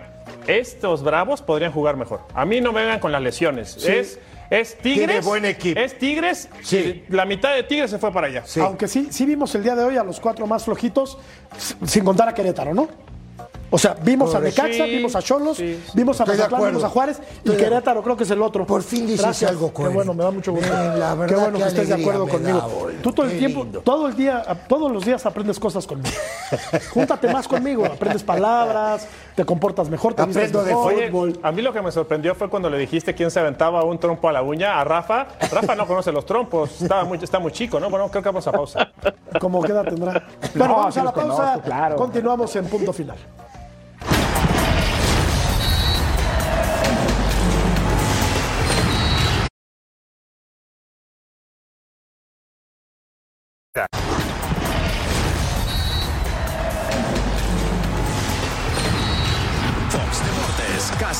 estos 0.46 1.02
bravos 1.02 1.40
podrían 1.40 1.72
jugar 1.72 1.96
mejor. 1.96 2.20
A 2.34 2.44
mí 2.44 2.60
no 2.60 2.72
me 2.72 2.82
vengan 2.82 3.00
con 3.00 3.12
las 3.12 3.22
lesiones. 3.22 3.82
Es, 3.86 4.18
es 4.61 4.76
Tigres. 4.76 5.07
Tiene 5.07 5.20
buen 5.20 5.44
equipo. 5.44 5.80
Es 5.80 5.98
Tigres. 5.98 6.48
Sí. 6.62 7.05
y 7.09 7.12
La 7.12 7.24
mitad 7.24 7.55
de 7.55 7.62
Tigres 7.62 7.90
se 7.90 7.98
fue 7.98 8.12
para 8.12 8.26
allá. 8.26 8.42
Sí. 8.44 8.61
Aunque 8.61 8.86
sí, 8.86 9.09
sí 9.11 9.24
vimos 9.24 9.55
el 9.55 9.62
día 9.62 9.74
de 9.74 9.82
hoy 9.84 9.96
a 9.96 10.05
los 10.05 10.20
cuatro 10.20 10.46
más 10.46 10.64
flojitos, 10.64 11.18
sin 11.86 12.05
contar 12.05 12.28
a 12.28 12.34
Querétaro, 12.34 12.74
¿no? 12.74 12.88
O 13.74 13.78
sea, 13.78 13.96
vimos 14.03 14.34
a 14.34 14.38
Necaxa, 14.40 14.84
Sí, 14.84 14.96
vimos 14.96 15.16
a 15.16 15.22
Cholos, 15.22 15.57
sí. 15.57 15.82
vimos 15.94 16.20
a 16.20 16.26
Mazatlán, 16.26 16.66
vimos 16.66 16.84
a 16.84 16.90
Juárez 16.90 17.18
y 17.42 17.48
Estoy 17.48 17.57
Querétaro 17.57 18.03
creo 18.03 18.18
que 18.18 18.24
es 18.24 18.30
el 18.30 18.42
otro. 18.42 18.66
Por 18.66 18.82
fin 18.82 19.07
dices 19.07 19.22
Gracias. 19.22 19.50
algo 19.50 19.72
Qué 19.72 19.88
bueno, 19.88 20.12
me 20.12 20.22
da 20.22 20.30
mucho 20.30 20.53
gusto. 20.53 20.68
Bien, 20.70 21.00
la 21.00 21.14
verdad, 21.14 21.34
qué 21.34 21.40
bueno 21.40 21.57
qué 21.57 21.62
que 21.64 21.68
estés 21.70 21.88
de 21.88 21.94
acuerdo 21.94 22.28
conmigo. 22.28 22.59
da. 22.59 23.03
Tú 23.03 23.12
todo 23.12 23.24
el 23.24 23.38
tiempo, 23.38 23.62
lindo. 23.64 23.80
todo 23.80 24.09
el 24.09 24.14
día, 24.14 24.42
todos 24.68 24.92
los 24.92 25.07
días 25.07 25.24
aprendes 25.24 25.59
cosas 25.59 25.86
conmigo. 25.86 26.14
Júntate 26.92 27.32
más 27.32 27.48
conmigo, 27.48 27.86
aprendes 27.86 28.22
palabras, 28.22 29.09
te 29.34 29.44
comportas 29.44 29.88
mejor, 29.88 30.14
te 30.14 30.22
Aprendo 30.22 30.62
de 30.62 30.74
mejor. 30.74 30.94
Oye, 30.94 31.38
a 31.42 31.52
mí 31.52 31.62
lo 31.62 31.72
que 31.72 31.82
me 31.82 31.90
sorprendió 31.90 32.34
fue 32.34 32.48
cuando 32.48 32.68
le 32.68 32.78
dijiste 32.78 33.14
quién 33.14 33.30
se 33.30 33.40
aventaba 33.40 33.84
un 33.84 33.98
trompo 33.98 34.28
a 34.28 34.32
la 34.32 34.42
uña 34.42 34.80
a 34.80 34.84
Rafa. 34.84 35.26
Rafa 35.50 35.74
no 35.74 35.86
conoce 35.86 36.12
los 36.12 36.26
trompos, 36.26 36.82
estaba 36.82 37.04
muy, 37.04 37.18
está 37.22 37.38
muy 37.38 37.52
chico, 37.52 37.80
¿no? 37.80 37.88
Bueno, 37.90 38.08
creo 38.08 38.22
que 38.22 38.28
vamos 38.28 38.46
a 38.46 38.52
pausa. 38.52 38.92
¿Cómo 39.40 39.62
queda 39.62 39.84
tendrá? 39.84 40.26
Bueno, 40.54 40.76
vamos 40.76 40.94
sí 40.94 41.00
a 41.00 41.04
la 41.04 41.12
conozco, 41.12 41.42
pausa. 41.42 41.62
claro. 41.62 41.96
Continuamos 41.96 42.54
en 42.56 42.66
punto 42.66 42.92
final. 42.92 43.16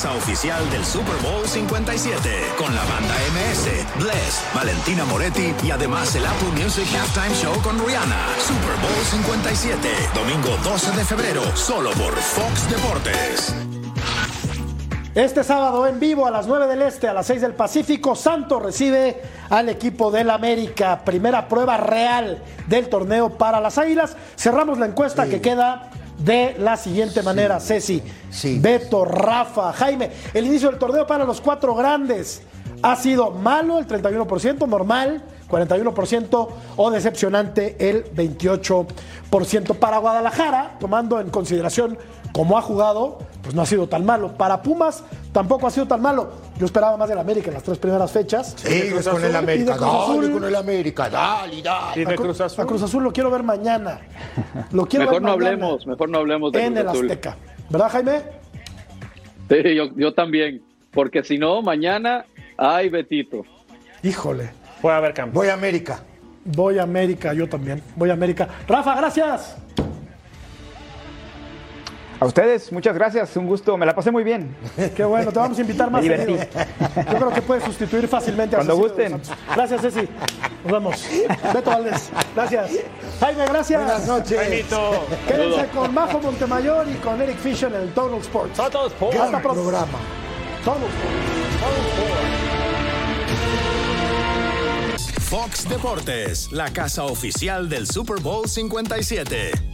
Casa 0.03 0.17
oficial 0.17 0.69
del 0.69 0.83
Super 0.83 1.15
Bowl 1.21 1.47
57, 1.47 2.29
con 2.57 2.75
la 2.75 2.83
banda 2.83 3.15
MS, 3.31 4.03
Bless, 4.03 4.43
Valentina 4.53 5.05
Moretti 5.05 5.53
y 5.63 5.71
además 5.71 6.13
el 6.15 6.25
Apple 6.25 6.61
Music 6.61 6.87
Halftime 6.93 7.33
Show 7.35 7.61
con 7.61 7.79
Rihanna. 7.79 8.27
Super 8.37 8.75
Bowl 8.81 9.05
57, 9.11 9.87
domingo 10.13 10.57
12 10.61 10.91
de 10.97 11.05
febrero, 11.05 11.41
solo 11.55 11.91
por 11.91 12.13
Fox 12.15 12.69
Deportes. 12.69 13.55
Este 15.15 15.43
sábado 15.43 15.87
en 15.87 15.99
vivo 15.99 16.25
a 16.25 16.31
las 16.31 16.47
9 16.47 16.67
del 16.67 16.81
Este, 16.81 17.07
a 17.07 17.13
las 17.13 17.27
6 17.27 17.39
del 17.39 17.53
Pacífico, 17.53 18.15
Santos 18.15 18.61
recibe 18.61 19.21
al 19.49 19.69
equipo 19.69 20.11
del 20.11 20.31
América. 20.31 21.03
Primera 21.05 21.47
prueba 21.47 21.77
real 21.77 22.43
del 22.67 22.89
torneo 22.89 23.37
para 23.37 23.61
las 23.61 23.77
Águilas. 23.77 24.17
Cerramos 24.35 24.79
la 24.79 24.87
encuesta 24.87 25.27
que 25.27 25.39
queda 25.39 25.91
de 26.23 26.55
la 26.59 26.77
siguiente 26.77 27.21
manera, 27.21 27.59
Ceci, 27.59 28.01
Sí. 28.29 28.59
Beto, 28.59 29.05
Rafa, 29.05 29.73
Jaime. 29.73 30.11
El 30.33 30.45
inicio 30.45 30.69
del 30.69 30.79
torneo 30.79 31.05
para 31.05 31.25
los 31.25 31.41
cuatro 31.41 31.75
grandes 31.75 32.41
ha 32.81 32.95
sido 32.95 33.31
malo 33.31 33.79
el 33.79 33.87
31%, 33.87 34.67
normal 34.67 35.23
41% 35.53 36.47
o 36.77 36.91
decepcionante 36.91 37.75
el 37.89 38.05
28%. 38.15 39.75
Para 39.75 39.99
Guadalajara, 39.99 40.77
tomando 40.79 41.19
en 41.19 41.29
consideración 41.29 41.97
cómo 42.33 42.57
ha 42.57 42.61
jugado, 42.61 43.19
pues 43.43 43.53
no 43.53 43.61
ha 43.61 43.65
sido 43.65 43.87
tan 43.87 44.05
malo. 44.05 44.33
Para 44.35 44.63
Pumas 44.63 45.03
tampoco 45.31 45.67
ha 45.67 45.71
sido 45.71 45.87
tan 45.87 46.01
malo. 46.01 46.31
Yo 46.57 46.65
esperaba 46.65 46.95
más 46.97 47.09
del 47.09 47.17
América 47.17 47.47
en 47.47 47.55
las 47.55 47.63
tres 47.63 47.77
primeras 47.79 48.11
fechas. 48.11 48.53
Sigues 48.57 49.07
con 49.07 49.23
el 49.23 49.35
América, 49.35 49.75
dale 49.77 50.31
con 50.31 50.43
el 50.43 50.55
América, 50.55 51.09
dale, 51.09 51.61
dale. 51.61 52.01
Y 52.01 52.05
de 52.05 52.13
A 52.13 52.15
Cruz 52.15 52.41
Azul. 52.41 52.63
A 52.63 52.67
Cruz 52.67 52.83
Azul 52.83 53.03
lo 53.03 53.11
quiero 53.11 53.31
ver 53.31 53.43
mañana. 53.43 54.01
Lo 54.71 54.85
quiero 54.85 55.05
Mejor 55.05 55.13
ver 55.15 55.21
no 55.23 55.37
mañana 55.37 55.55
hablemos, 55.55 55.87
mejor 55.87 56.09
no 56.09 56.17
hablemos 56.19 56.51
de 56.51 56.63
en 56.63 56.73
Cruz 56.73 56.79
el 56.81 56.87
Azul. 56.87 57.05
Azteca. 57.11 57.37
¿Verdad, 57.69 57.89
Jaime? 57.89 58.21
Sí, 59.49 59.75
yo, 59.75 59.89
yo 59.95 60.13
también, 60.13 60.63
porque 60.91 61.23
si 61.23 61.37
no, 61.37 61.61
mañana, 61.61 62.25
ay, 62.57 62.89
Betito. 62.89 63.43
Híjole. 64.03 64.51
Puede 64.81 64.95
haber 64.97 65.13
cambio. 65.13 65.39
Voy 65.39 65.47
a 65.47 65.53
América. 65.53 66.01
Voy 66.45 66.77
a 66.77 66.83
América, 66.83 67.33
yo 67.33 67.47
también. 67.47 67.81
Voy 67.95 68.09
a 68.09 68.13
América. 68.13 68.47
Rafa, 68.67 68.95
gracias. 68.95 69.57
A 72.23 72.25
ustedes, 72.25 72.71
muchas 72.71 72.95
gracias, 72.95 73.35
un 73.35 73.45
gusto, 73.45 73.75
me 73.75 73.85
la 73.85 73.93
pasé 73.93 74.09
muy 74.09 74.23
bien. 74.23 74.55
Qué 74.95 75.03
bueno, 75.03 75.29
te 75.29 75.39
vamos 75.39 75.57
a 75.57 75.61
invitar 75.61 75.91
más 75.91 76.01
Me. 76.05 76.25
Yo 76.25 77.17
creo 77.17 77.29
que 77.33 77.41
puedes 77.41 77.65
sustituir 77.65 78.07
fácilmente 78.07 78.55
a 78.55 78.59
Cuando 78.59 78.77
Cecilio 78.87 79.17
gusten. 79.17 79.35
Gracias, 79.53 79.81
Ceci. 79.81 80.07
Nos 80.63 80.71
vemos. 80.71 81.05
Beto 81.53 81.69
Valdés. 81.69 82.09
Gracias. 82.33 82.71
Jaime, 83.19 83.45
gracias. 83.45 83.83
Buenas 83.83 84.07
noches. 84.07 84.39
Jaimito. 84.39 85.05
Quédense 85.27 85.67
con 85.67 85.93
Majo 85.93 86.21
Montemayor 86.21 86.87
y 86.89 86.93
con 86.99 87.21
Eric 87.21 87.35
Fisher 87.39 87.73
en 87.73 87.81
el 87.81 87.93
Total 87.93 88.19
Sports. 88.19 88.55
Total 88.55 88.87
Sports. 88.87 89.17
Hasta 89.17 89.29
Gran 89.29 89.41
pronto. 89.41 89.61
programa. 89.61 89.97
Total 90.63 90.81
Sports. 90.81 91.23
Fox 95.29 95.67
Deportes, 95.67 96.51
la 96.53 96.71
casa 96.71 97.03
oficial 97.03 97.67
del 97.67 97.85
Super 97.85 98.21
Bowl 98.21 98.47
57. 98.47 99.72